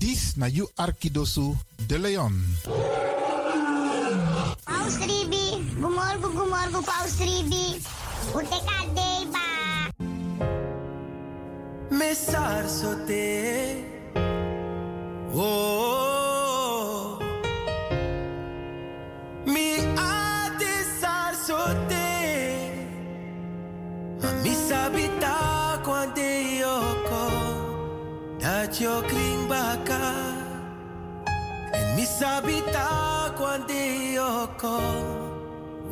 [0.00, 1.56] This na you Arkidosu
[1.86, 2.34] de Leon.
[4.64, 7.80] Paus Ribi, gumorgo, gumorgo, Paus Ribi.
[8.34, 9.46] Uteka deba.
[11.90, 13.84] Mesar sote.
[15.34, 15.97] Oh.
[28.80, 29.48] Yo kring.
[31.72, 34.78] En mi sabita kwante yoko.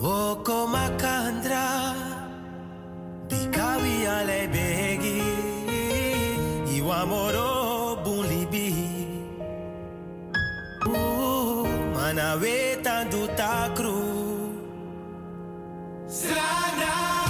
[0.00, 1.66] Woko makandra.
[3.28, 5.22] Bikawi ale begi.
[6.76, 8.70] Iwa moro bulibi.
[10.86, 13.26] Ooh, mana weta du.
[16.08, 17.25] Strana.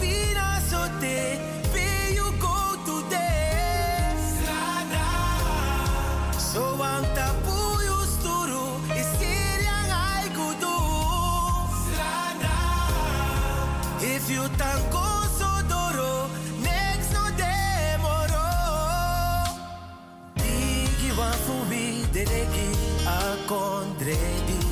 [0.00, 1.38] Pina sote.
[1.72, 2.56] Pay you go.
[4.26, 5.06] Strana.
[6.38, 6.62] So
[7.88, 7.98] you.
[11.82, 12.54] Strana.
[14.00, 15.06] If you tango
[15.38, 16.28] sodoro,
[16.62, 18.46] next no demoro.
[20.36, 22.68] Digi wa fubi dedeki
[23.06, 24.67] a condredi.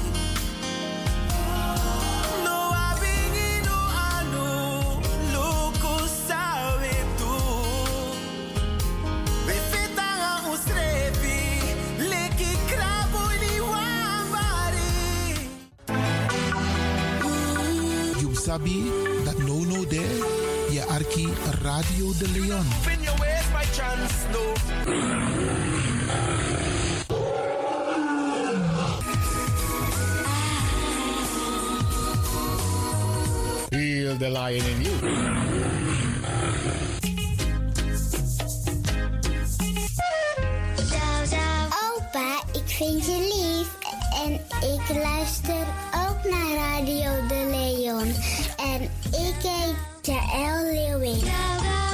[18.57, 18.89] Sabi
[19.25, 20.17] dat no no there.
[20.71, 21.29] Je Arki
[21.63, 22.67] Radio de Leon.
[22.81, 24.45] Open your ways by chance, no.
[33.69, 34.95] Feel the lion in you.
[41.97, 43.69] Opa, ik vind je lief.
[44.25, 44.33] En
[44.71, 45.67] ik luister
[46.09, 48.15] ook naar Radio De Leon.
[48.73, 51.86] En ik heet Jaël Leeuwin.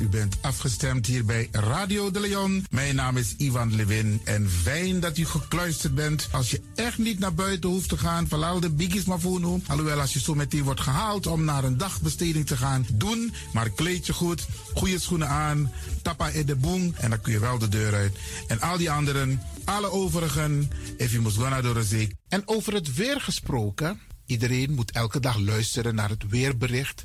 [0.00, 2.66] U bent afgestemd hier bij Radio de Leon.
[2.70, 6.28] Mijn naam is Ivan Levin en fijn dat u gekluisterd bent.
[6.32, 10.00] Als je echt niet naar buiten hoeft te gaan, vooral de biggies maar voor Alhoewel,
[10.00, 13.32] als je zo meteen wordt gehaald om naar een dagbesteding te gaan, doen.
[13.52, 15.72] Maar kleed je goed, goede schoenen aan,
[16.02, 18.16] tappa in de boom en dan kun je wel de deur uit.
[18.46, 22.16] En al die anderen, alle overigen, if you must go naar de zee.
[22.28, 27.04] En over het weer gesproken, iedereen moet elke dag luisteren naar het weerbericht.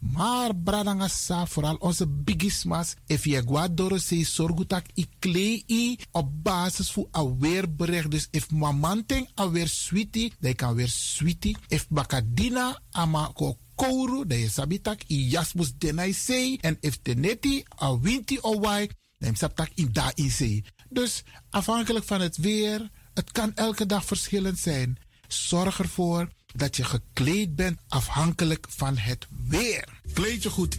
[0.00, 7.38] Maar bradangasa, vooral onze bigismas, if je guadoro se sorgutak i klei op basis een
[7.38, 8.10] weerbericht.
[8.10, 11.56] Dus if mamanting alweer sweetie, dan kan weer sweetie.
[11.68, 16.56] If bakadina ama ko kouru, dan je sabitak i jasmus denai.
[16.60, 18.88] En if teneti a winti o wai,
[19.18, 20.64] dan sabtak in da in.
[20.88, 24.98] Dus afhankelijk van het weer, het kan elke dag verschillend zijn.
[25.28, 29.88] Zorg ervoor dat je gekleed bent afhankelijk van het weer.
[30.12, 30.78] Kleed je goed,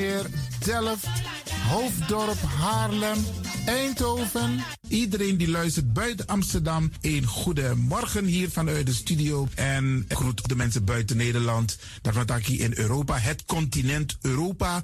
[0.65, 1.07] Delft,
[1.69, 3.17] Hoofddorp, Haarlem,
[3.65, 4.63] Eindhoven.
[4.87, 9.47] Iedereen die luistert buiten Amsterdam, een goede morgen hier vanuit de studio.
[9.55, 11.77] En groet de mensen buiten Nederland.
[12.41, 14.83] Hier in Europa, het continent Europa.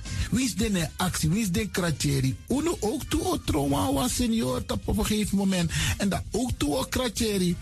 [0.31, 1.39] Is de actie?
[1.39, 2.35] Is de kratjeri?
[2.47, 5.71] Uno ook toe o trauma was senior op een gegeven moment.
[5.97, 7.55] En dat ook toe o kratjeri.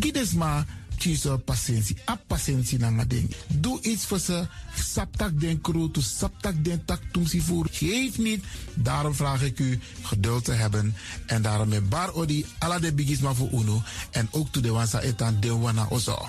[0.00, 0.66] Gides maar
[0.98, 1.96] kiezen patiëntie.
[2.10, 3.30] A patiëntie na ding.
[3.46, 4.46] Doe iets voor ze.
[4.74, 7.66] Saptak den kroto, saptak den tak tumsi voer.
[7.70, 8.44] Geef niet.
[8.74, 10.94] Daarom vraag ik u geduld te hebben.
[11.26, 13.82] En daarom met bar odi ala de bigisma voor uno.
[14.10, 16.28] En ook toe de wansa etan de wana ozo.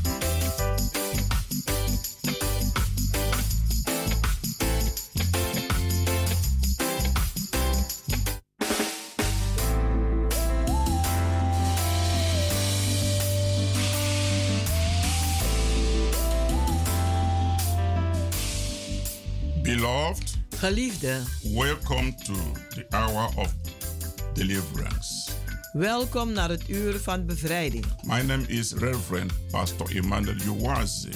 [20.61, 21.21] Geliefde,
[21.53, 22.33] welcome to
[22.69, 23.53] the hour of
[24.33, 25.31] deliverance.
[25.73, 27.85] welkom naar het uur van bevrijding.
[28.01, 31.09] My name is Reverend Pastor Emmanuel Uwazi.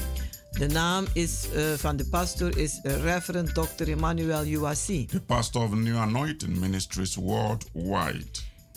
[0.52, 3.90] De naam is, eh, van de pastor is Reverend Dr.
[3.90, 5.06] Emmanuel Uwasi.
[5.06, 8.26] the pastor of New Anointing Ministries worldwide.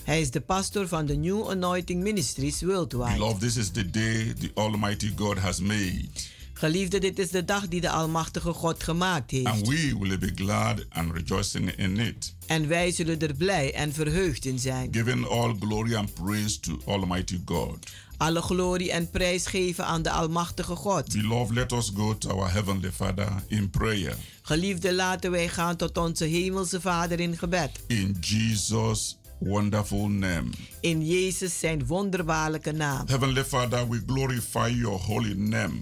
[0.04, 3.12] Hij is de pastor van de New Anointing Ministries Worldwide.
[3.12, 6.10] Beloved, this is the day the Almighty God has made,
[6.58, 9.46] Geliefde, dit is de dag die de Almachtige God gemaakt heeft.
[9.46, 13.92] and we will be glad and rejoicing in it, En wij zullen er blij en
[13.92, 14.88] verheugd in zijn.
[14.92, 17.76] giving all glory and praise to Almighty God.
[18.16, 21.12] Alle glorie en prijs geven aan de Almachtige God.
[21.12, 24.16] Beloved, let us go to our Heavenly Father in prayer.
[24.42, 27.70] Geliefde, laten wij gaan tot onze Hemelse Vader in gebed.
[27.86, 30.48] In Jesus' wonderful name.
[30.80, 33.06] In Jezus zijn wonderbaarlijke naam.
[33.06, 35.74] Heavenly Father, we glorify your holy name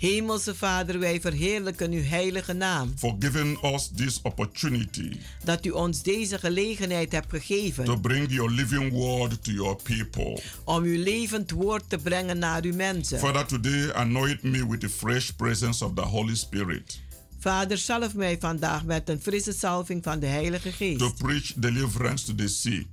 [0.00, 2.92] Hemelse Vader, wij verheerlijken uw heilige naam.
[2.96, 7.84] for giving us this opportunity Dat u ons deze gelegenheid hebt gegeven.
[7.84, 10.42] to bring your living word to your people.
[10.64, 13.18] om uw levend woord te brengen naar uw mensen.
[13.18, 17.00] Father, today anoint me with the fresh presence of the Holy Spirit
[17.38, 21.16] Vader, zalf mij vandaag met een frisse salving van de Heilige to Geest.
[21.16, 22.86] preach deliverance to the sick,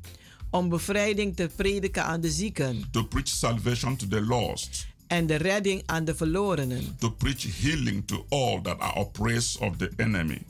[0.49, 2.83] Om bevrijding te prediken aan de zieken.
[2.91, 6.95] to preach salvation to the lost, En de redding aan de verlorenen.
[6.99, 10.41] to preach healing to all that are oppressed of the enemy.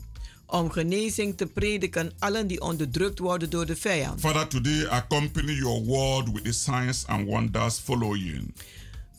[0.46, 4.20] Om genezing te prediken allen die onderdrukt worden door de vijand.
[4.20, 8.54] Father, today accompany your word with the signs and wonders following,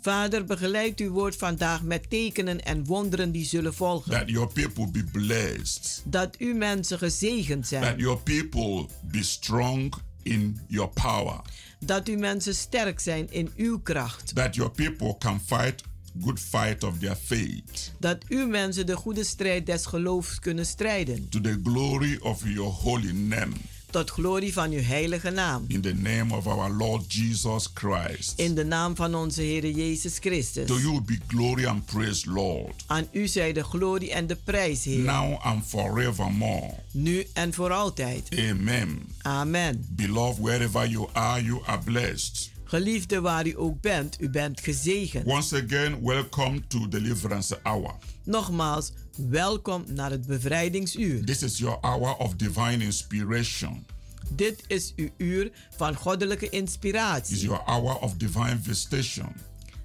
[0.02, 4.12] Vader, begeleid uw woord vandaag met tekenen en wonderen die zullen volgen.
[4.12, 7.98] that your people be blessed, Dat uw mensen gezegend that zijn.
[7.98, 9.94] your people be strong
[10.24, 11.42] in your power,
[11.80, 14.36] Dat uw mensen sterk zijn in uw kracht.
[14.36, 15.84] that your people can fight
[16.24, 21.30] good fight of their faith Dat uw mensen de goede strijd des geloofs kunnen strijden.
[21.30, 23.52] to the glory of your holy name.
[23.90, 25.66] Tot glorie van uw heilige naam.
[25.68, 28.34] In the name of our Lord Jesus Christ.
[28.40, 30.68] In de naam van onze Heer Jezus Christus.
[30.68, 34.84] To you be glory and praise, Lord, Aan u zij de glorie en de prijs,
[34.84, 35.00] Heer.
[35.00, 36.74] now and forevermore.
[36.92, 38.28] Nu en voor altijd.
[38.50, 39.00] Amen.
[39.22, 39.86] Amen.
[39.90, 42.50] Beloved, wherever you are, you are blessed.
[42.70, 45.26] Geliefde waar u ook bent, u bent gezegend.
[45.26, 47.94] Once again, welcome to Deliverance Hour.
[48.24, 48.92] Nogmaals,
[49.30, 51.26] welkom naar het bevrijdingsuur.
[51.26, 53.86] This is your hour of divine inspiration.
[54.30, 57.38] Dit is uw uur van goddelijke inspiratie.
[57.38, 59.34] your hour of divine visitation.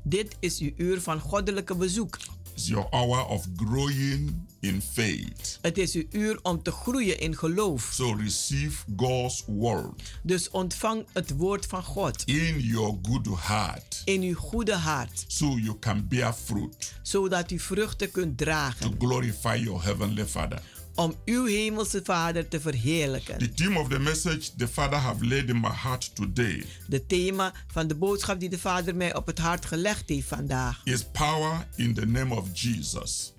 [0.03, 2.19] Dit is uw uur van goddelijke bezoek.
[2.55, 4.33] It's your hour of growing
[4.65, 5.59] in faith.
[5.61, 7.91] Het is uw uur om te groeien in geloof.
[7.93, 14.23] So receive God's word Dus ontvang het woord van God in your good heart in
[14.23, 19.57] uw goede hart, so you can bear fruit zodat u vruchten kunt to dragen glorify
[19.65, 20.63] your heavenly Father.
[20.95, 23.39] om uw hemelse Vader te verheerlijken.
[23.39, 27.53] The theme of the message the Father have laid in my heart today De thema
[27.67, 31.67] van de boodschap die de Vader mij op het hart gelegd heeft vandaag is power
[31.77, 33.34] in the name of Jesus.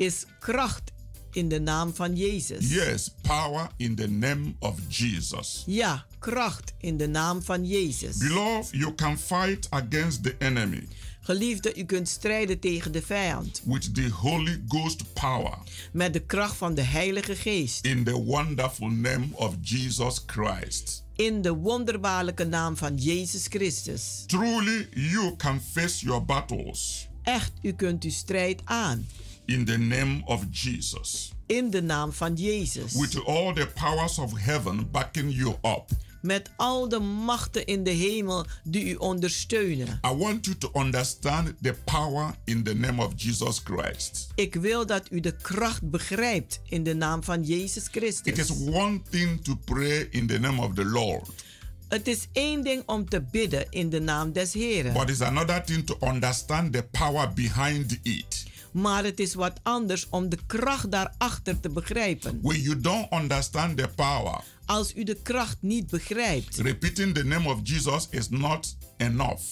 [0.00, 0.92] Is kracht
[1.32, 2.70] in de naam van Jezus.
[2.70, 5.62] Yes, power in the name of Jesus.
[5.66, 8.16] Ja, kracht in de naam van Jezus.
[8.16, 10.88] Beloved, you can fight against the enemy
[11.22, 15.58] Geliefde, u kunt strijden tegen de vijand with the Holy Ghost power
[15.92, 17.84] met de kracht van de Heilige Geest.
[17.84, 21.04] in the wonderful name of Jesus Christ.
[21.16, 24.24] In de wonderbaarlijke naam van Jezus Christus.
[24.26, 29.06] Truly, you can face your battles Echt, u kunt uw strijd aan.
[29.50, 31.32] In the name of Jesus.
[31.46, 32.92] In de naam van Jezus.
[32.94, 35.90] With all the powers of heaven backing you up.
[36.22, 40.00] Met al de machten in de hemel die u ondersteunen.
[40.06, 44.28] I want you to understand the power in the name of Jesus Christ.
[44.34, 48.50] Ik wil dat u de kracht begrijpt in de naam van Jezus It is Christus.
[48.68, 51.28] one thing to pray in the name of the Lord,
[51.88, 54.92] Het is één ding om te bidden in de naam des Heren.
[54.92, 58.48] but it's another thing to understand the power behind it.
[58.72, 62.38] Maar het is wat anders om de kracht daarachter te begrijpen.
[62.42, 67.48] When you don't understand the power, Als u de kracht niet begrijpt, repeating the name
[67.48, 69.42] of Jesus is not enough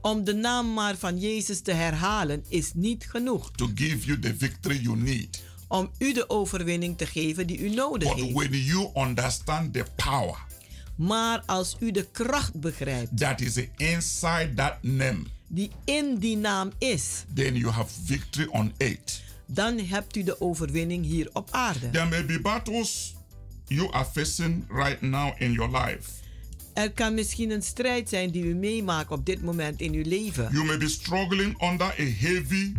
[0.00, 3.50] om de naam maar van Jezus te herhalen is niet genoeg.
[3.50, 5.42] to give you the victory you need.
[5.68, 8.34] Om u de overwinning te geven die u nodig But heeft.
[8.36, 10.46] when you understand the power
[10.96, 16.72] Maar als u de kracht begrijpt that is inside that name, die in die naam
[16.78, 18.72] is, then you have victory on
[19.46, 21.90] dan hebt u de overwinning hier op aarde.
[21.90, 23.14] There may be battles
[23.66, 26.10] you are facing right now in your life.
[26.74, 30.48] Er kan misschien een strijd zijn die u meemaakt op dit moment in uw leven.
[30.52, 32.72] You may be struggling under a heavy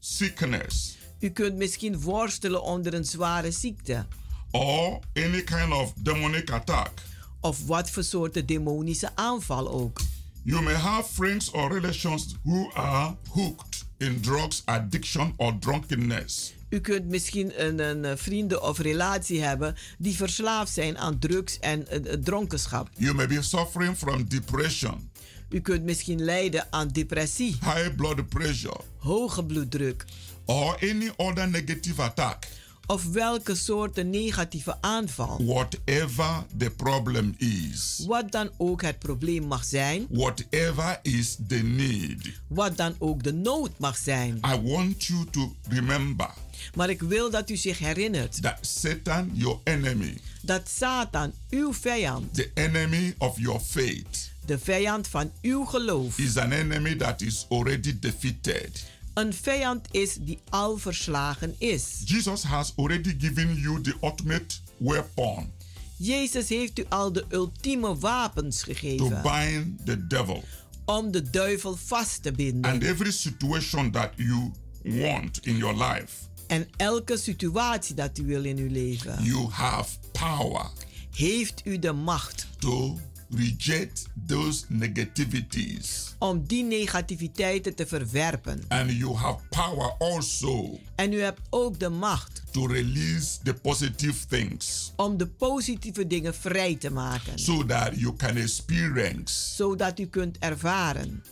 [0.00, 0.96] sickness.
[1.20, 4.06] U kunt misschien worstelen onder een zware ziekte.
[4.54, 7.02] or any kind of demonic attack.
[7.40, 10.00] Of wat voor soorten demonische aanval ook.
[10.46, 16.52] You may have friends or relations who are hooked in drugs addiction or drunkenness.
[16.68, 21.58] U kunt misschien een, een, eh, vrienden of relatie hebben die verslaafd zijn aan drugs
[21.58, 22.88] en eh, dronkenschap.
[22.96, 25.10] You may be suffering from depression,
[25.48, 30.04] U kunt misschien lijden aan depressie, high blood pressure, hoge bloeddruk
[30.44, 32.48] or any other negative attack.
[32.86, 35.44] Of welke soorten negatieve aanval.
[35.44, 42.18] Whatever the problem is, Wat dan ook het probleem mag zijn, whatever is the need,
[42.46, 44.36] wat dan ook de nood mag zijn.
[44.36, 46.30] I want you to remember
[46.74, 48.42] Maar ik wil dat u zich herinnert.
[48.42, 55.08] that Satan, your enemy, dat Satan, uw vijand, the enemy of your faith, de vijand
[55.08, 58.84] van uw geloof, is an enemy that is already defeated.
[59.14, 62.02] Een vijand is die al verslagen is.
[62.04, 65.52] Jesus has already given you the ultimate weapon
[65.96, 70.44] Jezus heeft u al de ultieme wapens to gegeven bind the devil.
[70.84, 72.80] om de duivel vast te And binden.
[72.82, 74.50] every situation that you
[74.82, 76.08] want in your life,
[76.46, 80.70] En elke situatie dat u wil in uw leven, you have power
[81.14, 82.98] heeft u de macht to
[83.36, 86.14] reject those negativities.
[86.18, 88.62] om die negativiteiten te verwerpen.
[88.68, 94.26] And you have power also En u hebt ook de macht to release the positive
[94.28, 100.06] things om de positieve dingen vrij te maken, so that you can experience zodat u
[100.06, 101.22] kunt ervaren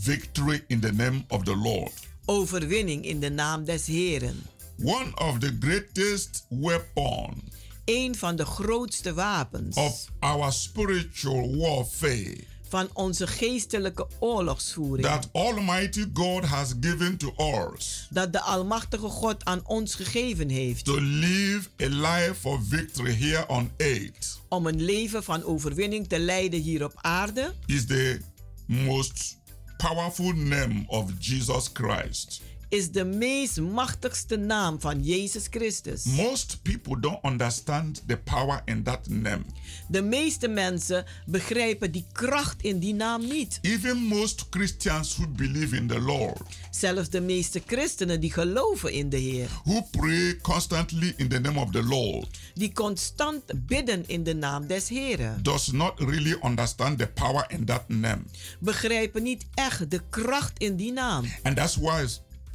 [0.00, 1.92] victory in the name of the Lord.
[2.24, 4.42] overwinning in de naam des Heren.
[4.82, 7.42] One of the greatest weapon
[7.86, 9.76] Een van de grootste wapens.
[9.76, 12.36] Of our spiritual warfare.
[12.68, 15.06] Van onze geestelijke oorlogsvoering.
[15.06, 17.34] That Almighty God has given to
[17.72, 18.06] us.
[18.10, 20.84] Dat de Almachtige God aan ons gegeven heeft.
[20.84, 24.40] To live a life of victory here on earth.
[24.48, 27.54] Om een leven van overwinning te leiden hier op aarde.
[27.66, 28.20] Is the
[28.66, 29.38] most
[29.76, 32.42] powerful name of Jesus Christ.
[32.68, 36.04] Is de meest machtigste naam van Jezus Christus.
[36.04, 39.42] Most people don't understand the power in that name.
[39.88, 43.58] De meeste mensen begrijpen die kracht in die naam niet.
[43.62, 49.08] Even most Christians who believe in the Lord, Zelfs de meeste christenen die geloven in
[49.08, 54.22] de Heer, who pray constantly in the name of the Lord, die constant bidden in
[54.24, 58.22] de naam des Heren, does not really understand the power in that name.
[58.60, 61.24] begrijpen niet echt de kracht in die naam.
[61.42, 62.06] And that's why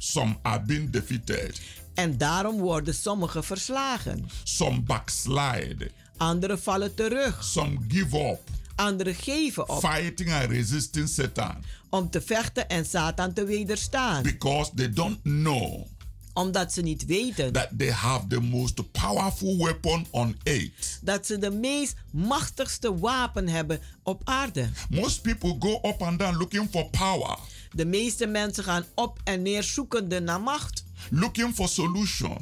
[0.02, 1.60] some are being defeated,
[1.94, 4.28] En daarom worden sommigen verslagen.
[4.44, 7.44] some backslide, Anderen vallen terug.
[7.44, 8.40] some give up,
[8.76, 11.56] Anderen geven op fighting and resisting Satan
[11.90, 14.22] om te vechten en Satan te wederstaan.
[14.22, 15.86] because they don't know
[16.34, 20.98] Omdat ze niet weten that they have the most powerful weapon on earth.
[21.02, 24.68] dat ze de meest machtigste wapen hebben op aarde.
[24.90, 27.38] Most people go up and down looking for power,
[27.72, 32.38] De meeste mensen gaan op en neer zoekende naar macht, looking for solution,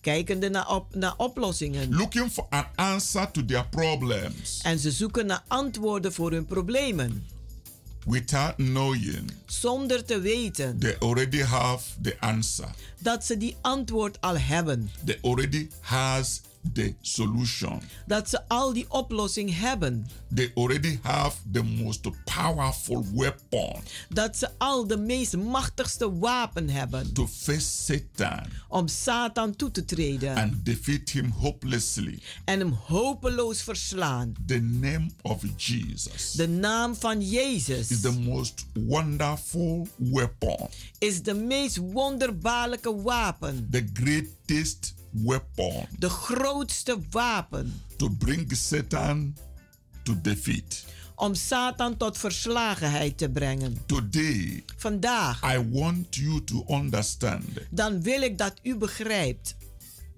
[0.00, 1.94] kijkende naar, op, naar oplossingen.
[1.94, 7.26] looking for an answer to their problems En ze zoeken naar antwoorden voor hun problemen,
[8.06, 12.68] without knowing zonder te weten they already have the answer.
[12.98, 14.90] dat ze die antwoord al hebben.
[15.04, 16.40] They already has
[16.72, 17.80] the solution.
[18.06, 20.06] Dat ze al die oplossing hebben.
[20.34, 27.12] They already have the most powerful weapon Dat ze al de meest machtigste wapen hebben
[27.12, 32.18] to face Satan om Satan toe te treden and defeat him hopelessly.
[32.44, 34.34] en hem hopeloos verslaan.
[34.46, 41.34] The name of Jesus De naam van Jezus is the most wonderful weapon, is de
[41.34, 43.68] meest wonderbaarlijke wapen.
[43.70, 49.36] the greatest weapon De grootste wapen to bring Satan
[50.02, 50.84] to defeat.
[51.16, 53.78] om Satan tot verslagenheid te brengen.
[53.86, 59.56] Today, Vandaag, I want you to understand dan wil ik dat u begrijpt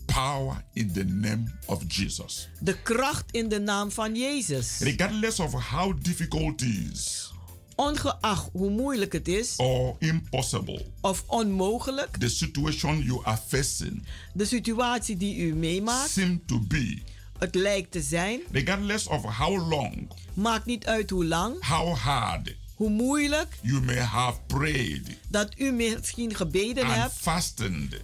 [0.07, 2.49] power in the name of Jesus.
[2.61, 4.79] de kracht in de naam van Jezus.
[4.79, 7.33] Regardless of how difficult it is
[7.77, 14.03] Ongeacht hoe moeilijk het is or impossible, of onmogelijk, the situation you are facing
[14.35, 17.03] de situatie die u meemaakt, seem to be,
[17.39, 22.57] het lijkt te zijn, regardless of how long, maakt niet uit hoe lang, how hard
[22.75, 27.13] hoe moeilijk you may have prayed dat u misschien gebeden and hebt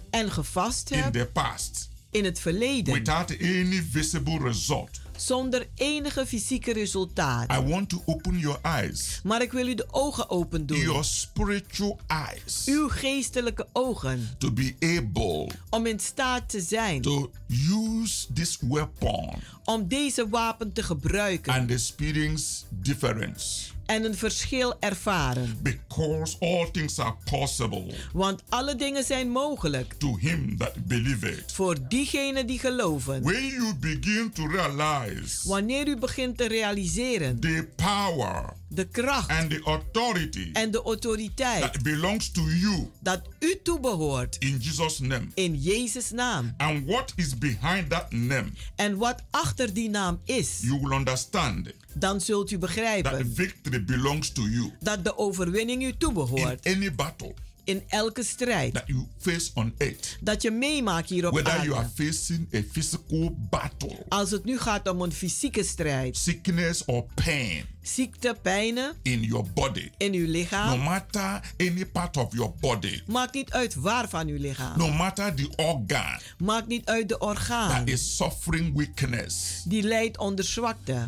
[0.09, 5.01] en gevast in hebt the past in het verleden, without any visible result.
[5.25, 7.51] Zonder enige fysieke resultaat.
[7.51, 10.79] I want to open your eyes, Maar ik wil u de ogen open doen.
[10.79, 14.29] your spiritual eyes, Uw geestelijke ogen.
[14.37, 17.01] to be able Om in staat te zijn.
[17.01, 17.31] to
[17.69, 19.29] use this weapon
[19.65, 21.53] Om deze wapen te gebruiken.
[21.53, 23.71] and experience difference.
[23.85, 25.57] En een verschil ervaren.
[25.61, 29.93] Because all things are possible Want alle dingen zijn mogelijk.
[29.97, 31.51] to him that believeth.
[31.53, 33.23] Voor diegenen die geloven.
[33.23, 37.39] When you begin to realize Wanneer u begint te realiseren.
[37.39, 39.29] the power De kracht.
[39.29, 41.61] and the authority En de autoriteit.
[41.61, 44.35] that belongs to you Dat u toebehoort.
[44.39, 45.27] in Jesus' name.
[45.33, 46.53] In Jezus' naam.
[46.57, 50.59] And what is behind that name, En wat achter die naam is.
[50.61, 53.31] you will understand Dan zult u that begrijpen.
[53.35, 56.65] victory belongs to you Dat de overwinning u in toebehoort.
[56.65, 57.33] any battle
[57.65, 58.73] In elke strijd.
[58.73, 60.17] that you face on earth.
[60.21, 62.03] Dat je meemaakt hier op Whether you are aarde.
[62.05, 66.17] facing a physical battle, Als het nu gaat om een fysieke strijd.
[66.17, 70.79] sickness or pain Ziekte, pijnen in your body, in uw no lichaam.
[70.79, 74.77] matter any part of your body, Maakt niet uit waar van uw lichaam.
[74.77, 77.69] no matter the organ Maakt niet uit de orgaan.
[77.69, 81.07] that is suffering weakness, Die leidt onder zwakte.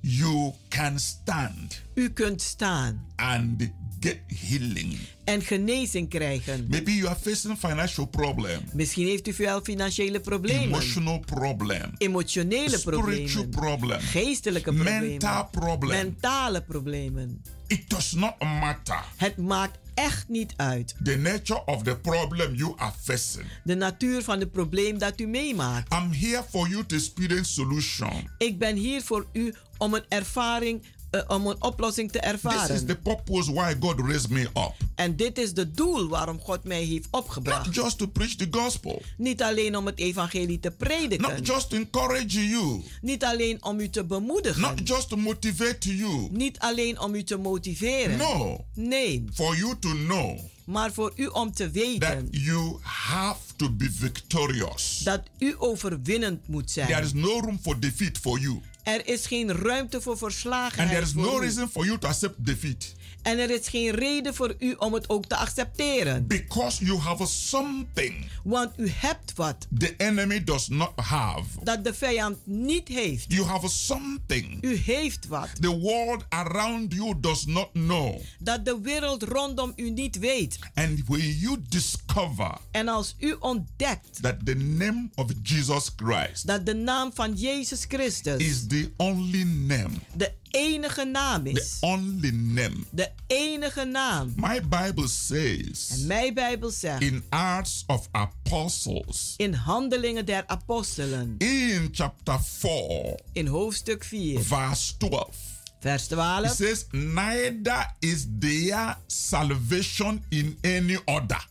[0.00, 4.98] you can stand U kunt staan and get healing.
[5.24, 6.66] en genezing krijgen.
[6.68, 10.62] Maybe you are facing financial problem, Misschien heeft u wel financiële problemen.
[10.62, 13.50] emotional problem, Emotionele spiritual problemen.
[13.50, 15.08] problem, Geestelijke problemen.
[15.08, 15.90] mental problem.
[15.96, 17.42] Mentale problemen.
[17.66, 20.94] It does not matter Het maakt echt niet uit.
[21.04, 23.44] the nature of the problem you are facing.
[23.64, 25.92] De natuur van het probleem dat u meemaakt.
[25.94, 28.30] I'm here for you to experience solution.
[28.38, 32.32] Ik ben hier voor u om een ervaring, eh, om een oplossing te This is
[32.34, 32.86] ervaren.
[32.86, 34.72] the purpose why God raised me up.
[34.94, 37.66] En dit is de doel waarom God mij heeft opgebracht.
[37.66, 41.20] Not just to preach the gospel, Niet alleen om het evangelie te prediken.
[41.30, 44.60] not just to encourage you, Niet alleen om u te bemoedigen.
[44.62, 46.28] not just to motivate you.
[46.30, 48.16] Niet alleen om u te motiveren.
[48.16, 53.38] No, Nee, for you to know maar voor u om te that weten you have
[53.56, 55.00] to be victorious.
[55.04, 57.04] dat u overwinnend moet There zijn.
[57.04, 58.60] is no room for defeat for you.
[58.86, 62.44] Er is geen ruimte voor And there verslagenheid is no reason for you to accept
[62.44, 62.94] defeat.
[63.26, 66.26] En er is geen reden voor u om het ook te accepteren.
[66.26, 71.42] Because you have something Want u hebt wat the enemy does not have.
[71.62, 73.32] dat de vijand niet heeft.
[73.32, 78.20] You have something U heeft wat the world around you does not know.
[78.38, 80.58] dat de wereld rondom u niet weet.
[80.74, 86.66] And when you discover En als u ontdekt that the name of Jesus Christ dat
[86.66, 91.76] de naam van Jezus Christus is the only name, de enige naam the is.
[91.80, 92.76] only name.
[92.90, 94.32] De enige naam.
[94.36, 101.34] My Bible says En mijn Bijbel zegt in Acts of Apostles, in Handelingen der Apostelen
[101.38, 105.36] in chapter 4, in hoofdstuk 4 verse 12.
[105.80, 106.54] vers It 12.
[106.54, 111.46] says, Neither is there salvation in any other.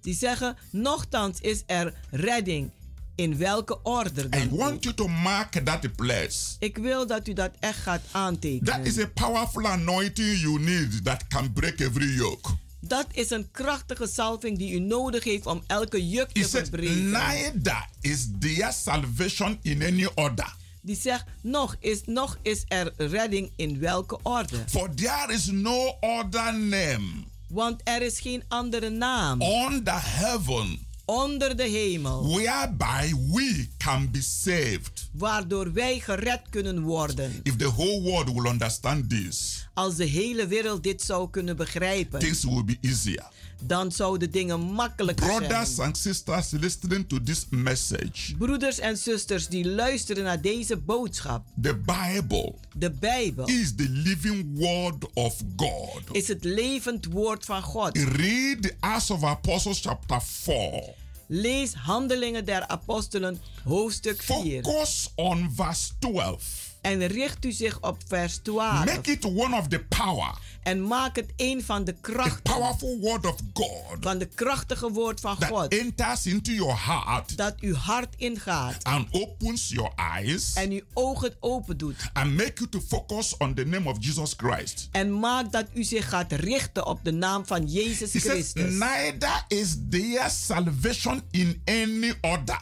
[0.00, 2.70] Die zeggen, nochtans is er redding.
[3.20, 4.82] In welke orde I dan want ook.
[4.82, 6.56] you to mark that place.
[6.58, 8.64] Ik wil dat u dat echt gaat aantekenen.
[8.64, 12.50] That is a powerful anointing you need that can break every yoke.
[12.80, 17.10] Dat is een krachtige salving die u nodig heeft om elke juk te verbreken.
[17.10, 20.54] Neither is there salvation in any other.
[20.82, 24.64] Die zegt, nog is, nog is er redding in welke orde.
[24.66, 31.56] For there is no other name Want er is geen andere naam under heaven onder
[31.56, 35.08] de hemel whereby we can be saved.
[35.12, 37.40] waardoor wij gered kunnen worden.
[37.42, 42.18] If the whole world will understand this, Als de hele wereld dit zou kunnen begrijpen,
[42.20, 43.24] things will be easier.
[43.62, 45.86] dan zouden dingen makkelijker Brothers zijn.
[45.86, 51.76] and sisters listening to this message, Broeders en zusters die luisteren naar deze boodschap, the
[51.76, 56.02] Bible de Bijbel is the living word of God.
[56.12, 57.96] is het levend woord van God.
[57.96, 60.98] Read the Acts of Apostles chapter 4.
[61.32, 66.69] Lees Handelingen der Apostelen hoofdstuk 4 Focus on verse 12.
[66.80, 71.16] En richt u zich op vers 12 Make it one of the power, en maak
[71.16, 75.38] het een van de the krachten powerful word of God van de krachtige woord van
[75.38, 80.70] that God enters into your heart dat uw hart ingaat and opens your eyes en
[80.70, 84.88] uw ogen open doet and make you to focus on the name of Jesus Christ.
[84.92, 88.78] en maakt dat u zich gaat richten op de naam van Jezus He says, Christus.
[88.78, 92.60] Neither is there salvation in any other.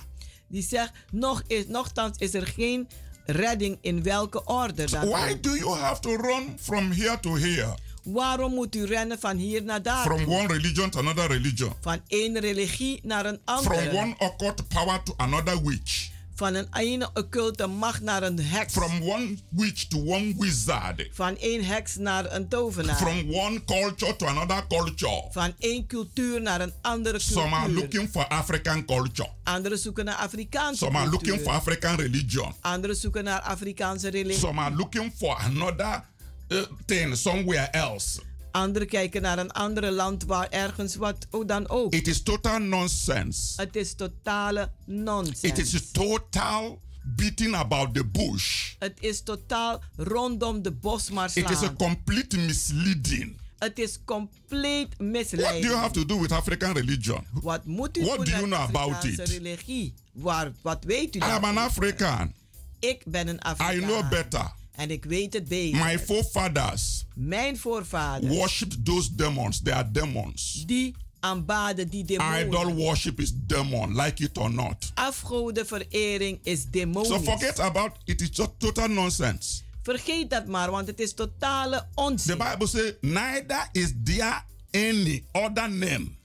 [0.48, 2.88] Die zegt, nog is, nochtans is er geen
[3.32, 7.74] redding in welke orde dan Why do you have to run from here to here?
[8.02, 10.04] Waarom moet u rennen van hier naar daar?
[10.04, 11.72] From one religion to another religion?
[11.80, 13.96] Van één religie naar een From andere.
[13.96, 16.10] one occult power to another witch?
[16.38, 18.72] Van een ene occulte macht naar een heks.
[18.72, 21.08] From one witch to one wizard.
[21.12, 22.96] Van één heks naar een tovenaar.
[22.96, 25.22] From one culture to another culture.
[25.30, 27.42] Van één cultuur naar een andere cultuur.
[27.42, 29.28] Some are looking for African culture.
[29.44, 31.28] Anderen zoeken naar Afrikaanse Some are cultuur.
[31.28, 32.54] looking for African religion.
[32.60, 34.38] Anderen zoeken naar Afrikaanse religie.
[34.38, 36.04] Some are looking for another
[36.48, 38.20] uh, thing somewhere else.
[38.58, 41.94] Anderen kijken naar een andere land waar ergens wat oh, dan ook.
[41.94, 43.60] It is total nonsense.
[43.60, 45.40] Het is totale nonsens.
[45.40, 48.74] It is total beating about the bush.
[48.78, 51.76] Het is totaal rondom de bos maar It is a slaan.
[51.76, 53.36] complete misleading.
[53.58, 57.26] Het is compleet What do you have to do with African religion?
[57.32, 59.28] Wat moet u What doen do you met know about Afrikaanse it?
[59.42, 59.94] religie?
[60.12, 61.56] Waar, wat weet u I am an?
[61.58, 62.32] African.
[62.78, 63.76] Ik ben een Afrikaan.
[63.76, 64.52] I know better.
[64.78, 65.84] En ik weet het beter.
[65.84, 69.62] My forefathers Mijn voorvaders, worshipped those demons.
[69.62, 70.64] They are demons.
[70.66, 72.46] die aanbaden die demonen.
[72.46, 74.90] Idol worship is demon, like it or not.
[74.94, 77.08] Afgodenverering is demonisch.
[77.08, 78.20] So forget about it.
[78.20, 79.62] It's just total nonsense.
[79.82, 82.38] Vergeet dat maar, want het is totale onzin.
[82.38, 86.17] The Bible says, neither is there any other name.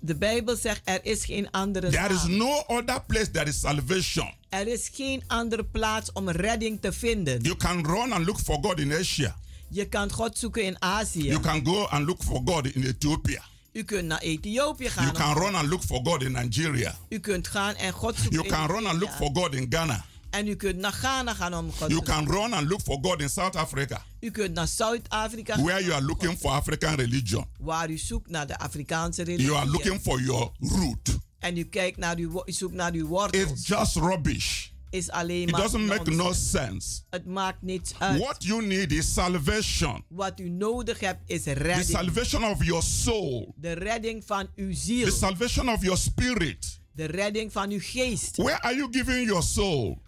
[0.00, 4.34] De Bijbel zegt er is geen andere There is no other place there is salvation.
[4.48, 7.42] Er is geen andere plaats om redding te vinden.
[7.42, 9.36] You can run and look for God in Asia.
[9.68, 11.24] Je kan God zoeken in Azië.
[11.24, 13.42] You can go and look for God in Ethiopia.
[13.72, 15.04] U kunt naar Ethiopië gaan.
[15.04, 16.94] You can run and look for God in Nigeria.
[17.08, 19.66] U kunt gaan en God zoeken You in can run and look for God in
[19.70, 20.04] Ghana.
[20.30, 23.20] En u kunt naar Ghana gaan om God You can run and look for God
[23.20, 27.44] in South Africa, U kunt naar Zuid-Afrika gaan, where you are looking for African religion.
[27.58, 29.46] waar u zoekt naar de Afrikaanse religie.
[29.46, 31.18] You are looking for your root.
[31.38, 33.50] En u kijkt naar uw, u zoekt naar uw wortels.
[33.50, 34.66] It's just rubbish.
[34.90, 37.00] is alleen It maar doesn't make no sense.
[37.10, 38.20] Het maakt niets uit.
[38.20, 40.04] What you need is salvation.
[40.08, 41.88] Wat u nodig hebt is The redding.
[41.88, 43.54] salvation of your soul.
[43.56, 45.10] De redding van uw The ziel.
[45.10, 46.80] salvation of your spirit.
[46.92, 48.36] De redding van uw geest.
[48.36, 49.98] Where are you giving your soul?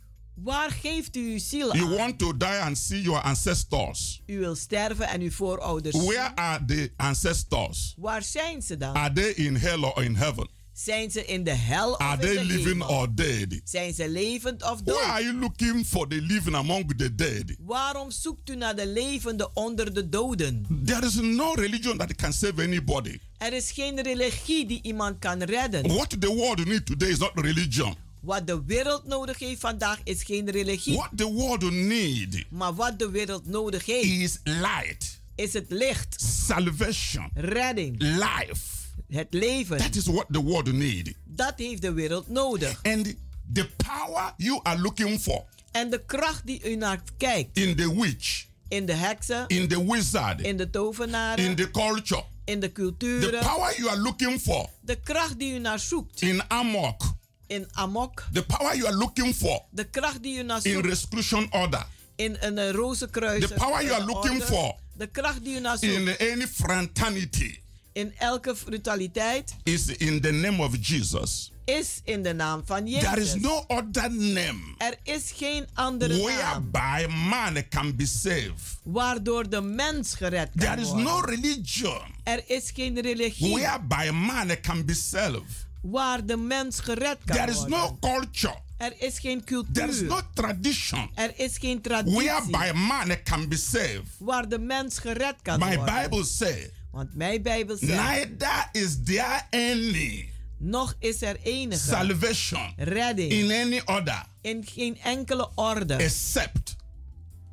[0.42, 1.96] Waar geeft u uw ziel You aan?
[1.96, 4.22] want to die and see your ancestors.
[4.26, 6.04] U wil sterven en uw voorouders zien.
[6.06, 7.94] Where are the ancestors?
[7.96, 8.94] Waar zijn ze dan?
[8.94, 10.48] Are they in hell or in heaven?
[10.72, 12.88] Zijn ze in de hel of Are in they de living hemel?
[12.88, 13.60] or dead?
[13.64, 15.02] Zijn ze levend of Why dood?
[15.02, 17.44] are you looking for the living among the dead?
[17.58, 20.66] Waarom zoekt u naar de levende onder de doden?
[20.84, 23.18] There is no religion that can save anybody.
[23.38, 25.88] Er is geen religie die iemand kan redden.
[25.88, 27.94] What the world needs today is not religion.
[28.20, 30.96] Wat de wereld nodig heeft vandaag is geen religie.
[30.96, 36.20] What the world needs Maar wat de wereld nodig heeft is light, is het licht,
[36.46, 38.60] salvation, redding, life.
[39.08, 39.76] het leven.
[39.78, 41.10] That is what the world needs.
[41.24, 42.78] Dat heeft de wereld nodig.
[42.82, 43.14] And
[43.52, 47.58] the power you are looking for En de kracht die u naar kijkt.
[47.58, 52.24] in the witch, in de heksen, in the wizard, in de tovenaren, in the culture,
[52.44, 56.20] in de the culturen, power you are looking for de kracht die u naar zoekt.
[56.22, 57.02] in amok,
[57.50, 60.74] in amok, the power you are looking for de kracht die u naar zoekt.
[60.76, 61.86] in zoekt restitution order,
[62.16, 65.78] in een uh, rozenkruis, The power you are looking for de kracht die u naar
[65.78, 67.58] zoekt in any fraternity
[67.92, 71.52] in elke brutaliteit is in the name of Jesus.
[71.64, 73.08] is in de naam van Jezus.
[73.08, 76.22] There is no other name er is geen andere naam
[76.70, 78.78] whereby man can be saved.
[78.84, 81.04] waardoor de mens gered kan There is worden.
[81.04, 85.68] no religion er is geen religie whereby man can be saved.
[85.82, 87.78] Waar de mens gered kan There is worden.
[87.78, 88.58] no culture.
[88.76, 89.72] er is geen cultuur.
[89.72, 94.02] There is no tradition er is geen traditie whereby man can be saved.
[94.18, 96.02] waar de mens gered kan My worden.
[96.02, 102.72] Bible says, Want mijn Bijbel zegt, neither is there any nog is er enige salvation
[102.76, 106.76] redding in any other in geen enkele orde, except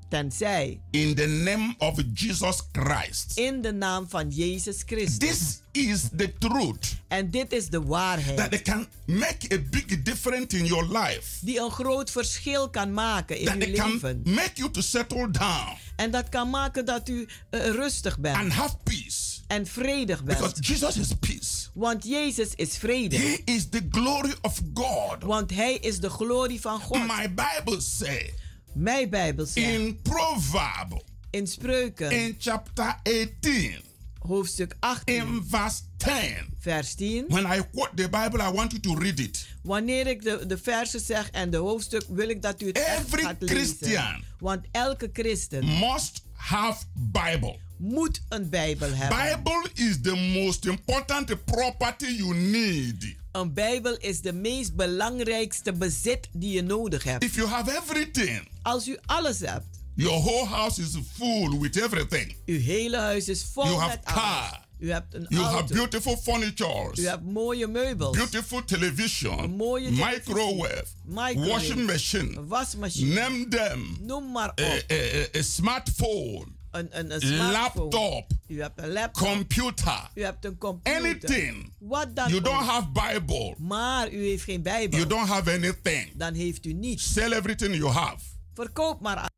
[0.10, 3.38] tenzij in the name of Jesus Christ.
[3.38, 5.18] in de naam van Jezus Christus.
[5.30, 8.38] This is the truth en dit is de waarheid.
[8.38, 11.46] that it can make a big difference in your life.
[11.46, 14.22] Die een groot verschil kan maken in That uw it can leven.
[14.26, 18.36] make you to settle down En dat kan maken dat u eh, rustig bent.
[18.38, 19.26] and have peace.
[19.48, 20.40] en vredig bent.
[20.40, 21.68] Because Jesus is peace.
[21.74, 23.18] Want Jezus is vrede.
[23.18, 25.24] He is the glory of God.
[25.24, 26.98] Want hij is de glorie van God.
[27.08, 28.32] My Bible says
[28.78, 32.12] Mijn Bijbel zegt in Proverb in Spreuken.
[32.12, 33.76] In chapter 18
[34.20, 36.14] hoofdstuk 18 in verse 10
[36.60, 39.48] vers 10 when I quote the Bible I want you to read it.
[39.64, 43.06] Wanneer ik de, de versen zeg en de hoofdstuk wil ik dat u het echt
[43.06, 43.58] Every gaat lezen.
[43.58, 47.60] Christian Want elke christen must have Bible.
[47.78, 49.44] moet een Bijbel hebben.
[49.44, 56.28] Bible is the most important property you need Een Bijbel is de meest belangrijkste bezit
[56.34, 57.24] die je nodig hebt.
[57.24, 59.66] If you have everything Als u alles hebt.
[59.96, 62.36] Your whole house is full with everything.
[62.46, 64.20] Uw hele huis is vol You have met alles.
[64.24, 64.66] car.
[64.80, 65.74] U hebt een You have auto.
[65.76, 67.00] beautiful furnitures.
[67.00, 68.18] U hebt mooie meubels.
[68.18, 69.40] Beautiful television.
[69.44, 70.14] Een mooie televisie.
[70.16, 70.86] Microwave.
[71.06, 71.48] Microwave.
[71.52, 72.38] Washing machine.
[72.38, 73.14] Een wasmachine.
[73.14, 73.98] Name them.
[74.02, 74.60] Noem maar op.
[74.60, 76.46] A, a- a smartphone.
[76.78, 77.52] Een, een, een smartphone.
[77.52, 78.32] Laptop.
[78.48, 79.28] U hebt een laptop.
[79.28, 80.10] Computer.
[80.14, 81.02] U hebt een computer.
[81.02, 81.74] Anything.
[81.80, 83.56] Wat dan You don't have Bible.
[83.58, 85.00] Maar u heeft geen Bijbel.
[85.00, 86.12] You don't have anything.
[86.16, 87.14] Dan heeft u niets.
[87.14, 88.18] Sell everything you have.
[88.54, 89.30] Verkoop maar.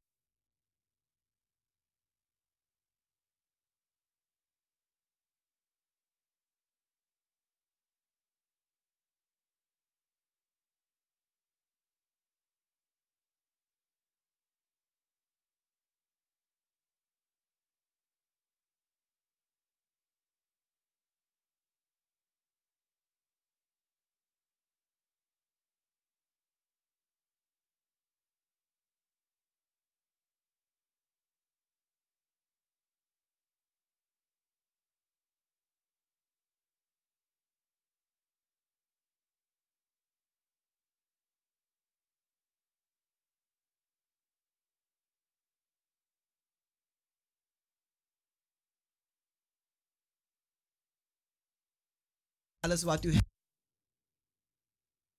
[52.59, 53.17] Alles wat u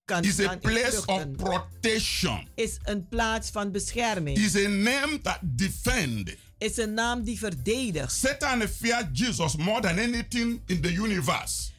[0.04, 2.48] kan, Is a place of protection.
[2.54, 4.38] Is een plaats van bescherming.
[4.38, 6.34] Is a name that defend.
[6.58, 8.12] Is een naam die verdedigt.
[8.12, 11.70] Satan fear Jesus more than anything in the universe.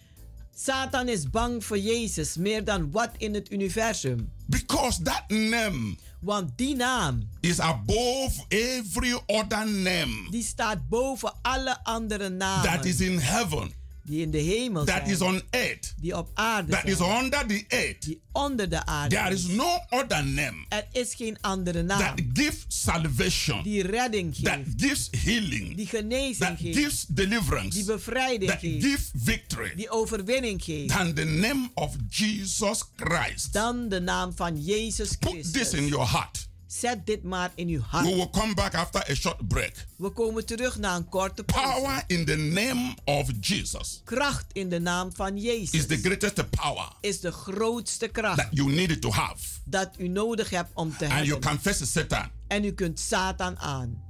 [0.55, 4.31] Satan is bang voor Jezus meer dan wat in het universum.
[4.45, 11.83] Because that name Want die naam is above every other name die staat boven alle
[11.83, 12.71] andere namen.
[12.71, 15.09] that is in heaven, die in de hemel that zijn.
[15.09, 16.93] is on earth, die op aarde that zijn.
[16.93, 18.01] is under the earth.
[18.01, 22.19] die onder de aarde There is no other name Er is geen andere naam that
[22.33, 24.81] gives salvation, die redding that geeft.
[24.81, 26.77] gives healing, die genezing that geeft.
[26.77, 28.83] gives deliverance, die bevrijding that geeft.
[28.85, 30.87] gives victory die overwinning geeft.
[30.89, 33.53] than the name of Jesus Christ.
[33.53, 35.51] Dan de naam van Jezus Put Christus.
[35.51, 36.49] this in your heart.
[36.79, 38.05] Zet dit maar in uw hart.
[38.07, 39.85] We will come back after a short break.
[39.95, 41.79] We komen terug na een korte pauze.
[41.81, 46.49] Power in the name of Jesus Kracht in de naam van Jezus is the greatest
[46.49, 49.37] power is de grootste kracht that you need to have.
[49.65, 51.39] dat u nodig hebt om te And you hebben.
[51.49, 52.29] can face Satan.
[52.47, 54.03] En u kunt Satan aan.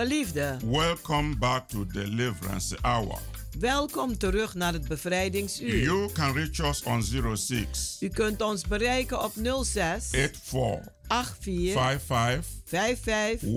[0.00, 3.18] Geliefde, welcome back to Deliverance Hour.
[3.58, 5.82] welkom terug naar het bevrijdingsuur.
[5.82, 7.02] You can reach us on
[7.36, 9.32] 06 U kunt ons bereiken op
[9.62, 13.48] 06 84 84 55 55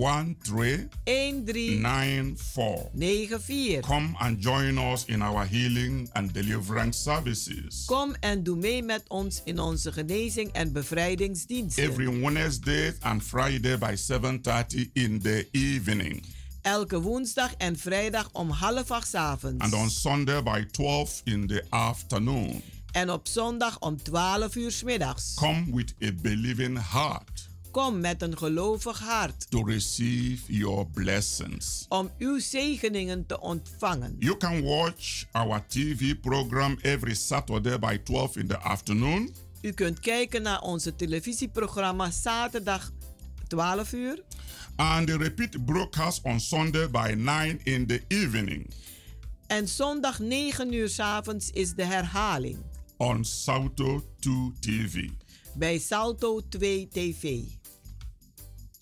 [0.54, 2.90] 13 13 94.
[2.94, 3.82] 94.
[3.82, 7.84] Come and join us in our healing and deliverance services.
[7.86, 11.82] Kom en doe mee met ons in onze genezing en bevrijdingsdiensten.
[11.82, 16.22] Every Wednesday and Friday by 7:30 in the evening.
[16.62, 19.64] Elke woensdag en vrijdag om half acht avonds.
[19.64, 22.62] And on Sunday by 12 in the afternoon.
[22.92, 25.34] En op zondag om 12 uur 's middags.
[25.34, 31.86] Come with a believing heart Kom met een gelovig hart to receive your blessings.
[31.88, 34.16] om uw zegeningen te ontvangen.
[34.18, 39.34] You can watch our TV program every Saturday by 12 in the afternoon.
[39.60, 42.90] U kunt kijken naar onze televisieprogramma zaterdag
[43.48, 44.22] 12 uur
[44.76, 48.70] And the repeat broadcast on Sunday by 9 in the evening
[49.46, 52.58] en zondag 9 uur 's avonds is de herhaling
[52.96, 55.08] on Salto 2 TV.
[55.54, 57.42] bij Salto 2 TV.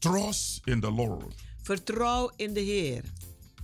[0.03, 1.35] Trust in the Lord.
[1.63, 3.03] Vertrouw in de Heer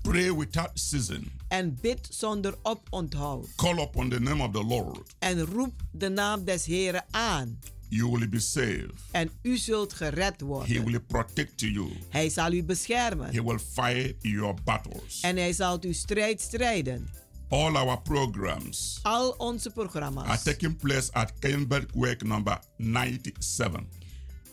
[0.02, 1.30] Pray without ceasing.
[1.48, 3.46] en bid zonder oponthoud.
[3.56, 5.14] Call upon the name of the Lord.
[5.18, 7.58] En roep de naam des Heren aan.
[7.88, 8.92] You will be saved.
[9.10, 10.76] En u zult gered worden.
[10.76, 11.88] He will protect you.
[12.08, 13.32] Hij zal u beschermen.
[13.32, 15.20] He will fight your battles.
[15.20, 17.08] En hij zal uw strijd strijden.
[17.48, 23.97] All our programs Al onze programma's are taking place at Keienbergweg number 97.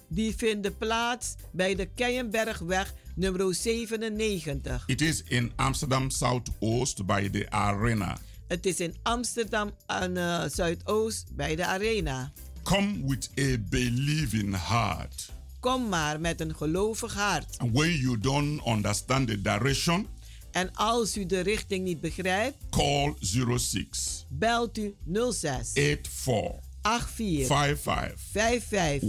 [0.07, 4.83] Die vinden plaats bij de Keienbergweg nummer 97.
[4.87, 8.17] It is in Amsterdam Southoost by the arena.
[8.47, 12.31] Het is in Amsterdam aan eh, Zuidoost bij de Arena.
[12.63, 15.31] Come with a believing heart.
[15.59, 17.57] Kom maar met een gelovig hart.
[17.57, 20.07] And when you don't understand the direction,
[20.55, 23.13] En als u de richting niet begrijpt, call
[23.57, 24.95] 06 belt u
[25.31, 29.01] 06 84 84 55 55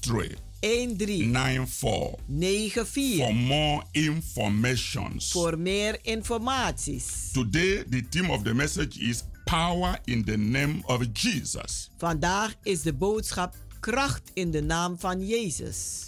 [0.00, 5.30] 13 13 94 94 for more informations.
[5.30, 7.30] voor meer informaties.
[7.32, 11.90] Today, the theme of the message is power in the name of Jesus.
[11.96, 16.06] Vandaag is de boodschap kracht in de naam van Jezus.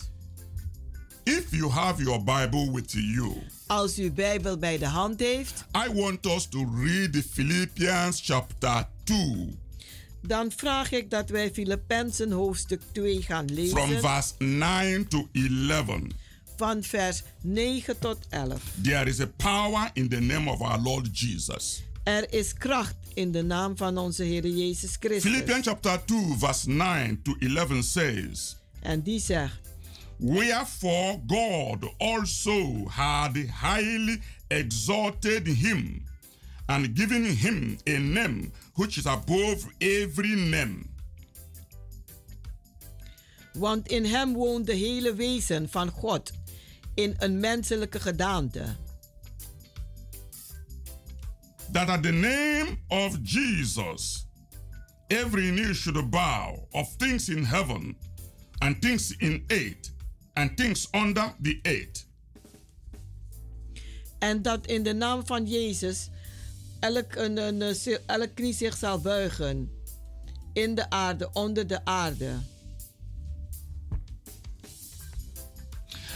[1.24, 3.32] If you have your Bible with you,
[3.66, 9.58] Als u Bijbel bij de hand heeft, I want us to read Philippians chapter 2
[10.22, 14.00] dan vraag ik dat wij Filippenzen hoofdstuk 2 gaan from lezen.
[14.00, 16.00] verse 9 to 11.
[16.56, 18.62] Van vers 9 tot 11.
[18.82, 21.82] There is a power in the name of our Lord Jesus.
[22.04, 25.30] Er is kracht in de naam van onze Heer Jezus Christus.
[25.30, 29.60] Philippians chapter 2, verse 9 to 11 says, En die zegt:
[30.16, 36.04] Wherefore God also had highly exalted him
[36.66, 38.50] and given him a name
[38.80, 40.88] which is above every name.
[43.52, 46.32] Want in hem woont de hele wezen van God
[46.94, 48.76] in een menselijke gedaante.
[51.72, 54.26] That at the name of Jesus,
[55.06, 57.96] every knee should bow of things in heaven
[58.58, 59.92] and things in earth
[60.32, 62.06] and things under the earth.
[64.18, 66.10] En dat in de naam van Jezus
[66.80, 67.76] elk, een, een,
[68.06, 69.70] elk knie zich zal buigen.
[70.52, 72.38] In de aarde, onder de aarde.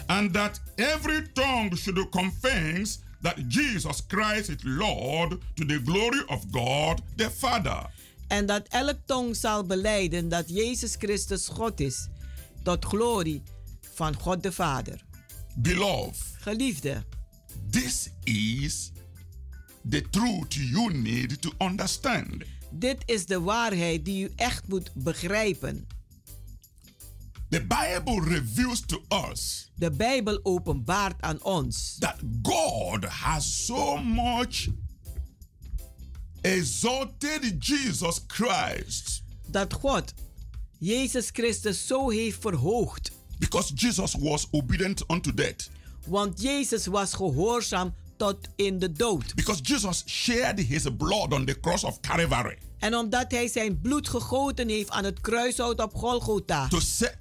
[0.08, 6.44] and that every tongue should confess that Jesus Christ is Lord to the glory of
[6.50, 7.86] God the Father.
[8.28, 12.08] En dat elk tong zal beleiden dat Jezus Christus God is.
[12.62, 13.42] Tot glorie
[13.94, 15.00] van God de Vader.
[15.54, 17.04] Beloved, Geliefde,
[17.70, 18.92] this is
[19.88, 22.44] the truth you need to understand.
[22.70, 25.86] dit is de waarheid die u echt moet begrijpen.
[27.48, 34.68] The Bible reveals to us De Bijbel openbaart aan ons that God has so much
[36.40, 40.14] exalted Jesus Christ dat God
[40.78, 43.10] Jezus Christus zo heeft verhoogd.
[43.38, 45.70] because Jesus was obedient unto death.
[46.06, 49.34] Want Jezus was gehoorzaam tot in de dood.
[49.34, 54.08] Because Jesus shared his blood on the cross of Calvary En omdat hij zijn bloed
[54.08, 56.68] gegoten heeft aan het kruishout op Golgotha.
[56.68, 57.16] to set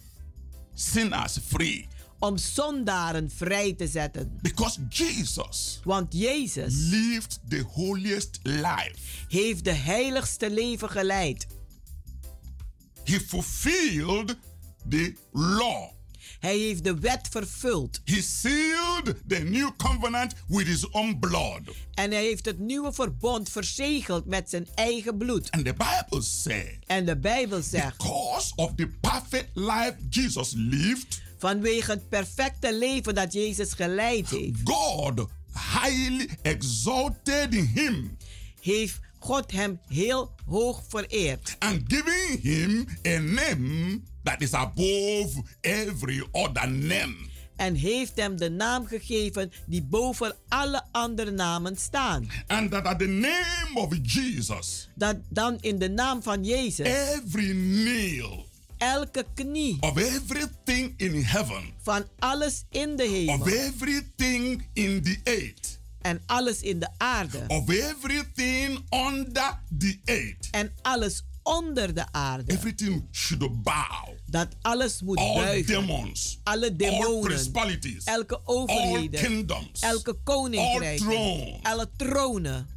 [0.73, 1.87] sinners free.
[2.19, 4.37] Om zondaren vrij te zetten.
[4.41, 8.95] Because Jesus Want Jezus lived the holiest life.
[9.27, 11.47] heeft de heiligste leven geleid.
[13.03, 14.37] He fulfilled
[14.89, 15.89] the law.
[16.43, 18.01] Hij heeft de wet vervuld.
[18.05, 21.61] He sealed the new covenant with his own blood.
[21.93, 25.51] En hij heeft het nieuwe verbond verzegeld met zijn eigen bloed.
[25.51, 31.21] And the Bible said, En de Bijbel zegt, because of the perfect life Jesus lived,
[31.37, 35.27] vanwege het perfecte leven dat Jezus geleid heeft, God
[35.81, 38.17] highly exalted him
[38.61, 41.55] heeft God hem heel hoog vereerd.
[41.59, 47.15] and giving him a name that is above every other name.
[47.55, 52.29] En heeft hem de naam gegeven die boven alle andere namen staan.
[52.47, 57.53] And that at the name of Jesus, Dat dan in de naam van Jezus every
[57.53, 58.51] nail
[58.83, 65.17] elke knie of everything in heaven, van alles in de of hemel everything in the
[65.23, 72.05] earth, en alles in de aarde of everything under the earth, en alles onder de
[72.11, 72.51] aarde.
[72.53, 74.09] everything should bow.
[74.25, 75.73] Dat alles moet All buigen.
[75.73, 81.59] demons, Alle all demonen, principalities, elke all overheden, kingdoms, elke all thrones.
[81.63, 82.67] alle tronen.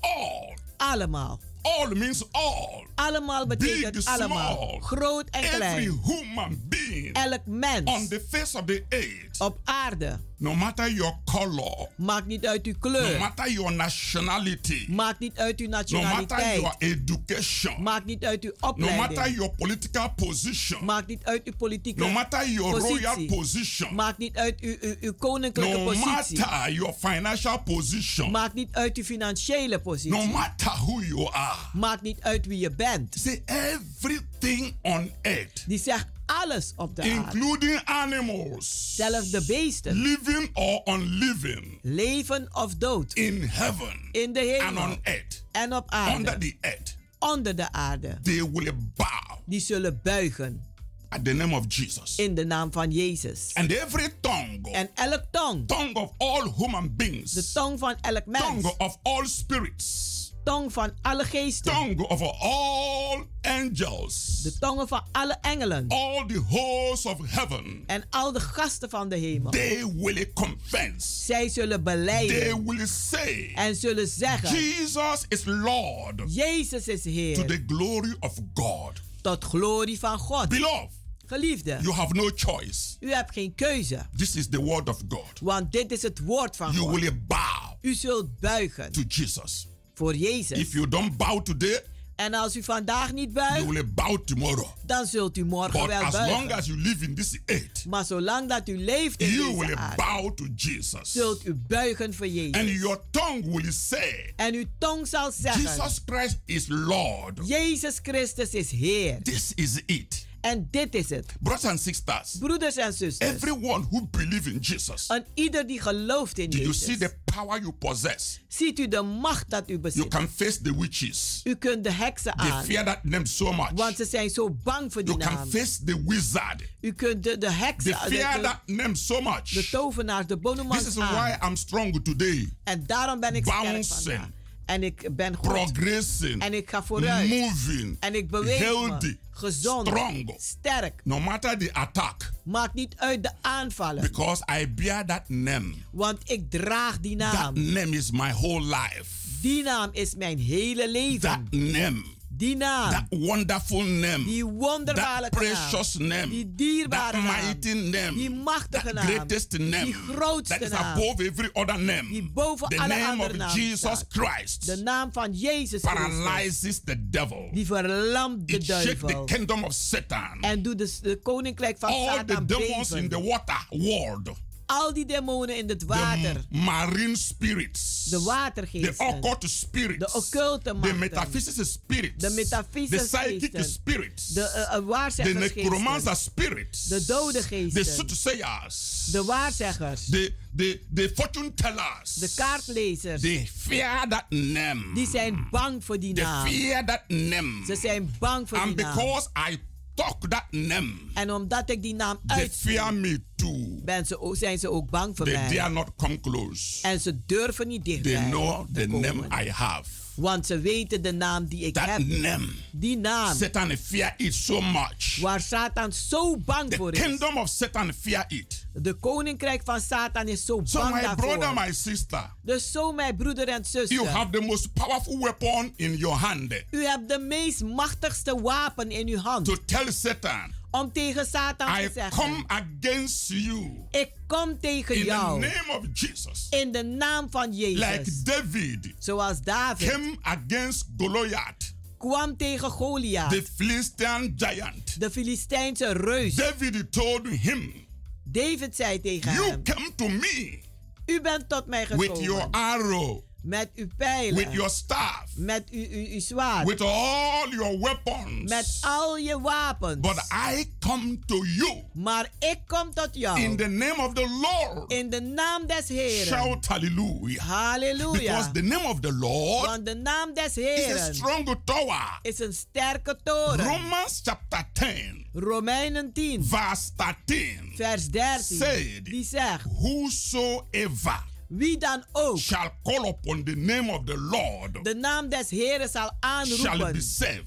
[0.00, 0.56] all.
[0.76, 1.40] Allemaal.
[1.66, 2.86] All means all.
[2.94, 4.56] Allemaal betekent Big, allemaal.
[4.56, 4.80] small.
[4.80, 6.00] Groot en Every klein.
[6.04, 10.18] human being Elk mens on the face of the earth, op aarde.
[10.38, 13.18] no matter your color, Maakt niet uit uw no kleur.
[13.18, 16.60] matter your nationality, Maakt niet uit uw no matter nationaliteit.
[16.60, 19.36] your education, Maakt niet uit uw no matter opleiding.
[19.36, 23.36] your political position, Maakt niet uit uw politieke no matter your royal positie.
[23.36, 26.38] position, Maakt niet uit uw, uw, uw koninklijke no positie.
[26.38, 30.28] matter your financial position, Maakt niet uit uw financiële no positie.
[30.28, 31.55] matter who you are.
[31.72, 33.16] Maakt niet uit wie je bent.
[33.20, 37.14] Say everything on earth, Die zegt alles op de aarde.
[37.14, 39.94] including animals, Zelfs de beesten.
[39.96, 43.12] living or unliving, Leven of dood.
[43.14, 44.98] in heaven In de and on hemel.
[45.02, 46.38] earth, En op under aarde.
[46.38, 48.18] the earth, Onder de aarde.
[48.22, 50.64] they will bow Die zullen buigen.
[51.08, 52.16] at the name of Jesus.
[52.16, 53.50] In de naam van Jezus.
[53.54, 55.66] And every tongue, En elk tong.
[55.68, 58.44] tongue of all human beings, De tong van elk mens.
[58.44, 60.14] tongue of all spirits,
[60.46, 61.72] Tong van alle geesten.
[61.72, 65.88] tongue of all angels, De tongen van alle engelen.
[65.88, 69.50] all the hosts of heaven, En al de gasten van de hemel.
[69.50, 72.64] they will confess, Zij zullen they beleiden.
[72.66, 74.48] will say, En zullen zeggen.
[74.58, 77.46] Jesus is Lord Jezus is to Heer.
[77.46, 79.00] the glory of God.
[79.22, 80.48] Tot glorie van God.
[80.48, 80.90] Beloved,
[81.26, 81.78] Geliefde.
[81.82, 82.96] you have no choice.
[83.00, 84.06] U hebt geen keuze.
[84.16, 85.40] This is the word of God.
[85.40, 87.00] Want dit is het woord van You God.
[87.00, 88.92] will bow U zult buigen.
[88.92, 89.66] to Jesus.
[89.96, 90.58] Voor Jezus.
[90.58, 91.82] If you don't bow today,
[92.16, 93.66] En als u vandaag niet you buigt.
[93.68, 94.68] will bow tomorrow.
[94.86, 96.52] Dan zult u morgen But wel as long buigen.
[96.56, 99.74] as you live in this earth, Maar zolang dat u leeft in you deze will
[99.76, 99.96] aarde.
[99.96, 101.12] bow to Jesus.
[101.12, 102.80] Zult u buigen voor And Jezus.
[102.80, 105.62] your tongue will say, En uw tong zal zeggen.
[105.62, 107.40] Jesus Christ is Lord.
[107.48, 109.22] Jezus Christus is Heer.
[109.22, 110.26] This is it.
[110.46, 111.32] En dit is het.
[111.40, 113.30] Brothers and sisters, Broeders en zusters.
[113.34, 117.60] everyone who believes in Jesus, En ieder die gelooft in do you see the power
[117.60, 118.40] you possess?
[118.48, 120.08] Ziet u de macht dat u You bezit.
[120.08, 121.40] can face the witches.
[121.44, 122.64] U kunt de heksen They aan.
[122.64, 123.70] fear that name so much.
[123.74, 125.50] Want ze zijn zo bang voor die You can naam.
[125.50, 126.62] face the wizard.
[126.80, 129.70] U kunt de, de They heksen, fear de, de, that name so de much.
[129.70, 131.02] tovenaars, de This bonumans is why
[131.40, 131.50] aan.
[131.50, 132.52] I'm strong today.
[132.64, 134.02] En daarom ben ik sterk Bouncing.
[134.02, 134.28] vandaag.
[134.66, 135.48] En ik ben goed.
[135.48, 136.42] Progressing.
[136.42, 137.28] En ik ga vooruit.
[137.28, 137.96] Moving.
[138.00, 139.06] En ik beweeg Healthy.
[139.06, 139.24] me.
[139.36, 139.86] Gezond.
[139.86, 140.34] Strong.
[140.38, 141.00] Sterk.
[141.04, 142.30] No matter the attack.
[142.44, 144.02] Maakt niet uit de aanvallen.
[144.02, 145.74] Because I bear that name.
[145.90, 147.54] Want ik draag die That naam.
[147.72, 149.04] name is my whole life.
[149.40, 151.20] Die naam is mijn hele leven.
[151.20, 152.02] That name.
[152.38, 152.90] Die naam.
[152.90, 154.24] That wonderful name.
[154.24, 156.08] Die wonderbare That precious naam.
[156.08, 156.28] name.
[156.28, 157.44] Die dierbare That naam.
[157.44, 158.12] mighty name.
[158.14, 159.06] Die machtige That naam.
[159.06, 159.84] greatest name.
[159.84, 160.98] Die grootste That is naam.
[160.98, 162.08] above every other name.
[162.10, 164.06] Die boven the alle name andere of Jesus staat.
[164.08, 165.80] Christ De naam van Jezus Christus.
[165.92, 167.48] paralyzes the devil.
[167.52, 169.24] Die verlamt de It shakes the duivel.
[169.24, 170.38] kingdom of Satan.
[170.40, 174.30] En doet de, de koninkrijk van All the Satan demons in the water world.
[174.66, 176.44] Al die demonen in het The water.
[176.50, 178.04] marine spirits.
[178.04, 179.06] De The watergeesten.
[179.06, 179.98] occult spirits.
[179.98, 180.98] De occulte The machten.
[180.98, 182.14] metaphysical spirits.
[182.24, 184.26] De metafysische The psychic spirits.
[184.26, 185.62] De uh, uh, The waarzeggersgeesten.
[185.62, 186.84] necromancer spirits.
[186.84, 187.84] De dode The geesten.
[187.84, 189.04] soothsayers.
[189.12, 190.04] De waarzeggers.
[190.10, 192.14] The, the, the fortune tellers.
[192.14, 193.20] De kaartlezers.
[193.20, 194.94] They fear that name.
[194.94, 196.46] Die zijn bang voor die naam.
[196.46, 197.64] fear that name.
[197.66, 198.94] Ze zijn bang voor And die naam.
[198.94, 199.58] because I
[199.96, 203.80] talk that name, En omdat ik die naam they fear me too.
[203.84, 205.54] ben ze, ook- zijn ze ook bang voor They mij.
[205.56, 206.82] dare not come close.
[206.82, 209.00] En ze durven niet They dichtbij know te the komen.
[209.28, 209.88] name I have.
[210.16, 212.06] Want ze weten de naam die ik That heb.
[212.06, 212.46] name.
[212.72, 215.18] Die naam Satan fear it so much.
[215.20, 217.00] waar Satan zo bang The voor is.
[217.00, 218.66] kingdom of Satan fear it.
[218.72, 221.38] De koninkrijk van Satan is zo So bang my daarvoor.
[221.38, 223.96] brother, my sister, Dus zo mijn broeder en zuster.
[223.96, 228.90] you have the most powerful weapon in your hand U hebt de meest machtigste wapen
[228.90, 229.44] in uw hand.
[229.44, 234.94] to tell Satan om tegen Satan I te zeggen: come against you Ik kom tegen
[234.94, 236.46] in the jou name of Jesus.
[236.50, 237.88] in de naam van Jezus.
[237.96, 245.00] Like David Zoals David came against Goliath, kwam tegen Goliath, the Philistine giant.
[245.00, 246.34] de Filistijnse reus.
[246.34, 247.86] David told him,
[248.24, 250.64] David zei tegen You hem: come to me
[251.06, 255.70] U bent tot mij with gekomen your arrow, met uw pijlen, with your staff, met
[255.70, 258.50] uw, uw, uw zwaard, with all your weapons.
[258.50, 260.00] met al je wapens.
[260.00, 264.28] But I come to you maar ik kom tot jou in the name of the
[264.42, 264.92] Lord.
[264.92, 266.26] in de naam des Heren.
[266.26, 267.44] Shout hallelujah.
[267.44, 268.18] Halleluja.
[268.18, 272.18] Because the name of the Lord Want de naam des is a strong tower.
[272.22, 273.64] is een sterke toren.
[273.64, 278.56] Romans chapter 10, Romeinen 10, verse 13 vers 13.
[278.56, 284.84] said, Die zegt: Whosoever Wie dan ook shall call upon the name of the Lord
[284.84, 287.44] de naam des Heren zal shall be aanroepen, saved.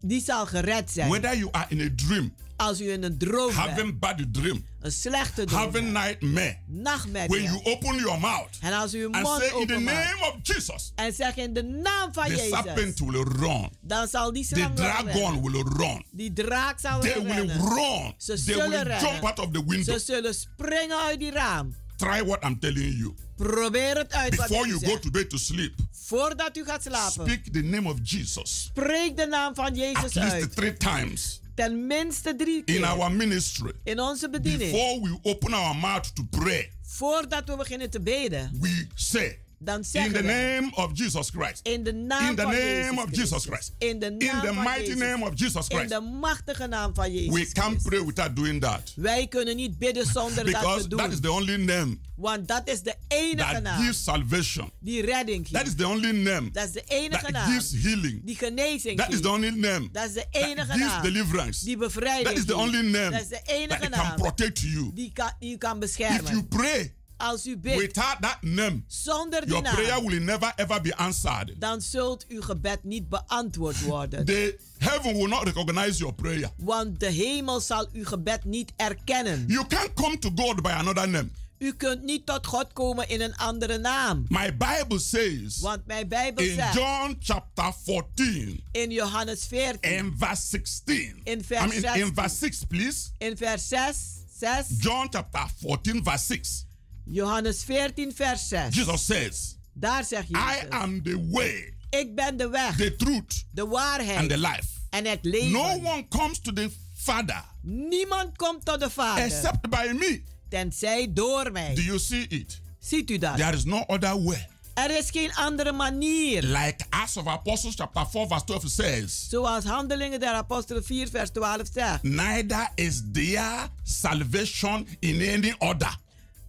[0.00, 1.08] die zal gered zijn.
[1.08, 4.64] Whether you are in a dream, Als u in een droom bent, having bad dream,
[4.80, 7.28] een slechte droom, having nightmare, nachtmerrie.
[7.28, 10.26] when you open your mouth En als u uw mond say in the openmaakt name
[10.32, 14.32] of Jesus, en zegt in de naam van the Jezus, serpent will run, dan zal
[14.32, 15.42] die the slang wel dragon rennen.
[15.52, 16.04] will run.
[16.10, 17.56] Die draak zal They wel will rennen.
[17.68, 18.14] run.
[18.16, 19.10] Ze They zullen will rennen.
[19.10, 19.94] jump out of the window.
[19.98, 21.74] Ze zullen springen uit die raam.
[21.98, 23.14] Try what I'm telling you.
[23.36, 26.64] Probeer het uit wat Before ik u you go to bed to sleep, Voordat u
[26.64, 30.54] gaat slapen, speak the name of Jesus spreek de naam van at Jezus least uit.
[30.56, 33.72] three times Ten minste drie in keer our ministry.
[33.84, 34.70] in onze bediening.
[34.70, 39.84] Before we open our mouth to pray, Voordat we beginnen te beden, we say, dan
[39.92, 41.60] In the name of Jesus Christ.
[41.66, 43.10] in de naam In the name Jezus of.
[43.14, 43.72] Jesus Christ.
[43.78, 44.98] In de In naam the van mighty Jezus.
[44.98, 45.92] name of Jesus In Christ.
[45.92, 47.32] de machtige naam van Jezus.
[47.34, 47.82] We can't Christus.
[47.82, 48.92] pray without doing that.
[48.96, 50.98] Wij kunnen niet bidden zonder dat te doen.
[50.98, 54.70] that is the only name Want dat is de enige that naam gives salvation.
[54.80, 55.66] die redding That geeft.
[55.68, 58.20] is the only name Dat is de enige that naam gives healing.
[58.24, 61.64] die genezing That is the only name Dat is de that enige gives naam deliverance.
[61.64, 64.60] die bevrijding That is the only name Dat is de that enige can naam protect
[64.60, 64.90] you.
[64.94, 66.30] die, kan, die kan If beschermen.
[66.32, 70.52] you pray Als u bidt without that name, zonder die your prayer naam, will never
[70.56, 71.54] ever be answered.
[71.60, 74.24] dan zult uw gebed niet beantwoord worden.
[74.24, 76.50] The heaven will not recognize your prayer.
[76.56, 79.44] Want de hemel zal uw gebed niet erkennen.
[79.48, 81.28] You can't come to God by another name.
[81.58, 84.24] U kunt niet tot God komen in een andere naam.
[84.28, 90.12] My Bible says Want mijn Bijbel in zegt John chapter 14 in Johannes 14, and
[90.18, 91.20] verse 16.
[91.24, 92.14] In I vers mean, in 16.
[92.14, 93.08] verse 6, please.
[93.18, 93.96] in vers 6,
[94.38, 96.66] 6, John chapter 14, verse 6.
[97.10, 98.74] Johannes 14, vers 6.
[98.74, 103.44] Jesus says, Daar zegt I Jezus, am the way, ik ben de weg, the truth,
[103.50, 104.66] de waarheid and the life.
[104.90, 105.50] en het leven.
[105.50, 110.22] No one comes to the Father Niemand komt tot de Vader, except by me.
[110.48, 111.74] tenzij door mij.
[111.74, 112.60] Do you see it?
[112.78, 113.36] Ziet u dat?
[113.36, 114.46] There is no other way.
[114.74, 116.42] Er is geen andere manier.
[116.42, 121.30] Like Acts of Apostles chapter 4, verse 12 says, Zoals Handelingen der Apostelen 4, vers
[121.30, 122.02] 12 zegt.
[122.02, 125.96] Neither is there salvation in any other.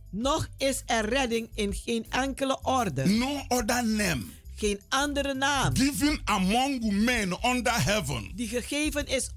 [0.10, 3.06] Nog is er redding in geen enkele orde.
[3.06, 4.22] No other name
[4.56, 5.76] Geen andere naam.
[5.78, 9.30] given among men under heaven Die gegeven is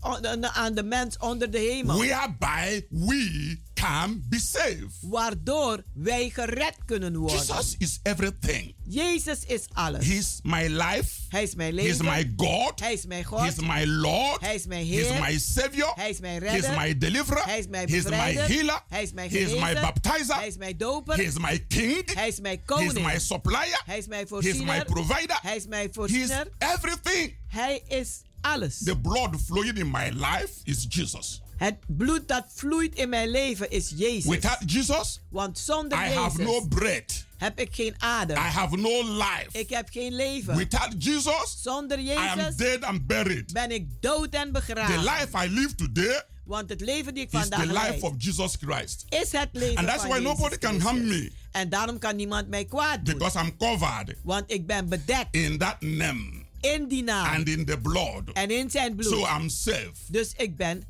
[0.53, 1.99] aan de mens onder de hemel.
[1.99, 4.99] whereby we can be saved.
[5.01, 7.39] Waardoor wij gered kunnen worden.
[7.39, 8.75] Jesus is everything.
[8.89, 10.07] Jezus is alles.
[10.07, 11.09] He's my life.
[11.29, 12.05] Hij is mijn He's leven.
[12.05, 12.81] my God.
[12.81, 13.41] Hij is mijn God.
[13.41, 14.41] He's my Lord.
[14.41, 15.21] Hij is mijn He's Heer.
[15.21, 15.93] my Savior.
[15.95, 16.77] Hij is mijn He's redder.
[16.81, 17.45] my deliverer.
[17.45, 18.49] Hij is mijn He's my bevrijder.
[18.49, 18.83] healer.
[18.89, 19.81] Hij is mijn He's my genezer.
[19.81, 20.35] baptizer.
[20.35, 21.17] Hij is mijn doper.
[21.17, 22.13] He's my king.
[22.15, 23.07] Hij is mijn He's koning.
[23.07, 23.83] my supplier.
[23.85, 24.65] Hij is mijn He's voorziener.
[24.77, 25.39] my provider.
[25.43, 26.49] Hij is mijn He's voorziener.
[26.59, 27.37] everything.
[27.49, 28.79] Hij is alles.
[28.85, 31.41] The blood flowing in my life is Jesus.
[31.63, 34.25] Het bloed dat vloeit in mijn leven is Jezus.
[34.25, 37.25] Without Jesus, Want zonder I Jezus have no breath.
[37.37, 38.37] heb ik geen adem.
[38.37, 39.49] I have no life.
[39.53, 40.57] Ik heb geen leven.
[40.57, 43.53] Without Jesus, Zonder I am Jezus dead and buried.
[43.53, 44.99] ben ik dood en The begraven.
[45.03, 48.13] life I live today Want het leven die ik is vandaag the life leid of
[48.19, 49.05] Jesus Christ.
[49.09, 52.17] is het leven And that's van why Jezus nobody can harm me En daarom kan
[52.17, 53.19] niemand mij kwaad doen.
[53.19, 57.65] because I'm covered Want ik ben bedekt in that name in die naam and in
[57.65, 58.23] the blood.
[58.33, 59.13] en in zijn bloed.
[59.13, 59.93] So I'm safe.
[60.09, 60.83] Dus ik ben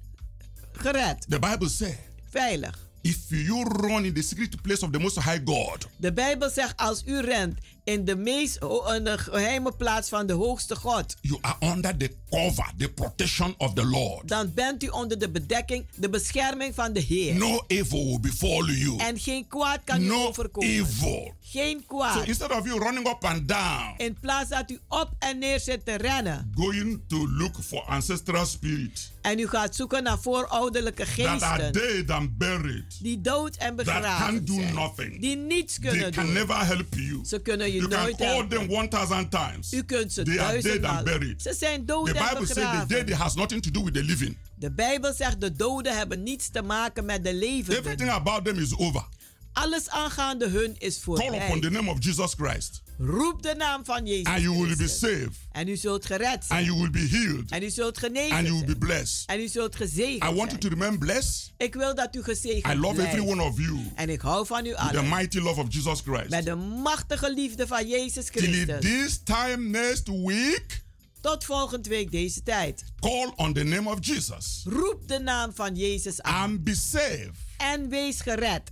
[0.82, 1.96] gered, The Bible says,
[2.30, 2.74] veilig.
[3.02, 6.76] if you run in the secret place of the Most High God, De Bijbel zegt
[6.76, 8.58] als u rent in de meest
[8.96, 13.54] in de geheime plaats van de hoogste God, you are under the cover, the protection
[13.58, 14.28] of the Lord.
[14.28, 17.34] dan bent u onder de bedekking, de bescherming van de Heer.
[17.34, 18.98] No evil will befall you.
[18.98, 20.70] En geen kwaad kan u No overkomen.
[20.70, 21.34] evil.
[21.40, 22.26] Geen So kwaad.
[22.26, 25.84] instead of you running up and down, In plaats dat u op en neer zit
[25.84, 31.42] te rennen going to look for ancestral spirits en u gaat zoeken naar voorouderlijke that
[31.42, 31.72] are geesten
[32.04, 36.12] dead and buried, die dood en that begraven can do nothing, die niets they kunnen
[36.12, 36.34] can doen.
[36.34, 37.20] never help you.
[37.26, 38.58] Ze kunnen je You can nooit call helpen.
[38.58, 39.72] them 1000 times.
[39.72, 41.02] U kunt ze They are dead and duizendmaal.
[41.02, 41.42] buried.
[41.42, 42.88] Ze zijn dood The en Bible says the begraven.
[43.06, 44.36] dead has nothing to do with the living.
[44.56, 47.78] De Bijbel zegt de doden hebben niets te maken met de levenden.
[47.78, 49.04] Everything about them is over.
[49.52, 51.70] Alles aangaande hun is Call upon the voorbij.
[51.70, 52.82] name of Jesus Christ.
[53.04, 55.30] Roep de naam van Jezus And you will be saved.
[55.52, 56.64] En u zult gered And zijn.
[56.64, 57.50] you will be healed.
[57.50, 59.28] En u zult genezen And you will be blessed.
[59.28, 61.52] En u zult gezegend I want you to remain blessed.
[61.56, 63.12] Ik wil dat u gezegend I love blijft.
[63.14, 63.78] every one of you.
[63.94, 65.08] En ik hou van u With the allen.
[65.08, 66.28] mighty love of Jesus Christ.
[66.28, 68.80] Met de machtige liefde van Jezus Till Christus.
[68.80, 70.82] this time next week,
[71.20, 72.84] Tot volgende week deze tijd.
[73.00, 74.60] call on the name of Jesus.
[74.64, 76.50] Roep de naam van Jezus aan.
[76.50, 77.30] And be saved.
[77.56, 78.71] En wees gered.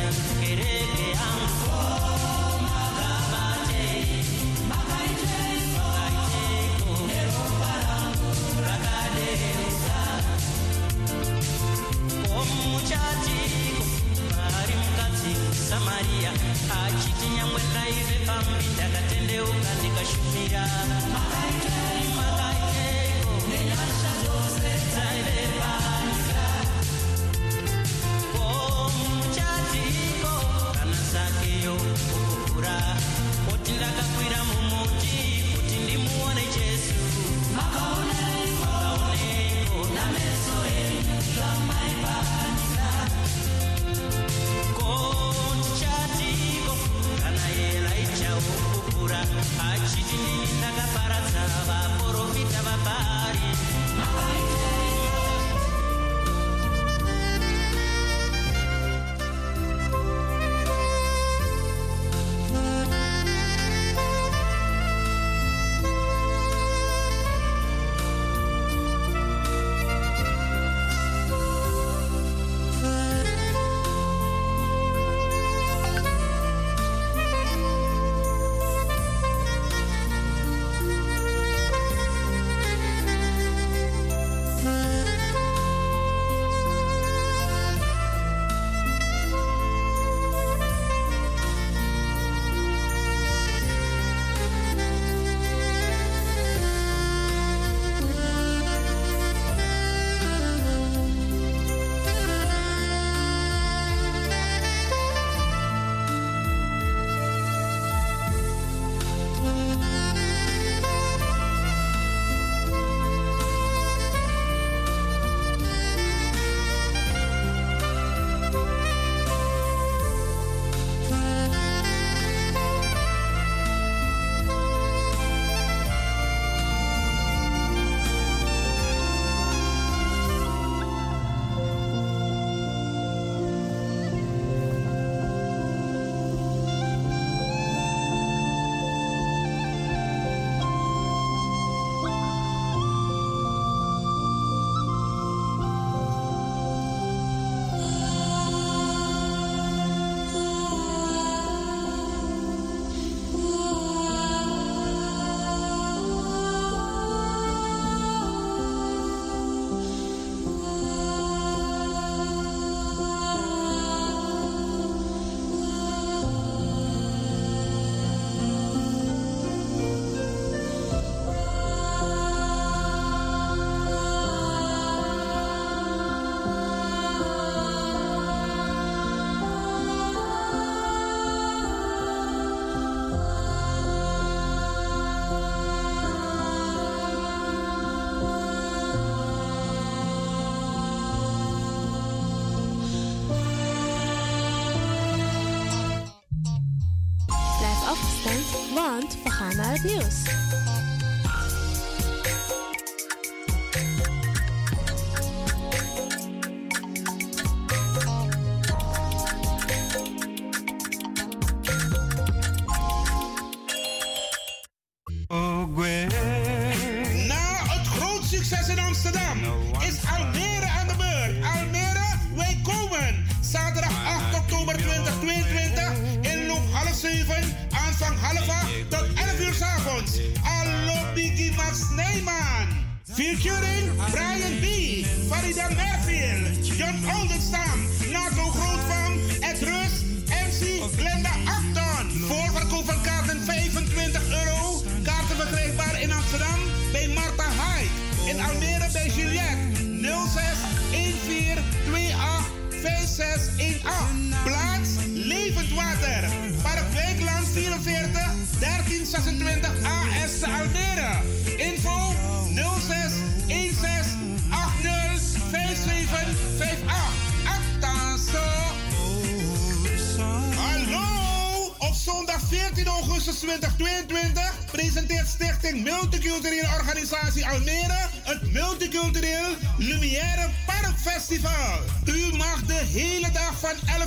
[0.00, 0.42] time.
[0.42, 0.99] It is.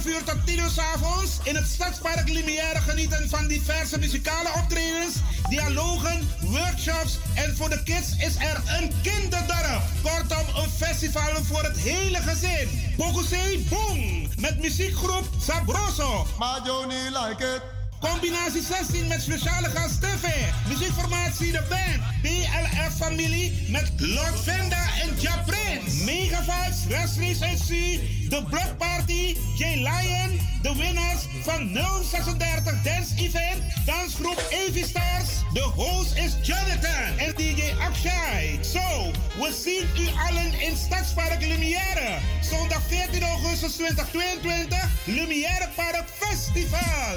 [0.04, 5.16] 12 tot 10 uur s avonds in het Stadspark Limière genieten van diverse muzikale optredens,
[5.50, 9.82] dialogen, workshops en voor de kids is er een kinderdorp.
[10.02, 12.94] Kortom, een festival voor het hele gezin.
[12.98, 16.28] Bocusee Boom met muziekgroep Sabroso.
[16.38, 17.62] Maar Johnny like it.
[18.00, 20.10] Combinatie 16 met speciale gasten.
[20.68, 22.22] Muziekformatie De Band.
[22.22, 26.06] BLF Familie met Lord Venda en Japrin.
[26.06, 27.70] Mega Vibes, Restrice SC.
[28.30, 28.73] De Blood.
[29.56, 30.40] J Lion.
[30.62, 31.70] De winnaars van
[32.04, 33.86] 036 Dance Event.
[33.86, 35.30] Dansgroep Avi Stars.
[35.54, 38.60] De host is Jonathan en DJ Akshay.
[38.64, 42.18] Zo, we zien u allen in Stadspark Lumière.
[42.42, 45.06] Zondag 14 augustus 2022.
[45.06, 47.16] Lumière Park Festival.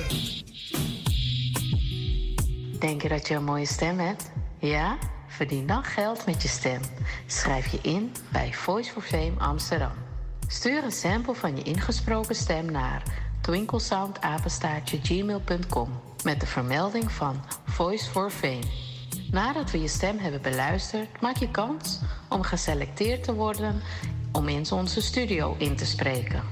[2.79, 4.31] Denk je dat je een mooie stem hebt?
[4.59, 4.99] Ja?
[5.29, 6.81] Verdien dan geld met je stem.
[7.27, 10.06] Schrijf je in bij Voice for Fame Amsterdam.
[10.49, 13.03] Stuur een sample van je ingesproken stem naar
[13.41, 15.89] twinklesoundapenstaartje.gmail.com
[16.25, 18.63] met de vermelding van Voice for Fame.
[19.31, 23.81] Nadat we je stem hebben beluisterd, maak je kans om geselecteerd te worden
[24.33, 26.43] om in onze studio in te spreken.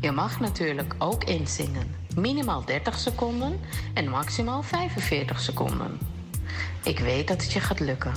[0.00, 1.94] Je mag natuurlijk ook inzingen.
[2.16, 3.60] Minimaal 30 seconden
[3.94, 5.98] en maximaal 45 seconden.
[6.84, 8.12] Ik weet dat het je gaat lukken.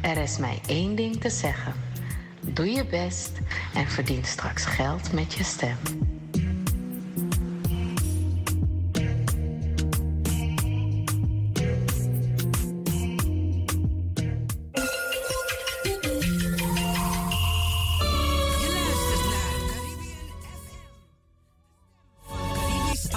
[0.00, 1.91] Er is mij één ding te zeggen.
[2.44, 3.30] Doe je best
[3.74, 5.76] en verdien straks geld met je stem.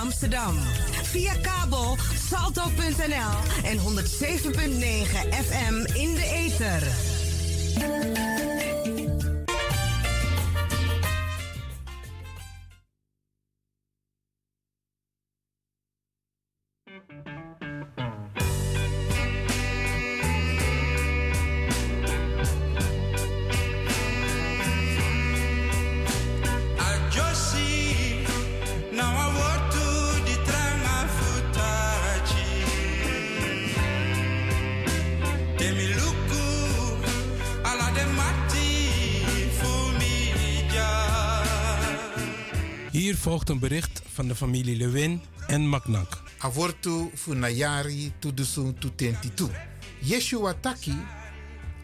[0.05, 0.55] Amsterdam.
[1.03, 1.97] Via kabel
[2.29, 3.83] salto.nl en 107.9
[5.29, 6.83] FM in de ether.
[44.15, 46.21] Van de familie Lewin en Maknak.
[46.37, 49.49] Avortu funayari tudusun tutentitu.
[49.99, 50.95] Yeshua taki,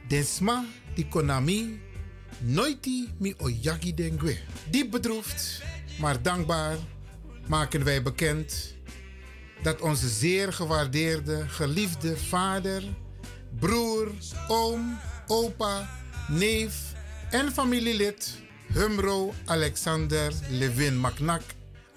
[0.08, 0.66] densma
[0.96, 1.80] di konami,
[2.40, 4.38] noiti mi oyagi dengue.
[4.70, 5.62] Diep bedroefd,
[6.00, 6.78] maar dankbaar
[7.48, 8.76] maken wij bekend
[9.64, 12.84] dat onze zeer gewaardeerde, geliefde vader,
[13.60, 14.12] broer,
[14.48, 15.90] oom, opa,
[16.28, 16.94] neef
[17.30, 18.38] en familielid
[18.74, 21.42] Humro Alexander Levin Maknak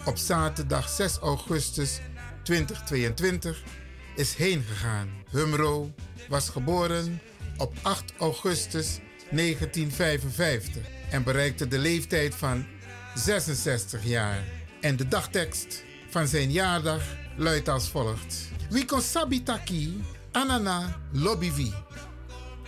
[0.04, 2.00] op zaterdag 6 augustus
[2.42, 3.62] 2022
[4.16, 5.08] is heen gegaan.
[5.30, 5.94] Humro
[6.28, 7.20] was geboren
[7.56, 8.98] op 8 augustus
[9.30, 12.66] 1955 en bereikte de leeftijd van
[13.14, 14.44] 66 jaar.
[14.80, 17.02] En de dagtekst van zijn jaardag
[17.36, 18.50] luidt als volgt.
[18.70, 20.02] We kon sabitaki
[20.32, 21.72] anana lobby.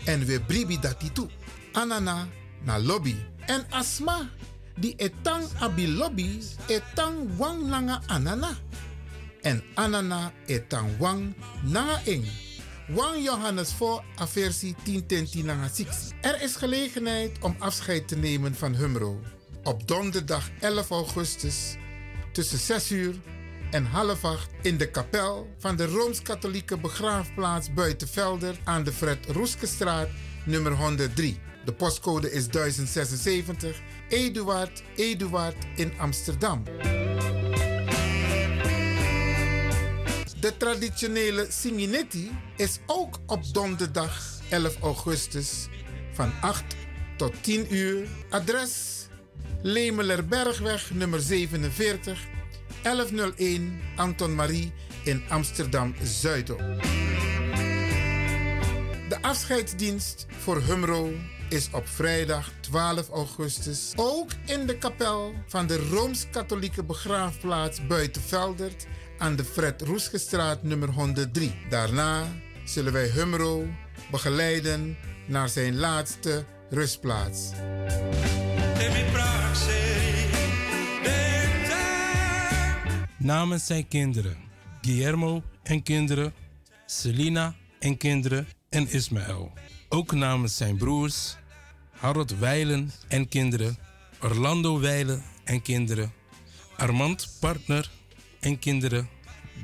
[0.04, 0.78] En we bribi
[1.12, 1.28] toe.
[1.72, 2.28] Anana
[2.62, 3.16] na lobby.
[3.46, 4.30] En asma
[4.76, 8.56] die etang abi lobby etang wang langa anana.
[9.46, 12.20] en Anana etan Wang Nanga.
[12.88, 15.86] Wang Johannes voor aversie 10 Nanga 6.
[16.20, 19.20] Er is gelegenheid om afscheid te nemen van Humro.
[19.62, 21.76] Op donderdag 11 augustus
[22.32, 23.14] tussen 6 uur
[23.70, 30.08] en half acht in de kapel van de Rooms-Katholieke begraafplaats Buitenvelder aan de Fred Roeskestraat
[30.44, 31.45] nummer 103.
[31.66, 36.62] De postcode is 1076 Eduard Eduard in Amsterdam.
[40.40, 45.68] De traditionele Siminetti is ook op donderdag 11 augustus
[46.12, 46.64] van 8
[47.16, 48.06] tot 10 uur.
[48.30, 49.06] Adres
[49.62, 52.26] Lemelerbergweg nummer 47
[52.82, 54.72] 1101 Anton Marie
[55.04, 56.58] in Amsterdam Zuidop.
[59.08, 61.12] De afscheidsdienst voor Humro
[61.48, 68.86] is op vrijdag 12 augustus ook in de kapel van de Rooms-Katholieke begraafplaats Buitenveldert
[69.18, 71.54] aan de Fred Roesgestraat nummer 103.
[71.68, 72.24] Daarna
[72.64, 73.66] zullen wij Humro
[74.10, 77.50] begeleiden naar zijn laatste rustplaats.
[83.18, 84.36] Namens zijn kinderen,
[84.80, 86.34] Guillermo en kinderen,
[86.86, 89.52] Selina en kinderen en Ismaël.
[89.88, 91.36] Ook namens zijn broers,
[91.90, 93.78] Harold Weilen en kinderen,
[94.20, 96.12] Orlando Weilen en kinderen,
[96.76, 97.90] Armand partner
[98.40, 99.08] en kinderen,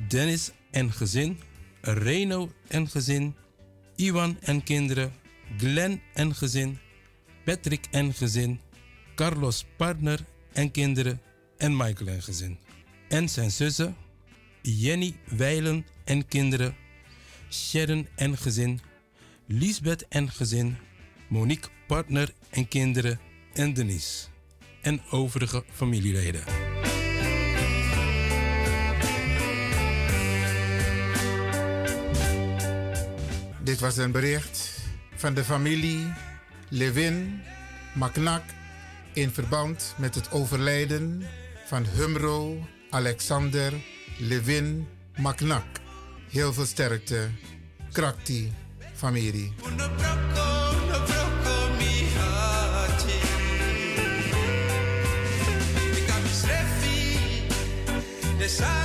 [0.09, 1.41] Dennis en gezin,
[1.81, 3.35] Reno en gezin,
[3.97, 5.13] Iwan en kinderen,
[5.59, 6.79] Glenn en gezin,
[7.45, 8.61] Patrick en gezin,
[9.15, 11.21] Carlos partner en kinderen
[11.57, 12.59] en Michael en gezin.
[13.09, 13.97] En zijn zussen,
[14.61, 16.77] Jenny Weilen en kinderen,
[17.51, 18.81] Sharon en gezin,
[19.55, 20.77] Lisbeth en gezin,
[21.29, 23.21] Monique partner en kinderen
[23.53, 24.27] en Denise.
[24.81, 26.45] En overige familieleden.
[33.63, 34.79] Dit was een bericht
[35.15, 36.13] van de familie
[36.69, 37.41] Levin
[37.95, 38.43] Maknak
[39.13, 41.23] in verband met het overlijden
[41.67, 43.73] van Humro Alexander
[44.19, 44.87] Levin
[45.17, 45.67] Maknak.
[46.31, 47.31] Heel veel sterkte,
[47.93, 48.53] Krakti
[49.03, 49.51] familie.
[58.39, 58.82] Deciding,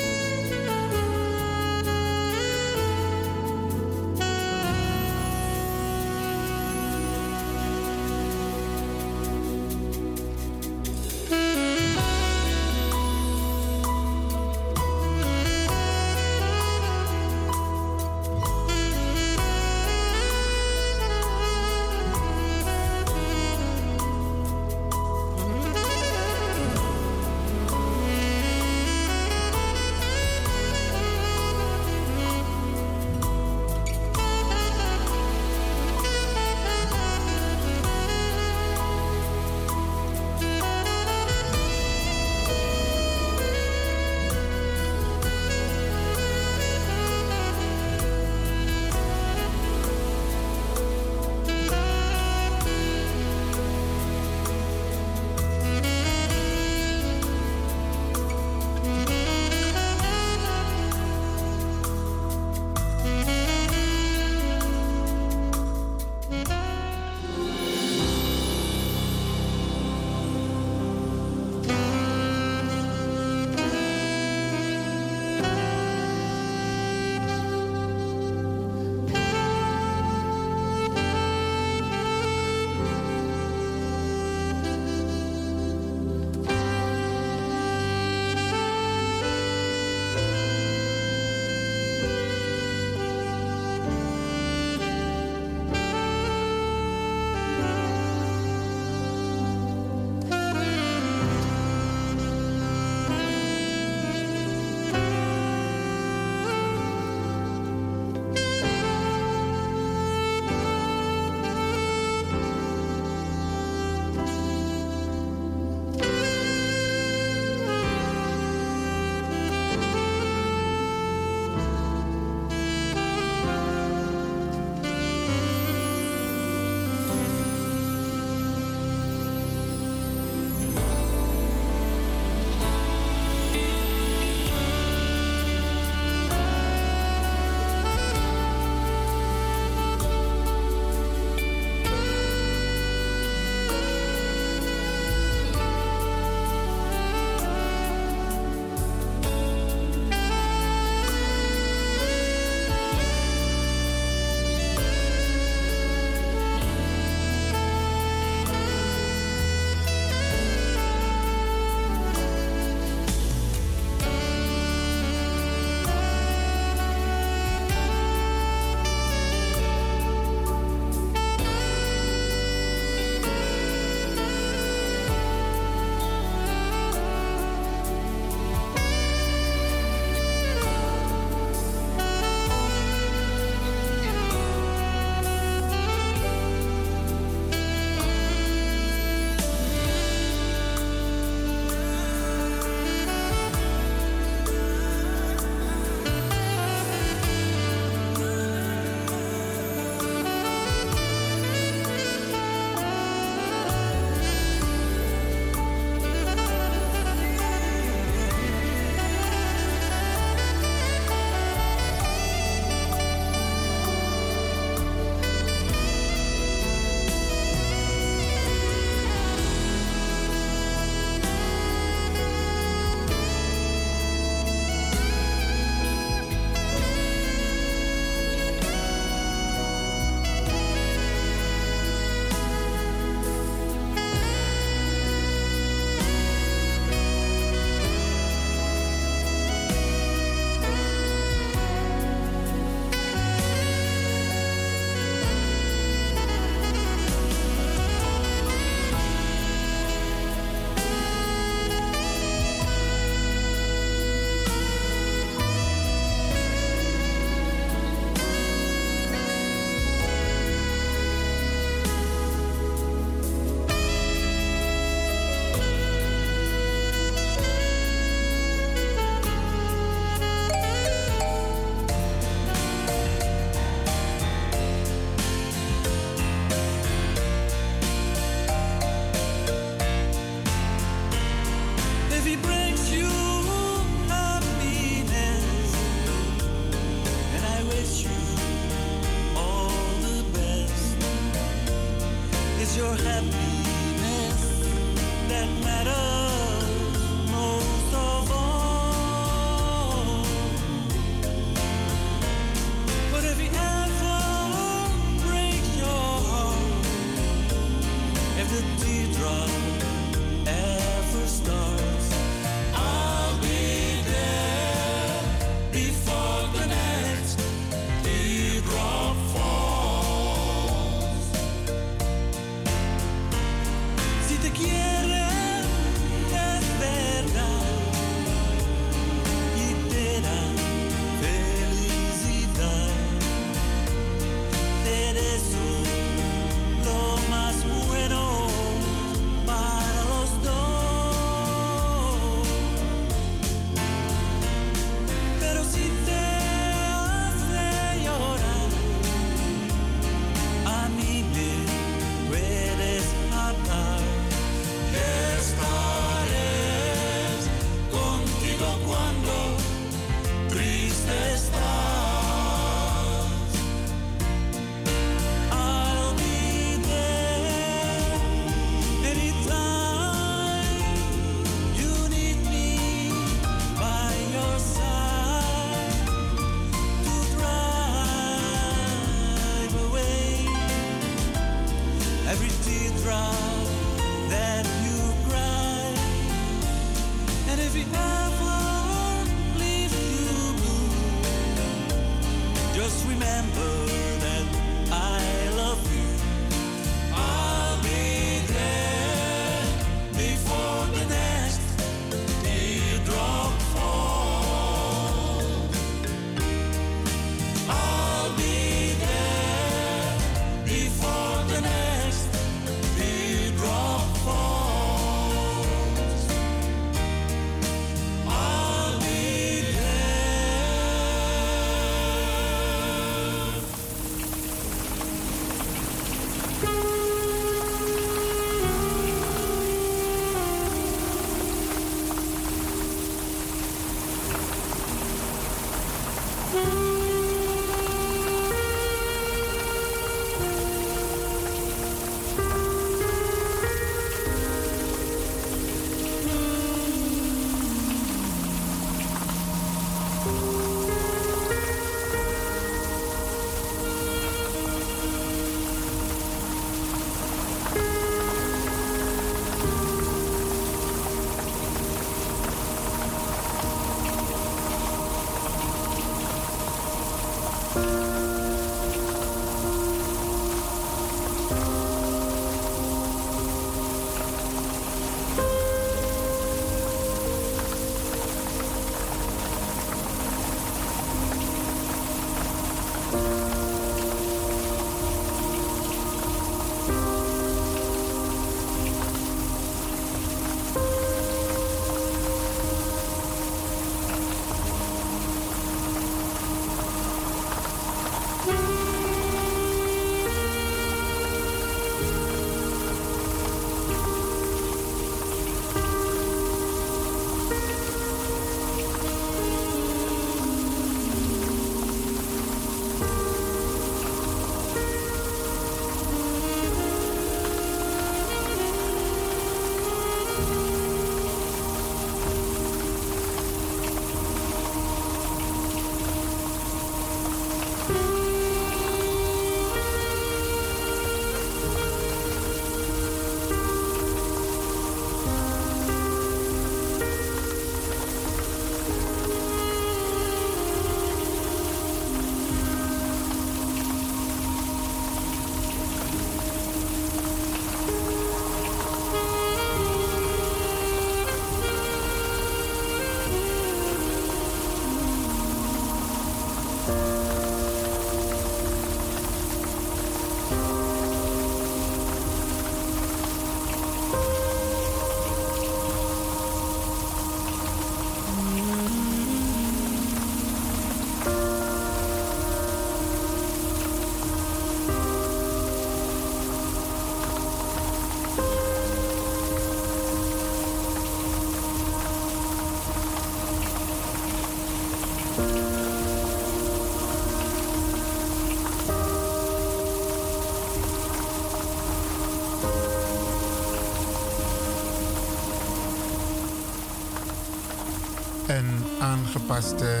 [599.12, 600.00] aangepaste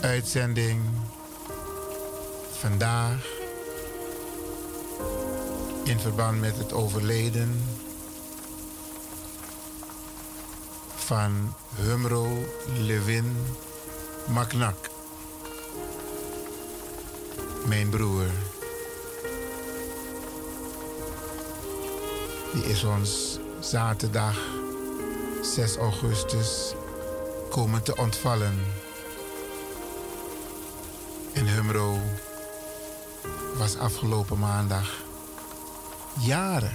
[0.00, 0.82] uitzending
[2.50, 3.26] vandaag
[5.84, 7.64] in verband met het overleden
[10.94, 12.44] van Humro
[12.78, 13.36] Levin
[14.26, 14.90] Maknak,
[17.66, 18.26] mijn broer.
[22.52, 24.38] Die is ons zaterdag
[25.42, 26.74] 6 augustus
[27.48, 28.64] komen te ontvallen.
[31.32, 31.98] En Humro
[33.56, 35.02] was afgelopen maandag
[36.20, 36.72] jaren.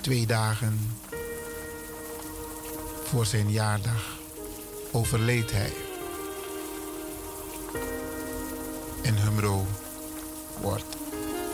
[0.00, 0.90] Twee dagen
[3.04, 4.16] voor zijn jaardag
[4.92, 5.72] overleed hij.
[9.02, 9.66] En Humro
[10.60, 10.96] wordt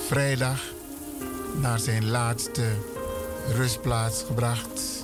[0.07, 0.61] vrijdag
[1.55, 2.73] naar zijn laatste
[3.55, 5.02] rustplaats gebracht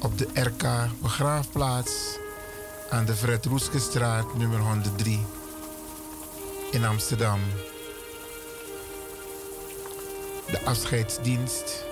[0.00, 0.64] op de RK
[1.02, 2.18] begraafplaats
[2.90, 5.24] aan de Fred Roeskestraat nummer 103
[6.70, 7.40] in Amsterdam.
[10.50, 11.84] De afscheidsdienst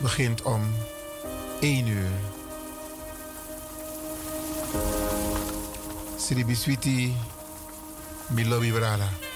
[0.00, 0.74] begint om
[1.60, 2.10] 1 uur.
[6.16, 7.16] Sri Biswiti
[8.28, 9.29] Milobi Brada.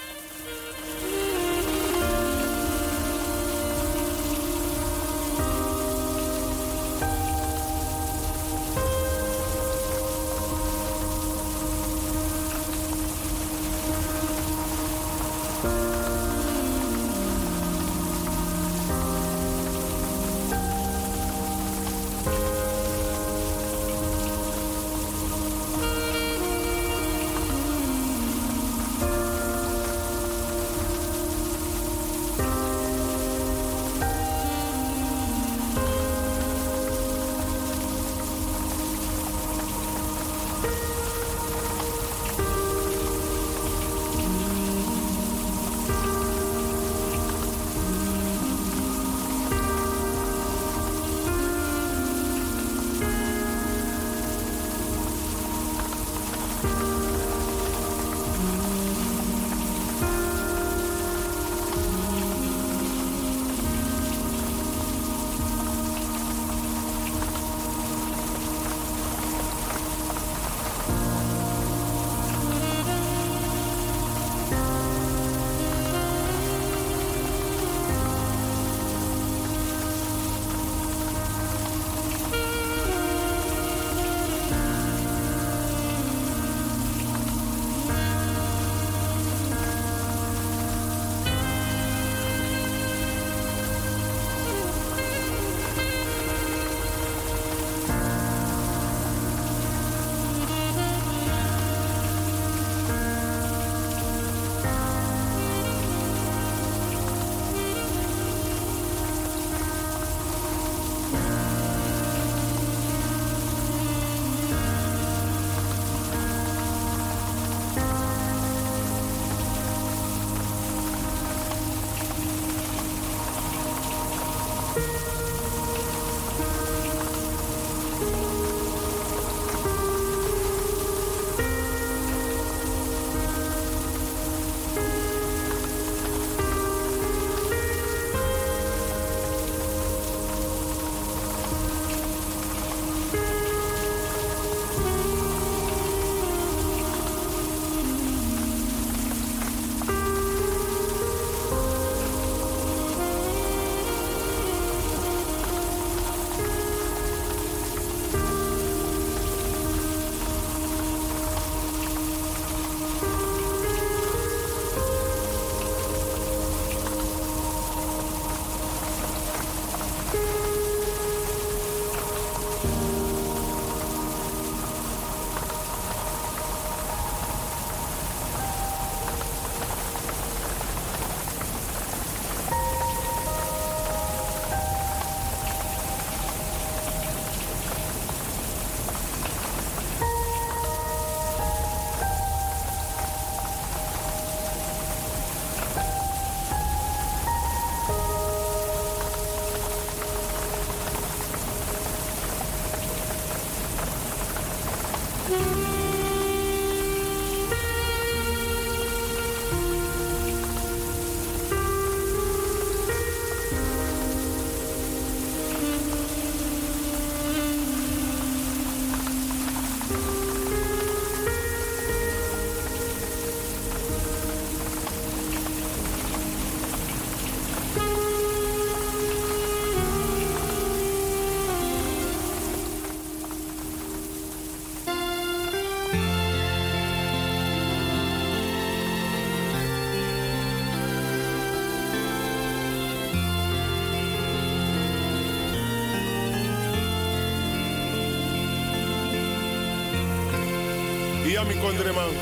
[251.47, 252.13] mi kondre man.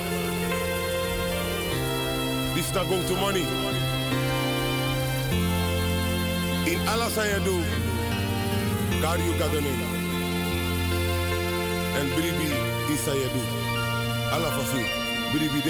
[2.55, 3.45] dit not to money.
[6.65, 7.61] In alles aan je doe,
[9.01, 9.73] ga je gadone.
[11.99, 12.49] En bribi,
[12.93, 14.85] is aan je for Allah fafi,
[15.31, 15.61] bribi.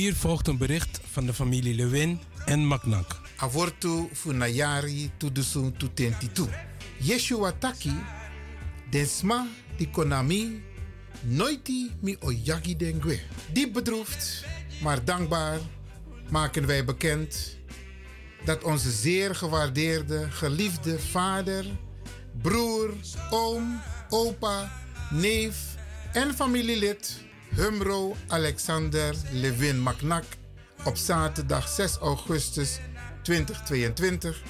[0.00, 3.20] Volgt een bericht van de familie Lewin en Maknak.
[3.36, 6.46] Avortu funayari tudusun tutentitu.
[6.98, 7.92] Yeshua taki,
[8.90, 9.46] desma
[9.76, 10.62] di konami,
[11.20, 13.20] noiti mi oyagi dengue.
[13.52, 14.44] Diep bedroefd,
[14.82, 15.58] maar dankbaar
[16.30, 17.56] maken wij bekend
[18.44, 21.64] dat onze zeer gewaardeerde, geliefde vader,
[22.42, 22.94] broer,
[23.30, 24.72] oom, opa,
[25.10, 25.56] neef
[26.12, 30.24] en familielid Humro Alexander Levin Maknak
[30.84, 32.78] op zaterdag 6 augustus
[33.22, 34.42] 2022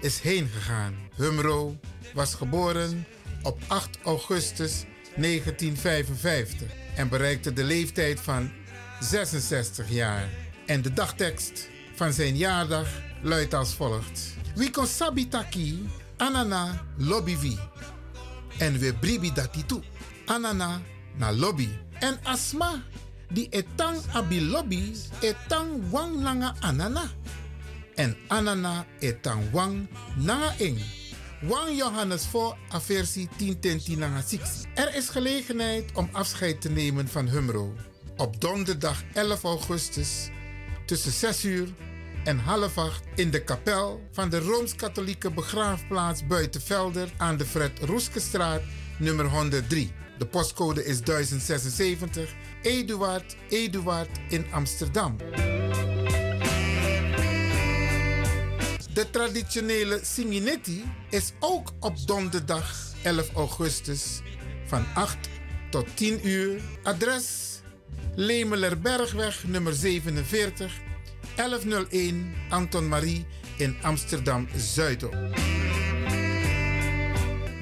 [0.00, 0.94] is heen gegaan.
[1.16, 1.78] Humro
[2.14, 3.06] was geboren
[3.42, 4.84] op 8 augustus
[5.16, 8.50] 1955 en bereikte de leeftijd van
[9.00, 10.28] 66 jaar.
[10.66, 12.88] En de dagtekst van zijn jaardag
[13.22, 14.34] luidt als volgt.
[14.54, 17.58] We kon sabitaki anana lobby vi.
[18.58, 19.80] En we bribi dati tu.
[20.26, 20.80] Anana
[21.16, 21.68] na lobby.
[22.00, 22.82] En asma
[23.28, 27.10] di etang abi lobby etang wang langa anana.
[27.94, 30.78] En anana etang wang nanga ing.
[31.42, 34.40] Wang Johannes voor a versie 10 nanga 6.
[34.74, 37.74] Er is gelegenheid om afscheid te nemen van Humro.
[38.16, 40.28] Op donderdag 11 augustus
[40.86, 41.68] tussen 6 uur
[42.24, 48.62] en half acht in de kapel van de Rooms-Katholieke begraafplaats Buitenvelder aan de Fred Roeskestraat
[48.98, 49.92] nummer 103.
[50.18, 55.16] De postcode is 1076 Eduard Eduard in Amsterdam.
[58.92, 64.20] De traditionele Singinetti is ook op donderdag 11 augustus
[64.66, 65.16] van 8
[65.70, 66.60] tot 10 uur.
[66.82, 67.60] Adres
[68.14, 70.72] Lemelerbergweg nummer 47
[71.36, 73.26] 1101 Anton Marie
[73.56, 75.12] in Amsterdam Zuidop.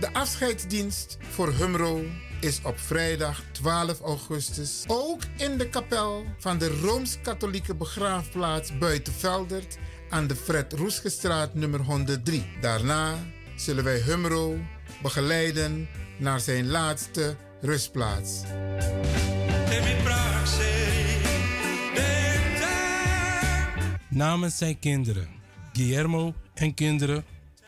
[0.00, 2.04] De afscheidsdienst voor Humro
[2.40, 9.78] is op vrijdag 12 augustus ook in de kapel van de Rooms-Katholieke begraafplaats Buitenveldert
[10.10, 12.46] aan de Fred Roesgestraat nummer 103.
[12.60, 13.14] Daarna
[13.56, 14.58] zullen wij Humro
[15.02, 15.88] begeleiden
[16.18, 18.42] naar zijn laatste rustplaats.
[24.08, 25.28] Namens zijn kinderen,
[25.72, 27.24] Guillermo en kinderen,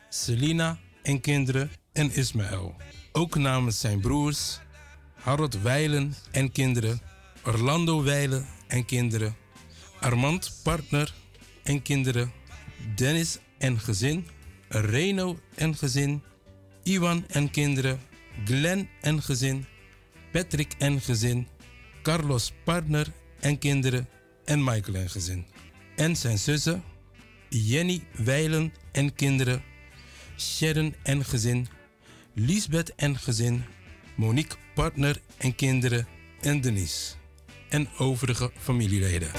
[0.08, 2.76] Selina en kinderen en Ismaël.
[3.18, 4.58] Ook namens zijn broers,
[5.14, 7.00] Harold Weilen en kinderen,
[7.44, 9.36] Orlando Weilen en kinderen,
[10.00, 11.14] Armand partner
[11.62, 12.32] en kinderen,
[12.94, 14.26] Dennis en gezin,
[14.68, 16.22] Reno en gezin,
[16.82, 18.00] Iwan en kinderen,
[18.44, 19.66] Glenn en gezin,
[20.32, 21.48] Patrick en gezin,
[22.02, 24.08] Carlos partner en kinderen
[24.44, 25.46] en Michael en gezin.
[25.96, 26.82] En zijn zussen,
[27.48, 29.62] Jenny Weilen en kinderen,
[30.36, 31.68] Sharon en gezin,
[32.40, 33.64] Lisbeth en gezin,
[34.14, 36.06] Monique partner en kinderen
[36.40, 37.14] en Denise.
[37.68, 39.30] En overige familieleden.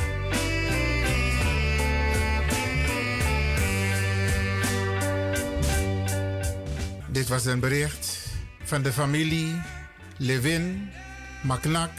[7.11, 8.27] Dit was een bericht
[8.63, 9.61] van de familie
[10.17, 10.89] Levin
[11.43, 11.91] Maknak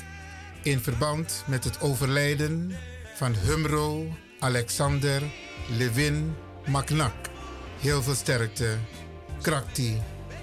[0.62, 2.72] in verband met het overlijden
[3.14, 5.22] van Humro Alexander
[5.68, 6.34] Levin
[6.66, 7.14] Maknak.
[7.80, 8.78] Heel veel sterkte,
[9.42, 10.00] Krakti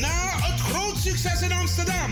[0.00, 2.10] Na het groot succes in Amsterdam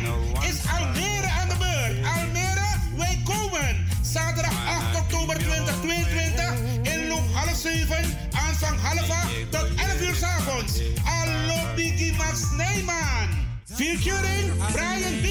[0.48, 2.06] is Almere aan de beurt.
[2.16, 3.86] Almere, wij komen.
[4.02, 7.96] Zaterdag 8 oktober 2022 inloop half 7,
[8.32, 10.80] aanvang half 8 tot 11 uur 's avonds.
[11.04, 13.28] Allo Biggie Max Neyman.
[13.64, 15.26] Featuring Brian B.,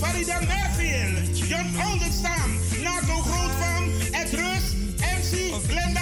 [0.00, 2.50] Farida Merfield, John Oldenstam,
[2.82, 4.64] Nato Grootvam, Ed Rus,
[5.18, 6.01] MC Glenda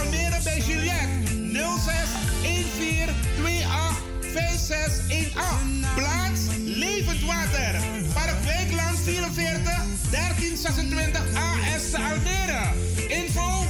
[0.00, 1.08] Almere bij Juliette
[1.52, 1.94] 06
[2.76, 3.08] 14
[3.44, 5.94] 28 5618.
[5.94, 7.80] Plaats Levend Water.
[8.12, 9.62] Park Wijkland 44
[10.10, 12.64] 1326 AS te Almere.
[13.08, 13.64] Info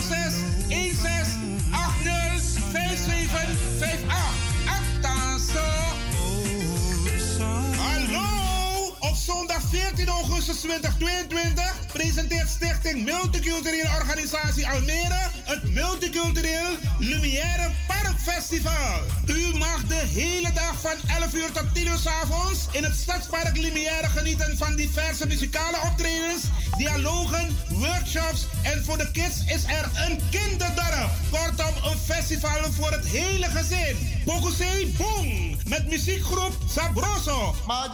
[0.00, 0.34] 06
[0.68, 4.41] 16 80 5758.
[9.92, 19.00] 18 augustus 2022 presenteert Stichting Multiculturele Organisatie Almere het Multicultureel Lumière Parkfestival.
[19.26, 22.96] U mag de hele dag van 11 uur tot 10 uur s avonds in het
[22.96, 26.42] Stadspark Lumière genieten van diverse muzikale optredens,
[26.76, 31.10] dialogen, workshops en voor de kids is er een kinderdorp.
[31.30, 34.22] Kortom, een festival voor het hele gezin.
[34.24, 37.54] Bokusei Boom met muziekgroep Sabroso.
[37.66, 37.88] Maar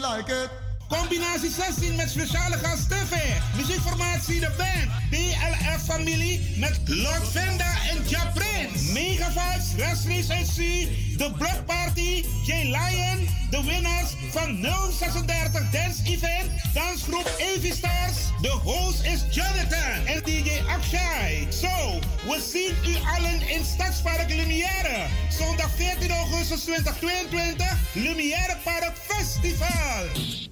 [0.00, 0.61] like it.
[1.00, 3.14] Combinatie 16 met speciale gast TV.
[3.56, 5.10] Muziekformatie de band.
[5.10, 8.92] BLF familie met Lord Venda en Ja Prince.
[8.92, 10.56] Mega Vibes, Wesley CC,
[11.16, 13.28] The Block Party, J Lion.
[13.50, 16.50] De winnaars van 036 Dance Event.
[16.74, 18.16] Dansgroep Avi Stars.
[18.40, 21.46] De host is Jonathan en DJ Akshay.
[21.60, 21.98] Zo,
[22.28, 25.06] we zien u allen in Stadspark Lumière.
[25.38, 27.66] Zondag 14 augustus 2022.
[27.94, 30.51] Lumière Park Festival.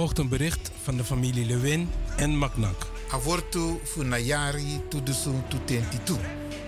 [0.00, 2.86] Volgt een bericht van de familie Lewin en Maknak.
[3.10, 6.14] Avortu funayari tudusu tutentitu.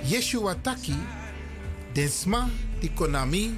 [0.05, 0.97] Yeshua taki,
[1.93, 2.49] desma
[2.81, 3.55] di konami,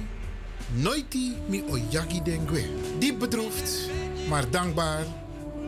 [0.73, 2.63] noiti mi oyagi dengue.
[2.99, 3.89] Diep bedroefd,
[4.29, 5.05] maar dankbaar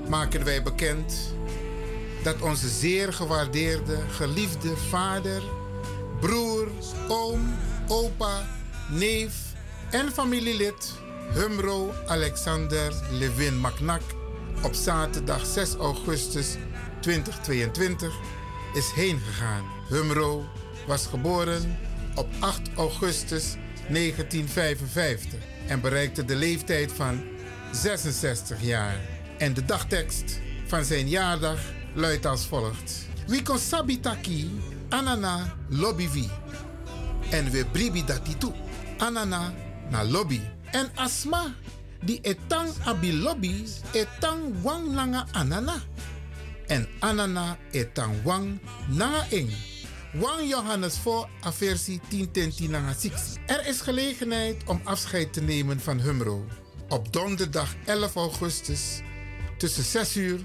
[0.09, 1.33] maken wij bekend
[2.23, 5.41] dat onze zeer gewaardeerde, geliefde vader,
[6.19, 6.67] broer,
[7.07, 7.41] oom,
[7.87, 8.45] opa,
[8.89, 9.33] neef
[9.89, 14.01] en familielid Humro Alexander Levin Maknak
[14.63, 16.55] op zaterdag 6 augustus
[16.99, 18.13] 2022
[18.73, 19.63] is heen gegaan.
[19.89, 20.45] Humro
[20.87, 21.77] was geboren
[22.15, 23.55] op 8 augustus
[23.89, 27.23] 1955 en bereikte de leeftijd van
[27.71, 28.99] 66 jaar.
[29.37, 31.59] En de dagtekst van zijn jaardag
[31.93, 33.07] luidt als volgt.
[33.27, 36.29] Wie kon sabitaki anana lobby vi.
[37.29, 38.53] En we bribi dati toe.
[38.97, 39.53] Anana
[39.89, 40.41] na lobby.
[40.77, 41.55] En asma
[42.05, 45.81] Di etang abi lobby etang wang nanga anana.
[46.69, 49.49] En anana etang wang nanga ing.
[50.13, 53.11] Wang Johannes voor a versie 10 nanga 6.
[53.45, 56.45] Er is gelegenheid om afscheid te nemen van Humro.
[56.89, 59.01] Op donderdag 11 augustus
[59.57, 60.39] tussen 6 uur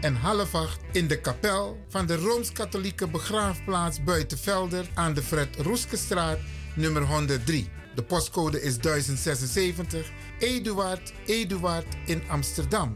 [0.00, 6.38] en half acht in de kapel van de Rooms-Katholieke begraafplaats Buitenvelder aan de Fred Roeskestraat
[6.74, 7.81] nummer 103.
[7.94, 12.94] De postcode is 1076 Eduard Eduard in Amsterdam.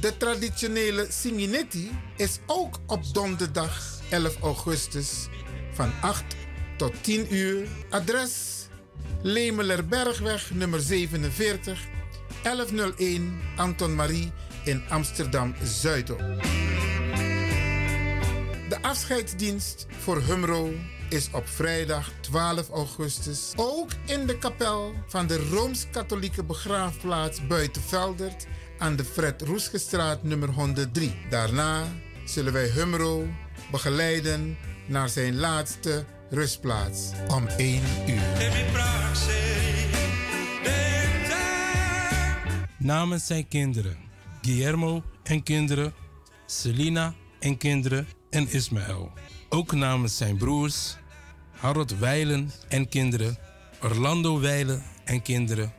[0.00, 5.28] De traditionele Singinetti is ook op donderdag 11 augustus
[5.72, 6.24] van 8
[6.76, 7.66] tot 10 uur.
[7.90, 8.66] Adres
[9.22, 11.80] Lemelerbergweg nummer 47
[12.42, 14.32] 1101 Anton Marie
[14.64, 16.18] in Amsterdam Zuidop.
[18.68, 20.72] De afscheidsdienst voor Humro
[21.12, 28.46] is op vrijdag 12 augustus ook in de kapel van de Rooms-Katholieke begraafplaats Buitenveldert
[28.78, 31.14] aan de Fred Roesgestraat nummer 103.
[31.30, 31.84] Daarna
[32.24, 33.26] zullen wij Humro
[33.70, 34.56] begeleiden
[34.86, 38.22] naar zijn laatste rustplaats om 1 uur.
[42.78, 43.96] Namens zijn kinderen,
[44.42, 45.94] Guillermo en kinderen,
[46.46, 49.12] Selina en kinderen en Ismaël.
[49.48, 50.96] Ook namens zijn broers,
[51.62, 53.38] Harold Weilen en kinderen,
[53.80, 55.72] Orlando Weilen en kinderen,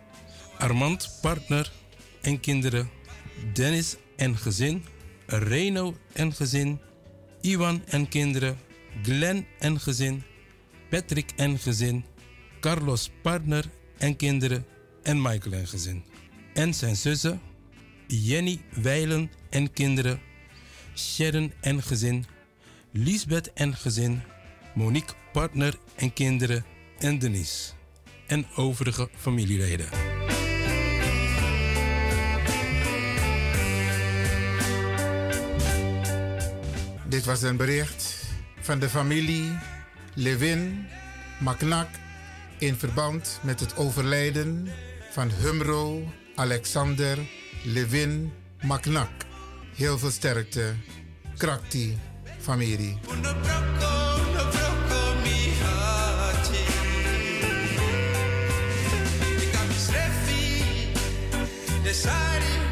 [0.57, 1.71] Armand partner
[2.21, 2.89] en kinderen,
[3.53, 4.85] Dennis en gezin,
[5.25, 6.79] Reno en gezin,
[7.41, 8.57] Iwan en kinderen,
[9.01, 10.23] Glenn en gezin,
[10.89, 12.05] Patrick en gezin,
[12.59, 13.65] Carlos partner
[13.97, 14.65] en kinderen
[15.01, 16.03] en Michael en gezin.
[16.53, 17.41] En zijn zussen,
[18.07, 20.19] Jenny Weilen en kinderen,
[20.95, 22.25] Sharon en gezin,
[22.91, 24.21] Lisbeth en gezin,
[24.75, 26.65] Monique partner en kinderen
[26.99, 27.71] en Denise.
[28.27, 29.89] En overige familieleden.
[37.07, 38.23] Dit was een bericht
[38.61, 39.57] van de familie
[40.13, 40.85] Levin
[41.39, 41.87] Maknak
[42.57, 44.67] in verband met het overlijden
[45.11, 47.17] van Humro Alexander
[47.63, 48.31] Levin
[48.61, 49.11] Maknak.
[49.75, 50.73] Heel veel sterkte,
[51.37, 51.97] Krakti
[52.39, 52.97] familie.
[61.93, 62.62] decided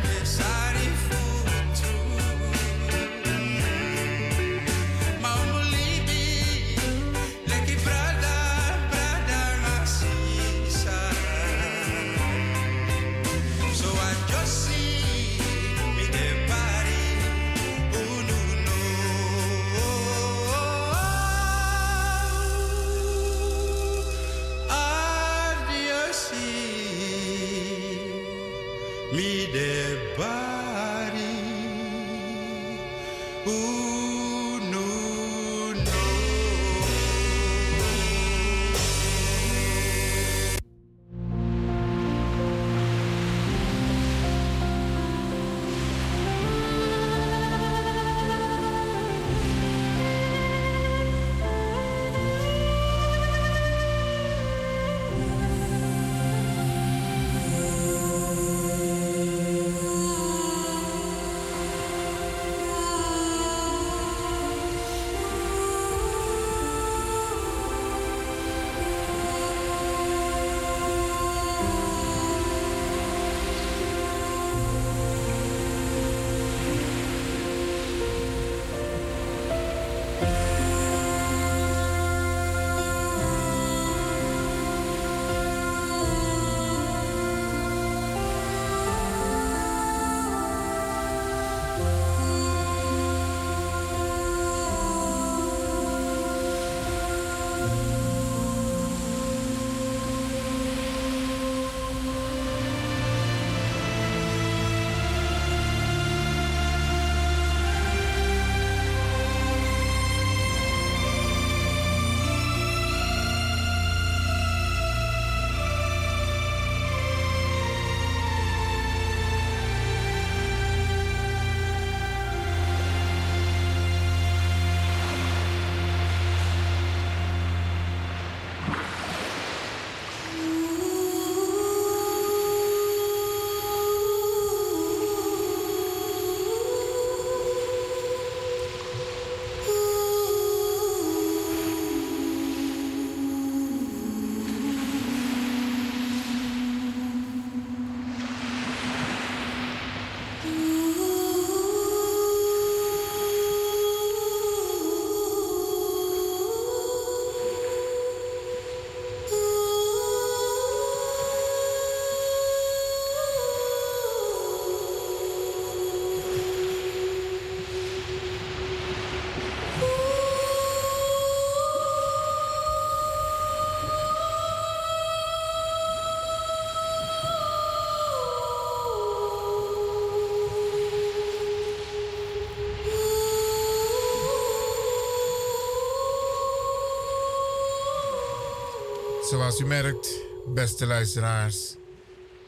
[189.51, 191.75] Zoals u merkt, beste luisteraars,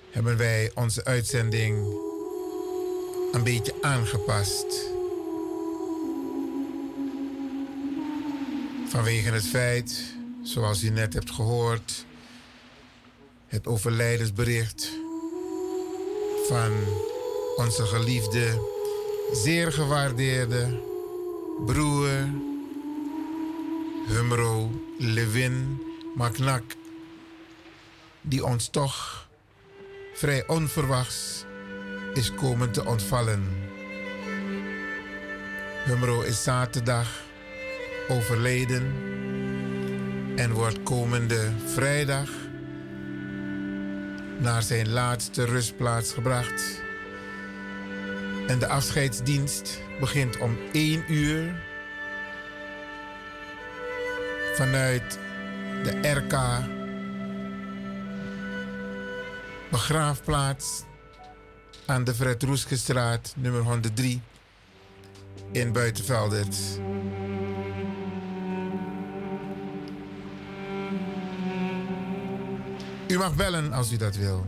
[0.09, 1.77] hebben wij onze uitzending
[3.31, 4.65] een beetje aangepast.
[8.87, 10.03] Vanwege het feit,
[10.43, 12.05] zoals u net hebt gehoord,
[13.47, 14.91] het overlijdensbericht
[16.47, 16.71] van
[17.55, 18.69] onze geliefde,
[19.31, 20.81] zeer gewaardeerde
[21.65, 22.09] broer
[24.07, 25.81] Humro Levin
[26.15, 26.63] Maknak,
[28.23, 29.27] die ons toch
[30.13, 31.45] vrij onverwachts
[32.13, 33.71] is komen te ontvallen.
[35.85, 37.21] Humro is zaterdag
[38.07, 38.93] overleden
[40.35, 42.29] en wordt komende vrijdag
[44.37, 46.81] naar zijn laatste rustplaats gebracht.
[48.47, 51.61] En de afscheidsdienst begint om 1 uur
[54.55, 55.19] vanuit
[55.83, 56.33] de RK
[59.73, 60.83] begraafplaats
[61.85, 64.21] aan de Fred Roeskestraat nummer 103
[65.51, 66.57] in Buitenveldert.
[73.07, 74.45] U mag bellen als u dat wil.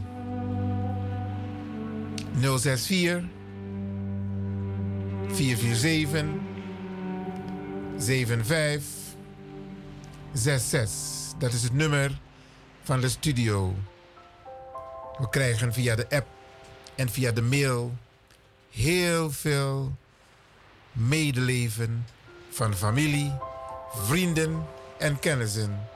[2.39, 3.23] 064
[5.27, 6.25] 447
[7.97, 8.83] 75
[10.33, 11.37] 66.
[11.37, 12.19] Dat is het nummer
[12.83, 13.75] van de studio.
[15.17, 16.27] We krijgen via de app
[16.95, 17.93] en via de mail
[18.71, 19.95] heel veel
[20.91, 22.07] medeleven
[22.49, 23.33] van familie,
[23.93, 24.65] vrienden
[24.97, 25.87] en kennissen.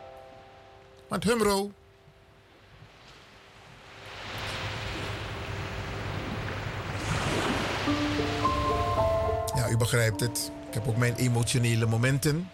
[1.08, 1.72] Want Humro
[9.56, 10.52] Ja, u begrijpt het.
[10.68, 12.50] Ik heb ook mijn emotionele momenten.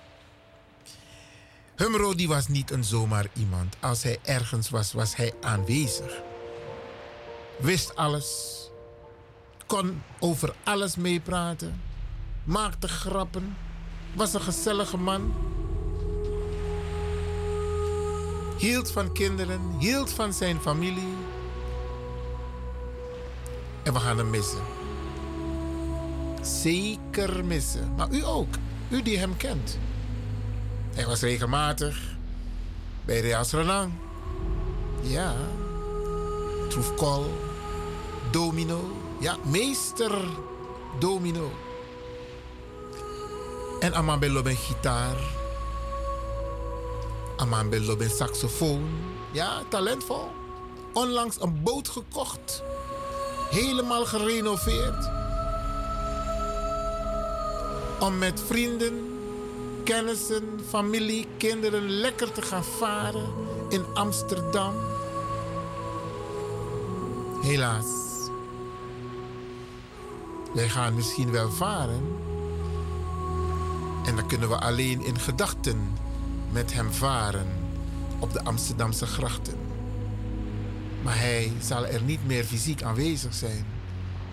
[1.75, 3.75] Humro die was niet een zomaar iemand.
[3.79, 6.23] Als hij ergens was, was hij aanwezig.
[7.57, 8.53] Wist alles.
[9.65, 11.81] Kon over alles meepraten.
[12.43, 13.57] Maakte grappen.
[14.13, 15.33] Was een gezellige man.
[18.57, 19.75] Hield van kinderen.
[19.79, 21.13] Hield van zijn familie.
[23.83, 24.61] En we gaan hem missen.
[26.41, 27.95] Zeker missen.
[27.95, 28.55] Maar u ook.
[28.89, 29.77] U die hem kent.
[30.93, 32.15] Hij was regelmatig
[33.05, 33.93] bij Reas Renang.
[35.01, 35.35] Ja.
[36.75, 37.25] Troefkol.
[38.31, 38.79] Domino.
[39.19, 40.11] Ja, meester
[40.99, 41.51] Domino.
[43.79, 45.15] En Amabello bij gitaar.
[47.37, 48.89] Amabello bij saxofoon.
[49.31, 50.31] Ja, talentvol.
[50.93, 52.63] Onlangs een boot gekocht.
[53.49, 55.09] Helemaal gerenoveerd.
[57.99, 59.19] Om met vrienden
[59.83, 63.33] kennissen, familie, kinderen lekker te gaan varen
[63.69, 64.94] in Amsterdam.
[67.45, 67.85] Helaas.
[70.53, 72.17] Wij gaan misschien wel varen.
[74.05, 75.93] En dan kunnen we alleen in gedachten
[76.51, 77.47] met hem varen
[78.19, 79.57] op de Amsterdamse grachten.
[81.03, 83.65] Maar hij zal er niet meer fysiek aanwezig zijn,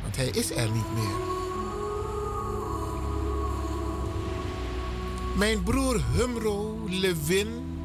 [0.03, 1.17] want hij is er niet meer.
[5.37, 7.81] Mijn broer Humro Levin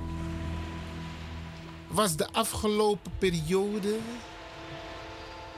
[1.88, 3.98] was de afgelopen periode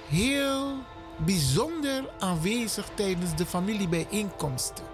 [0.10, 0.76] heel
[1.18, 4.86] bijzonder aanwezig tijdens de familiebijeenkomsten.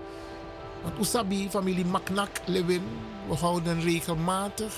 [0.83, 2.83] Want Usabi, familie Maknak Lewin,
[3.27, 4.73] we houden regelmatig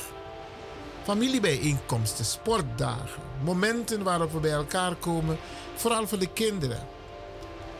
[1.03, 5.37] familiebijeenkomsten, sportdagen, momenten waarop we bij elkaar komen,
[5.75, 6.87] vooral voor de kinderen.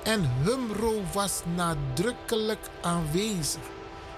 [0.04, 3.62] En Humro was nadrukkelijk aanwezig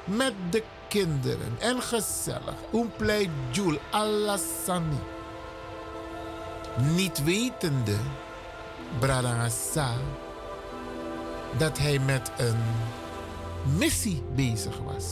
[0.04, 2.56] met de kinderen en gezellig.
[2.98, 5.00] Play Jul Alassani.
[6.96, 7.96] Niet wetende,
[9.00, 9.94] Bradangasa,
[11.58, 12.62] dat hij met een
[13.78, 15.06] missie bezig was.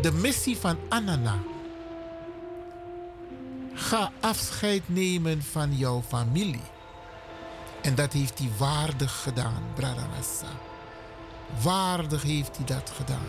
[0.00, 1.38] De missie van Anana.
[3.74, 6.60] Ga afscheid nemen van jouw familie.
[7.82, 10.46] En dat heeft hij waardig gedaan, Bradangasa.
[11.62, 13.26] Waardig heeft hij dat gedaan.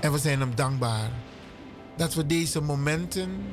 [0.00, 1.10] En we zijn hem dankbaar
[1.96, 3.44] dat we deze momenten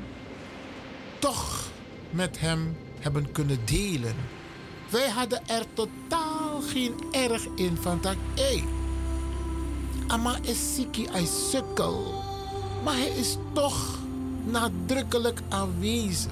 [1.20, 1.64] toch
[2.10, 4.16] met hem hebben kunnen delen.
[4.90, 8.64] Wij hadden er totaal geen erg in van dat, hé,
[10.08, 12.24] Ama is ziek, hij sukkel.
[12.84, 13.98] Maar hij is toch
[14.44, 16.32] nadrukkelijk aanwezig.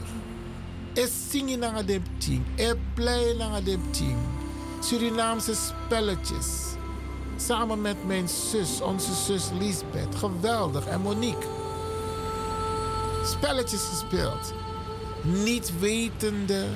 [0.94, 4.18] Hij zingt naar de team, hij blij naar de team.
[4.80, 6.64] Surinaamse spelletjes.
[7.38, 10.16] Samen met mijn zus, onze zus Lisbeth.
[10.16, 10.86] Geweldig.
[10.86, 11.48] En Monique.
[13.26, 14.53] Spelletjes gespeeld.
[15.26, 16.68] Niet wetende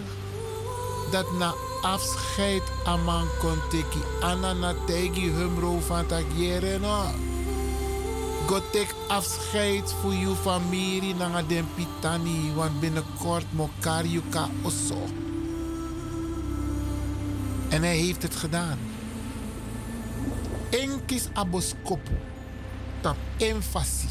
[1.11, 6.79] dat na afscheid aman kon teki anna na tegi humro van tagiere.
[8.47, 15.07] Gotek afscheid voor uw familie na den pitani, want binnenkort mokar ka osso.
[17.69, 18.77] En hij heeft het gedaan.
[20.69, 22.17] Enkis aboskopu.
[23.01, 24.07] Tap enfasi.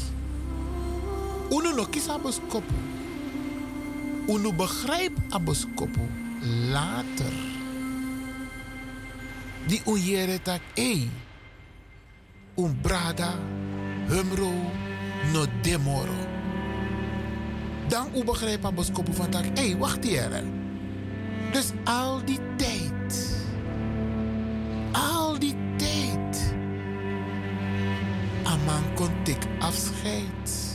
[1.49, 2.73] Uno no kis aboskopu.
[4.29, 6.05] Uno begrijpt aboskopu
[6.69, 7.33] later.
[9.65, 11.09] Die ujere tak ei.
[12.53, 13.33] Un brada
[14.07, 14.53] humro
[15.33, 16.27] no demoro.
[17.87, 19.45] Dan u begrijpt aboskopu van tak.
[19.57, 20.43] Hé, wacht hier.
[21.51, 23.37] Dus al die tijd.
[24.91, 26.53] Al die tijd.
[28.43, 30.68] Aman kon ik afscheid.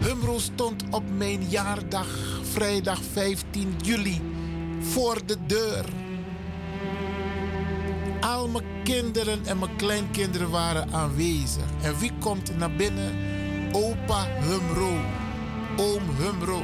[0.00, 2.06] Humro stond op mijn jaardag,
[2.42, 4.20] vrijdag 15 juli,
[4.80, 5.84] voor de deur.
[8.20, 11.64] Al mijn kinderen en mijn kleinkinderen waren aanwezig.
[11.82, 13.14] En wie komt naar binnen?
[13.72, 15.00] Opa Humro.
[15.76, 16.62] Oom Humro.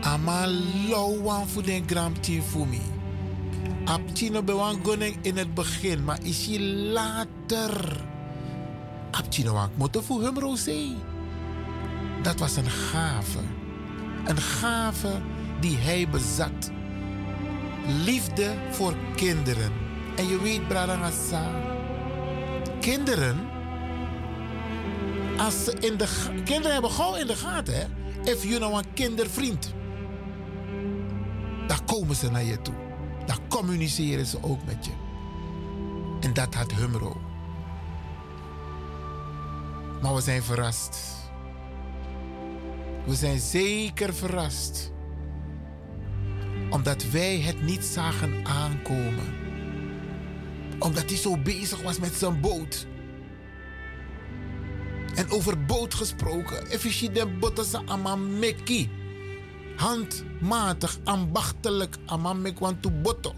[0.00, 0.46] Ama
[0.88, 2.80] lauwan voor den gramtien voor me.
[3.84, 4.80] Aptino bewan
[5.22, 8.06] in het begin, maar is je later.
[9.18, 10.96] Aptino wang moeten voor zei.
[12.22, 13.38] Dat was een gave.
[14.24, 15.20] Een gave
[15.60, 16.70] die hij bezat.
[18.04, 19.72] Liefde voor kinderen.
[20.16, 21.50] En je weet, Bradangasa,
[22.80, 23.36] kinderen,
[25.38, 26.08] als ze in de,
[26.44, 27.84] kinderen hebben gauw in de gaten, hè?
[28.32, 29.74] If you know een kindervriend,
[31.66, 32.74] dan komen ze naar je toe.
[33.26, 34.92] Dan communiceren ze ook met je.
[36.20, 37.27] En dat had Humro.
[40.02, 40.98] Maar we zijn verrast.
[43.06, 44.92] We zijn zeker verrast.
[46.70, 49.34] Omdat wij het niet zagen aankomen.
[50.78, 52.86] Omdat hij zo bezig was met zijn boot.
[55.14, 56.66] En over boot gesproken.
[56.66, 58.90] Efficie den botten amameki.
[59.76, 63.34] Handmatig, ambachtelijk amamek want to botto.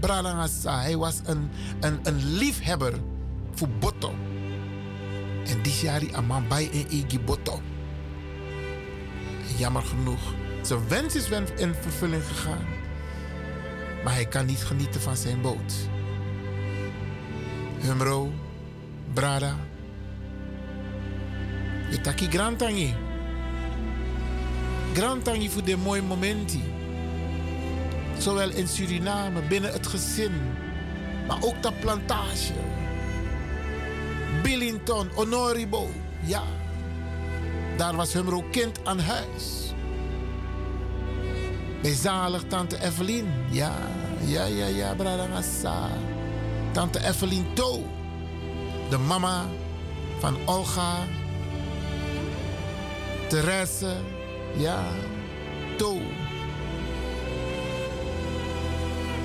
[0.00, 1.50] Bralangasa, hij was een,
[1.80, 2.94] een, een liefhebber
[3.54, 4.14] voor botto.
[5.46, 7.60] En die jari amam bij in igi botto.
[9.56, 10.20] Jammer genoeg.
[10.62, 12.66] Zijn wens is in vervulling gegaan.
[14.04, 15.74] Maar hij kan niet genieten van zijn boot.
[17.80, 18.32] Humro,
[19.12, 19.56] Brada.
[21.90, 22.94] Itaki Grantangi.
[24.92, 26.62] Grantangi voor de mooie momenten.
[28.18, 30.32] Zowel in Suriname, binnen het gezin.
[31.26, 32.52] Maar ook de plantage.
[34.44, 35.88] Billington, Honoribo.
[36.20, 36.42] Ja.
[37.76, 39.72] Daar was Humro kind aan huis.
[41.82, 43.32] Bij zalig tante Evelien.
[43.50, 43.72] Ja,
[44.24, 45.88] ja, ja, ja, Bradangasa.
[46.72, 47.82] Tante Evelien To.
[48.90, 49.46] De mama
[50.18, 51.06] van Olga.
[53.28, 53.96] Therese.
[54.56, 54.84] Ja,
[55.76, 56.00] To.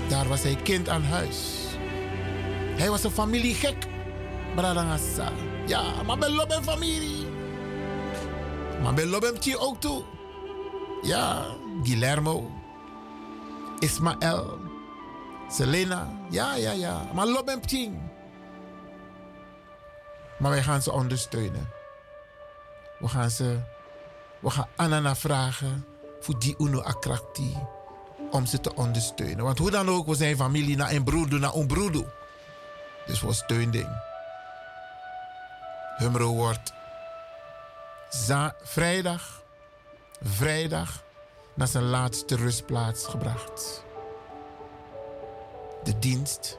[0.07, 1.37] Daar was hij kind aan huis.
[2.75, 3.87] Hij was een familiegek.
[4.59, 5.31] Bradangasa.
[5.67, 7.27] Ja, maar bij Lob en familie.
[8.81, 10.03] Maar bij Lob hem ook toe.
[11.01, 11.45] Ja,
[11.83, 12.51] Guillermo.
[13.79, 14.59] Ismaël.
[15.49, 16.07] Selena.
[16.29, 17.07] Ja, ja, ja.
[17.13, 18.01] Maar Lob hem tien.
[20.37, 21.69] Maar wij gaan ze ondersteunen.
[22.99, 23.29] We gaan.
[24.39, 25.85] We gaan Anana vragen
[26.19, 27.57] voor die Uno Akrakti
[28.31, 29.45] om ze te ondersteunen.
[29.45, 32.13] Want hoe dan ook, we zijn familie naar een broeder, naar een broeder.
[33.05, 34.08] Dus we steunen.
[35.99, 36.73] Humro wordt
[38.63, 39.43] vrijdag,
[40.21, 41.03] vrijdag
[41.53, 43.83] naar zijn laatste rustplaats gebracht.
[45.83, 46.57] De dienst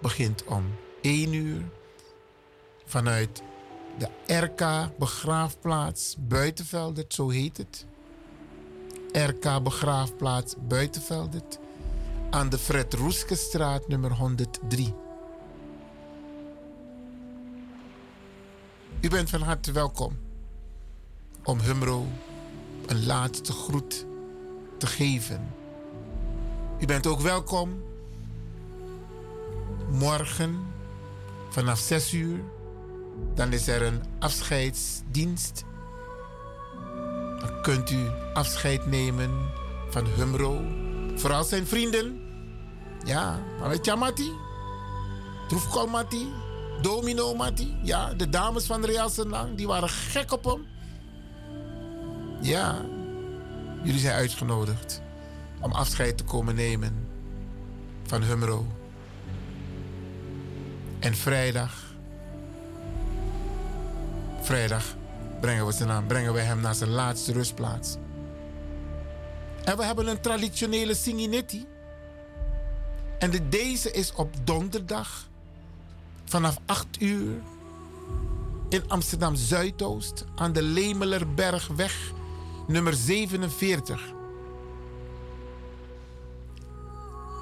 [0.00, 1.62] begint om 1 uur
[2.84, 3.42] vanuit
[3.98, 7.86] de RK Begraafplaats Buitenveldert, zo heet het.
[9.12, 11.58] RK Begraafplaats Buitenveldert
[12.30, 14.94] aan de Fred Roeskestraat nummer 103.
[19.02, 20.18] U bent van harte welkom
[21.44, 22.06] om Humro
[22.86, 24.06] een laatste groet
[24.78, 25.54] te geven.
[26.80, 27.82] U bent ook welkom
[29.90, 30.66] morgen
[31.50, 32.40] vanaf 6 uur.
[33.34, 35.64] Dan is er een afscheidsdienst.
[37.40, 39.30] Dan kunt u afscheid nemen
[39.88, 40.60] van Humro.
[41.16, 42.20] Vooral zijn vrienden
[43.04, 44.32] Ja, maar weet je, Mati?
[46.80, 47.76] Domino Mati.
[47.82, 50.66] Ja, de dames van Real Senang, die waren gek op hem.
[52.40, 52.84] Ja,
[53.82, 55.02] jullie zijn uitgenodigd
[55.60, 57.08] om afscheid te komen nemen
[58.02, 58.66] van Humro.
[60.98, 61.94] En vrijdag,
[64.40, 64.96] vrijdag
[65.40, 67.96] brengen we, zijn brengen we hem naar zijn laatste rustplaats.
[69.64, 71.66] En we hebben een traditionele Singinetti.
[73.18, 75.30] En de, deze is op donderdag
[76.32, 77.42] vanaf 8 uur
[78.68, 82.12] in Amsterdam Zuidoost aan de Lemelerbergweg
[82.66, 84.12] nummer 47.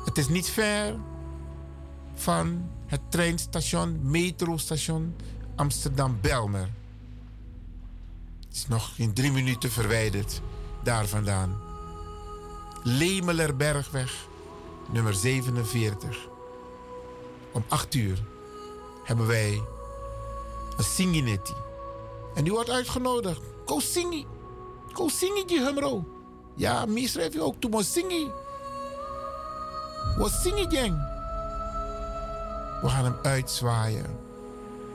[0.04, 0.94] Het is niet ver
[2.14, 5.16] van het treinstation, metrostation
[5.56, 6.68] Amsterdam-Belmer.
[8.46, 10.40] Het is nog in drie minuten verwijderd
[10.82, 11.58] daar vandaan.
[12.82, 14.26] Lemelerbergweg
[14.92, 16.28] nummer 47.
[17.52, 18.29] Om 8 uur
[19.02, 19.62] hebben wij
[20.76, 21.54] een singinetti.
[22.34, 23.40] En die wordt uitgenodigd.
[23.64, 24.26] Go singi.
[24.92, 26.04] Go singi die humro.
[26.54, 28.30] Ja, mij schrijf je ook toe maar singi.
[30.18, 30.96] Wat singi jeng.
[32.82, 34.18] We gaan hem uitzwaaien.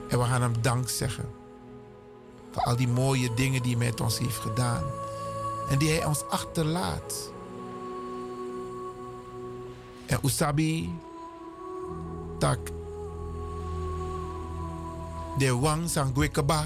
[0.08, 1.28] En we gaan hem dank zeggen.
[2.50, 4.84] Voor al die mooie dingen die hij met ons heeft gedaan.
[5.68, 7.30] En die hij ons achterlaat.
[10.06, 10.98] En Usabi
[12.38, 12.58] tak
[15.38, 16.64] de wang sangwekaba.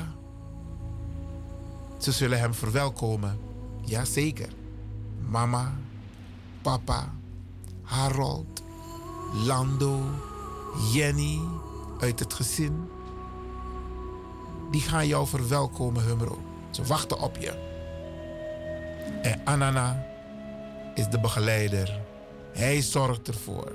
[1.99, 3.39] Ze zullen hem verwelkomen.
[3.85, 4.49] Jazeker.
[5.29, 5.75] Mama,
[6.63, 7.13] papa,
[7.83, 8.63] Harold,
[9.47, 10.01] Lando,
[10.93, 11.41] Jenny
[12.01, 12.89] uit het gezin.
[14.71, 16.39] Die gaan jou verwelkomen, Humro.
[16.71, 17.69] Ze wachten op je.
[19.23, 20.07] En Anana
[20.95, 22.01] is de begeleider.
[22.53, 23.73] Hij zorgt ervoor.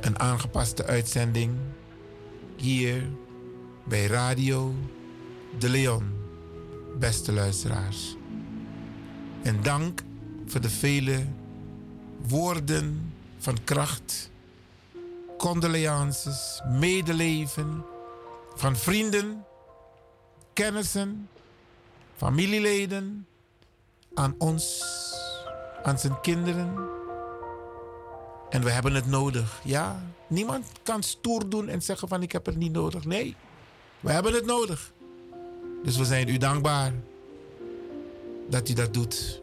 [0.00, 1.56] Een aangepaste uitzending
[2.56, 3.02] hier
[3.84, 4.74] bij Radio
[5.58, 6.12] De Leon,
[6.98, 8.16] beste luisteraars.
[9.42, 10.02] En dank
[10.46, 11.26] voor de vele
[12.28, 14.30] woorden van kracht,
[15.38, 17.84] condolences, medeleven
[18.54, 19.44] van vrienden,
[20.52, 21.28] kennissen,
[22.16, 23.26] familieleden
[24.14, 24.84] aan ons,
[25.82, 26.95] aan zijn kinderen.
[28.56, 29.60] En we hebben het nodig.
[29.64, 33.04] Ja, niemand kan stoer doen en zeggen van ik heb het niet nodig.
[33.04, 33.36] Nee,
[34.00, 34.92] we hebben het nodig.
[35.84, 36.92] Dus we zijn u dankbaar
[38.48, 39.42] dat u dat doet.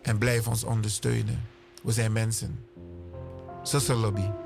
[0.00, 1.48] En blijf ons ondersteunen.
[1.82, 2.66] We zijn mensen.
[3.62, 4.41] Zuster Lobby.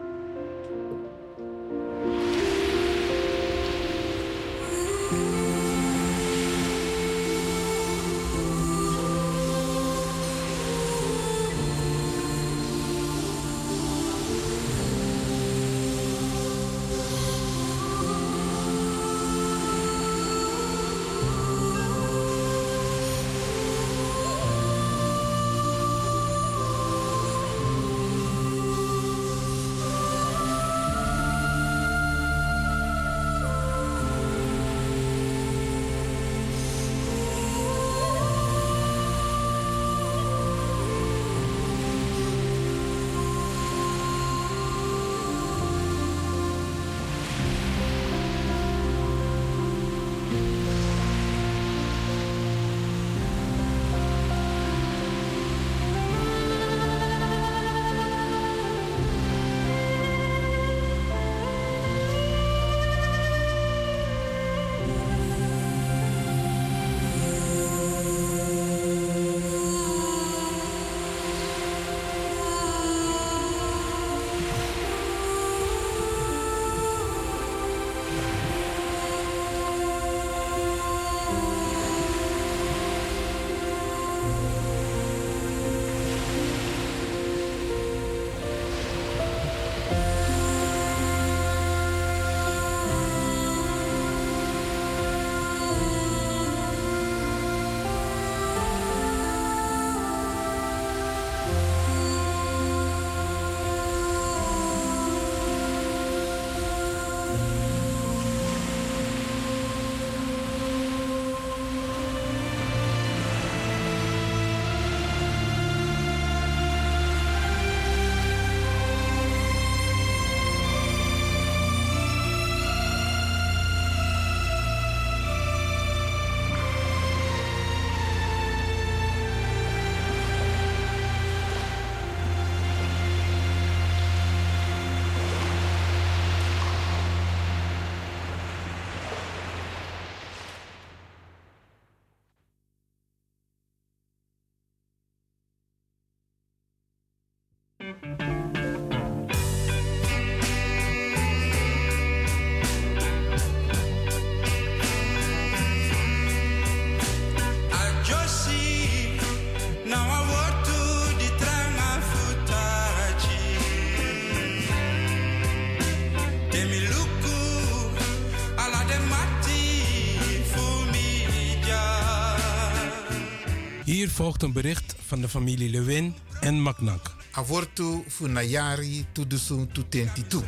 [174.17, 177.17] Volgt een bericht van de familie Lewin en Maknak.
[177.31, 180.41] Avortu funayari tudusun tutentitu.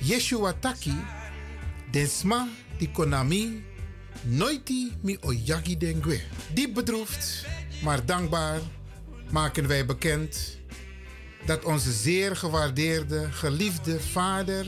[0.00, 0.94] Yeshua taki,
[1.90, 3.64] desma di konami,
[4.22, 6.20] noiti mi oyagi dengue.
[6.54, 7.44] Diep bedroefd,
[7.82, 8.60] maar dankbaar
[9.30, 10.58] maken wij bekend
[11.46, 14.66] dat onze zeer gewaardeerde, geliefde vader,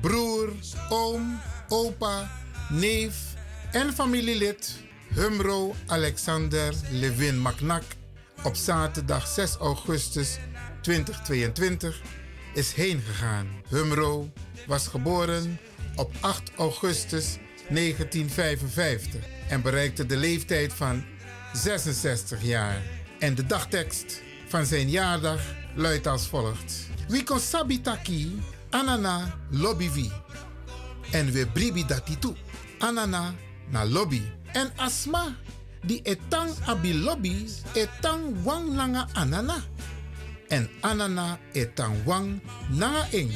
[0.00, 0.52] broer,
[0.88, 2.30] oom, opa,
[2.68, 3.16] neef
[3.72, 7.82] en familielid Humro Alexander Levin Maknak
[8.42, 10.38] op zaterdag 6 augustus
[10.82, 12.00] 2022
[12.54, 13.46] is heen gegaan.
[13.68, 14.30] Humro
[14.66, 15.58] was geboren
[15.96, 21.04] op 8 augustus 1955 en bereikte de leeftijd van
[21.52, 22.82] 66 jaar.
[23.18, 25.40] En de dagtekst van zijn jaardag
[25.74, 26.88] luidt als volgt.
[27.08, 30.10] We kon sabitaki anana lobby
[31.10, 32.32] En we bribi dati tu.
[32.78, 33.34] Anana
[33.70, 34.22] na lobby.
[34.52, 35.36] En asma
[35.82, 39.62] di etang abi lobby etang wang langa anana.
[40.48, 43.30] En anana etang wang nanga ing.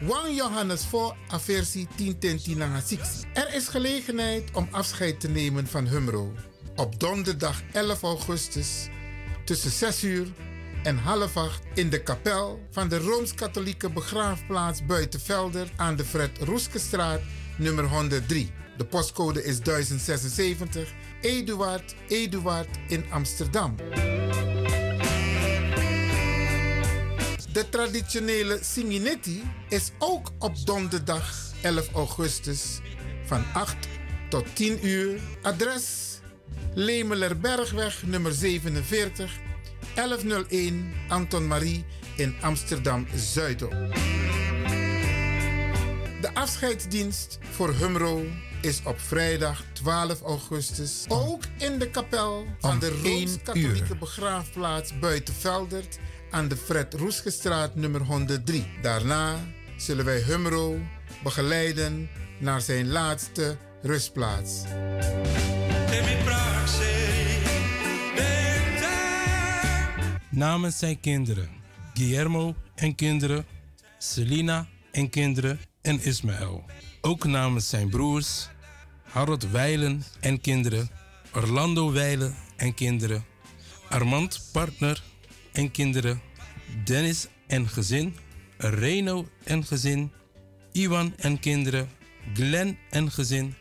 [0.00, 2.98] 1 Johannes voor a versie 10 ten 10 nanga 6.
[3.34, 6.32] Er is gelegenheid om afscheid te nemen van Humro.
[6.76, 8.88] Op donderdag 11 augustus
[9.44, 10.26] tussen 6 uur
[10.82, 17.20] en half acht in de kapel van de Rooms-Katholieke begraafplaats Buitenvelder aan de Fred Roeskestraat
[17.58, 18.52] nummer 103.
[18.76, 23.76] De postcode is 1076 Eduard Eduard in Amsterdam.
[27.52, 32.80] De traditionele Singinetti is ook op donderdag 11 augustus
[33.24, 33.76] van 8
[34.28, 35.20] tot 10 uur.
[35.42, 36.20] Adres
[36.74, 39.32] Lemelerbergweg nummer 47
[39.94, 41.84] 1101 Anton Marie
[42.16, 43.74] in Amsterdam Zuidop.
[46.36, 48.24] Afscheidsdienst voor Humro
[48.60, 55.98] is op vrijdag 12 augustus ook in de kapel van de Rooms-Katholieke begraafplaats Buitenveldert
[56.30, 58.66] aan de Fred Roesgestraat nummer 103.
[58.82, 59.38] Daarna
[59.76, 60.78] zullen wij Humro
[61.22, 62.08] begeleiden
[62.40, 64.62] naar zijn laatste rustplaats.
[70.30, 71.48] Namens zijn kinderen,
[71.94, 73.46] Guillermo en kinderen,
[73.98, 76.64] Selina en kinderen en Ismaël.
[77.00, 78.48] Ook namens zijn broers,
[79.02, 80.90] Harold Weilen en kinderen,
[81.32, 83.24] Orlando Weilen en kinderen,
[83.88, 85.02] Armand partner
[85.52, 86.20] en kinderen,
[86.84, 88.16] Dennis en gezin,
[88.56, 90.12] Reno en gezin,
[90.72, 91.88] Iwan en kinderen,
[92.34, 93.54] Glenn en gezin,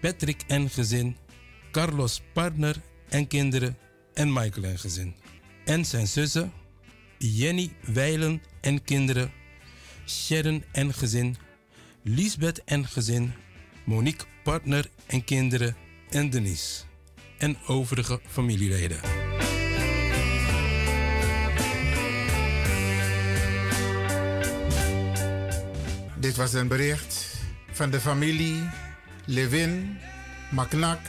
[0.00, 1.16] Patrick en gezin,
[1.70, 2.76] Carlos partner
[3.08, 3.78] en kinderen
[4.14, 5.14] en Michael en gezin.
[5.64, 6.52] En zijn zussen,
[7.18, 9.32] Jenny Weilen en kinderen,
[10.06, 11.36] Sharon en gezin,
[12.08, 13.32] Lisbeth en gezin,
[13.84, 15.76] Monique partner en kinderen
[16.10, 16.82] en Denise.
[17.38, 19.00] En overige familieleden.
[26.18, 27.36] Dit was een bericht
[27.70, 28.68] van de familie
[29.24, 29.98] Levin
[30.50, 31.00] Maknak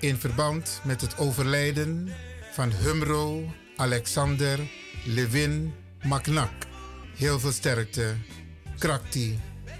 [0.00, 2.08] in verband met het overlijden
[2.52, 4.60] van Humro Alexander
[5.04, 6.52] Levin Maknak.
[7.16, 8.14] Heel veel sterkte.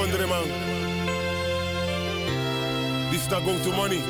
[0.00, 0.48] country man.
[3.10, 4.00] This not going to money.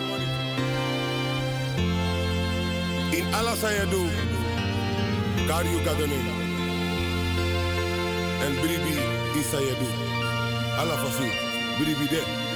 [3.18, 4.08] In alles aan je doe,
[5.46, 6.20] daar je gadone.
[8.44, 8.94] En bribi,
[9.40, 9.92] is aan je doe.
[10.78, 11.28] Allah fasu,
[11.78, 12.49] bribi de.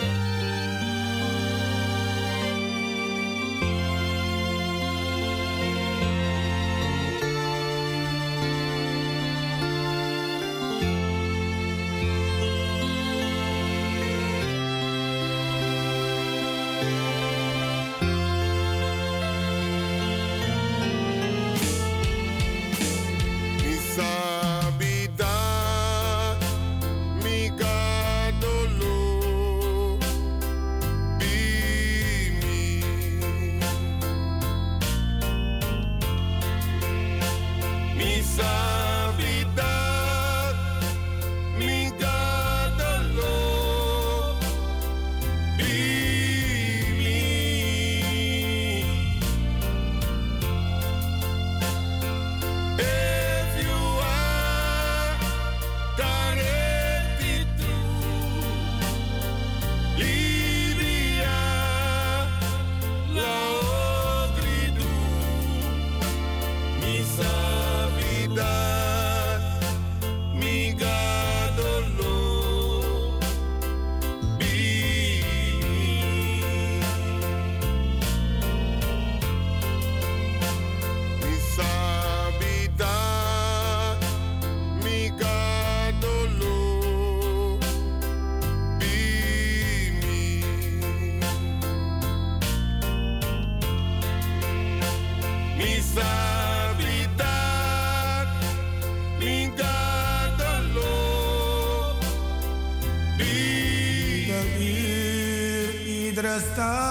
[106.34, 106.83] just a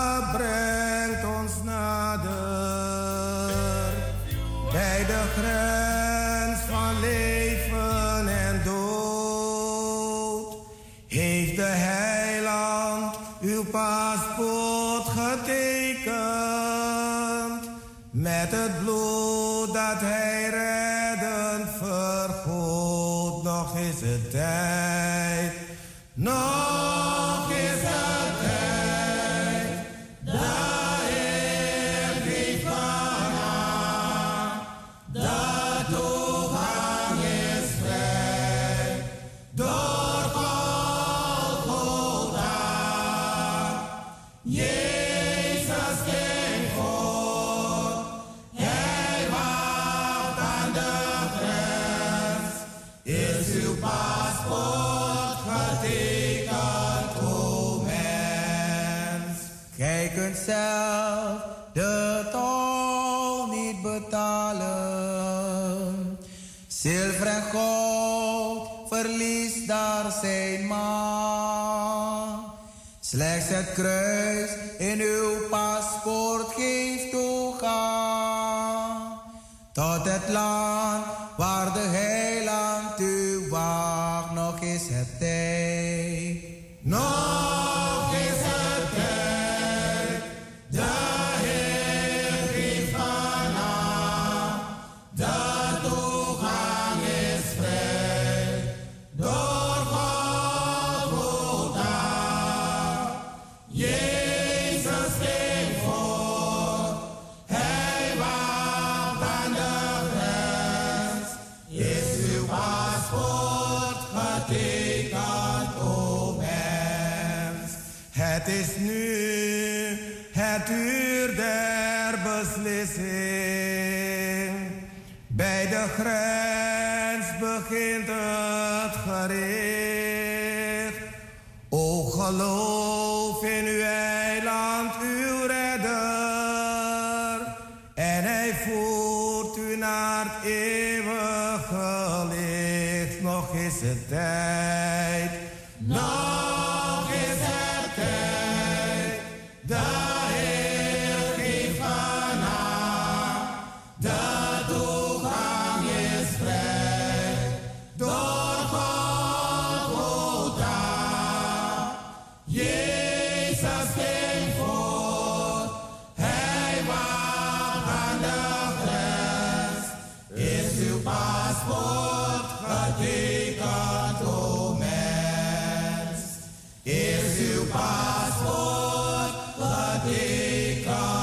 [180.85, 181.22] ik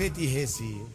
[0.00, 0.89] Café e Recife.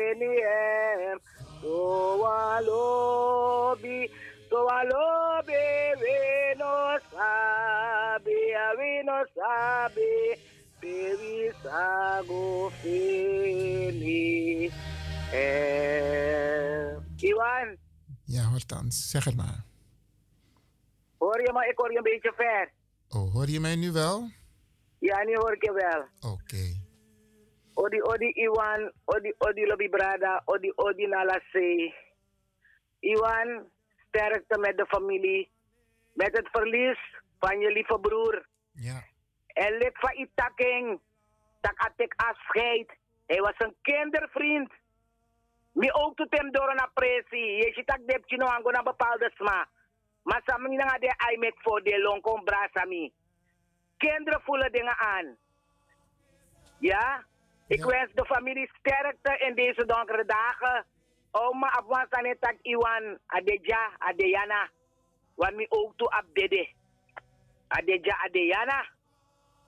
[0.00, 1.18] Feniem
[1.60, 3.98] soa lobi
[4.48, 5.64] soa lobi
[6.02, 6.74] vino
[7.12, 8.38] sabe
[8.78, 10.12] vino sabe
[10.80, 14.70] perisago feni
[15.32, 16.96] eh
[17.30, 17.76] Iwan,
[18.24, 19.64] Ja, Hortans, zeg het maar.
[21.18, 21.68] hoor je me?
[21.70, 22.70] Ik hoor je een beetje ver.
[23.08, 24.30] Oh, hoor je mij nu wel?
[24.98, 26.32] Ja, nu hoor ik je wel.
[26.32, 26.79] Oké.
[27.80, 31.94] Odi, odi, Iwan, odi, odi, lobby brada, odi, odi, nala se.
[33.00, 33.70] Iwan,
[34.08, 35.50] sterkte met de familie.
[36.12, 36.98] Met het verlies
[37.38, 38.46] van je lieve broer.
[38.72, 39.02] Ja.
[39.46, 41.00] En lid van Itaking,
[41.60, 42.90] dat had ik afscheid.
[43.26, 44.72] Hij was een kindervriend.
[45.72, 47.56] Mi ook tot hem door een apprecie.
[47.56, 49.68] Je ziet dat depje nou aan een bepaalde sma.
[50.22, 53.12] Maar samen niet de ai mek voor de lonkom brasami.
[53.96, 55.36] Kinderen voelen dingen aan.
[56.78, 57.28] Ja?
[57.70, 60.86] Ik wens de familie sterkte in deze donkere dagen.
[61.30, 64.68] Oma afwan sanetak Iwan, Adeja, Adeyana.
[65.34, 66.68] Want mi ook toe abdede.
[67.68, 68.88] Adeja, Adeyana.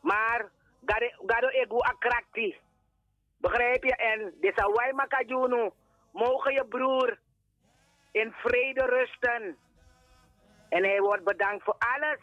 [0.01, 0.51] Maar,
[1.27, 2.57] gado, egu akrakti.
[3.37, 3.97] Begrijp je?
[3.97, 5.71] En deze Waima Kajunu,
[6.13, 7.19] mogen je broer
[8.13, 9.57] in vrede rusten.
[10.69, 12.21] En hij wordt bedankt voor alles.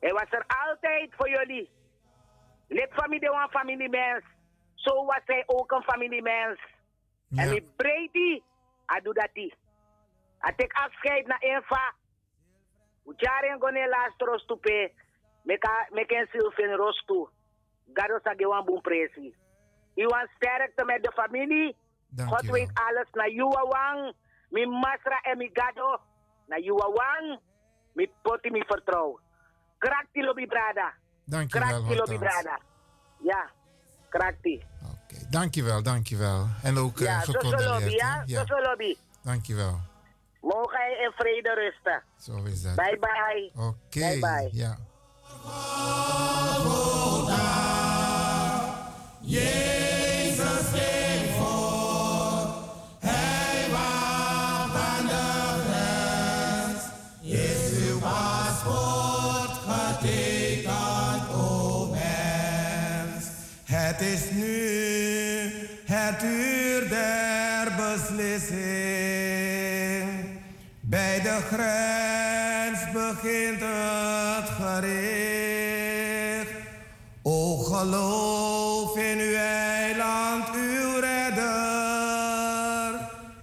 [0.00, 1.70] Hij was er altijd voor jullie.
[2.68, 4.33] Lid familie een familiemens.
[4.84, 6.60] Zo was hij ook een familiemens.
[7.36, 8.42] En wie breed
[8.86, 9.54] hij doet dat die.
[10.38, 11.94] Hij ik afscheid naar Eva.
[13.06, 14.92] Ujaren gone last rostupe.
[15.42, 16.28] Meka meken
[16.76, 17.28] rostu.
[17.92, 19.34] Gado sa gewan boom presi.
[19.94, 21.76] Iwan sterkte met de familie.
[22.16, 23.08] God weet alles.
[23.12, 24.14] Na Juwa Wang.
[24.48, 26.00] Mi masra en mi gado.
[26.46, 27.40] Na Juwa Wang.
[27.92, 29.20] Mi poti mi vertrouw.
[29.78, 30.94] Krakti lobby brada.
[31.24, 32.58] Dankjewel, Krakti lobby brada.
[33.22, 33.50] Ja.
[34.08, 34.62] Krakti.
[35.34, 36.48] Dankjewel, dankjewel.
[36.62, 37.92] En ook eh Ja, zo gecondoleerd.
[38.26, 38.44] ja?
[38.46, 38.96] Zo lobby.
[39.22, 39.80] Dankjewel.
[40.40, 42.02] Mogen hij in vrede rusten.
[42.18, 42.74] Zo is dat.
[42.74, 43.50] Bye bye.
[43.54, 43.98] Oké.
[43.98, 44.48] Bye bye.
[44.52, 44.78] Ja.
[49.20, 49.73] Jezus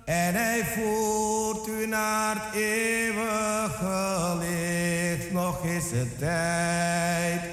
[0.06, 5.32] En hij voert u naar het eeuwige licht.
[5.32, 7.51] Nog is het tijd.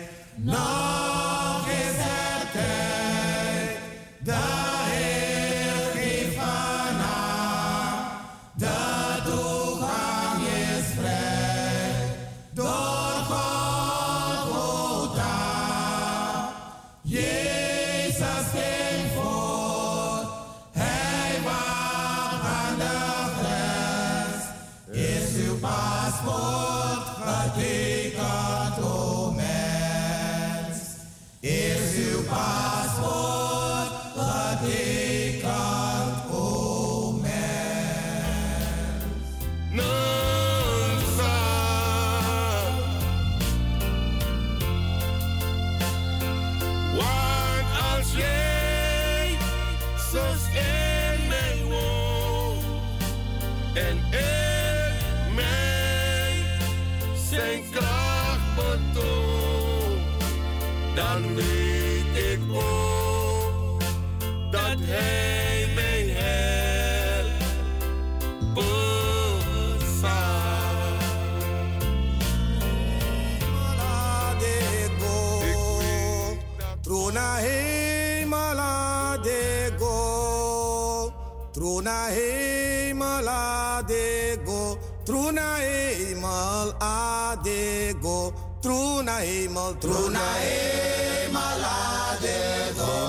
[89.21, 92.39] ei mal truna ei malade
[92.77, 93.09] go.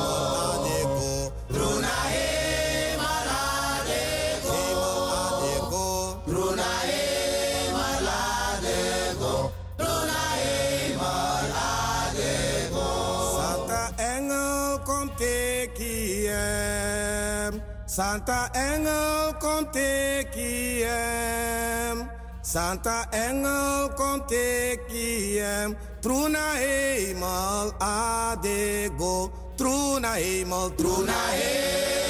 [13.38, 15.93] Santa engel kom tekiem
[17.85, 20.99] santa engel kom tekiem
[22.49, 25.77] Santa Engel komt ik hier.
[26.01, 29.31] Truna hemel adego.
[29.57, 32.08] Truna hemel, truna hemel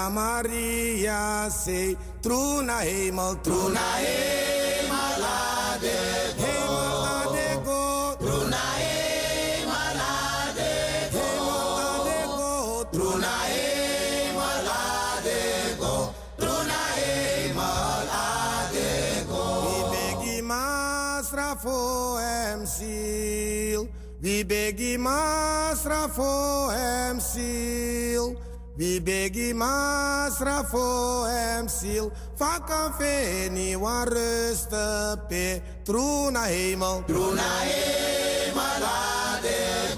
[0.00, 1.96] Bethlehem na Maria se.
[2.22, 6.40] Truna hemel, truna hemel adego.
[6.40, 8.16] Hemel adego.
[8.18, 11.16] Truna hemel adego.
[11.16, 12.84] Hemel adego.
[12.92, 16.14] Truna hemel adego.
[16.36, 19.44] Truna hemel adego.
[19.66, 23.88] We begi masra fo em sil.
[24.22, 28.49] We begi masra fo em sil.
[28.80, 32.08] We begi masra fo em sil.
[32.38, 35.60] Vakan feni wan ruste pe.
[35.84, 37.04] Truna hemel.
[37.04, 39.00] Truna hemel adego.
[39.36, 39.89] Hemel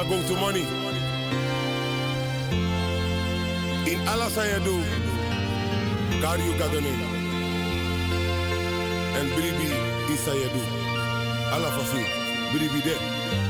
[0.00, 0.62] This na go to money.
[3.86, 4.86] In alles wat je doet,
[6.20, 6.94] kan je gadone.
[9.18, 9.72] En bribi
[10.12, 11.52] is wat je doet.
[11.52, 12.04] Alla fasi,
[12.52, 13.49] bribi de.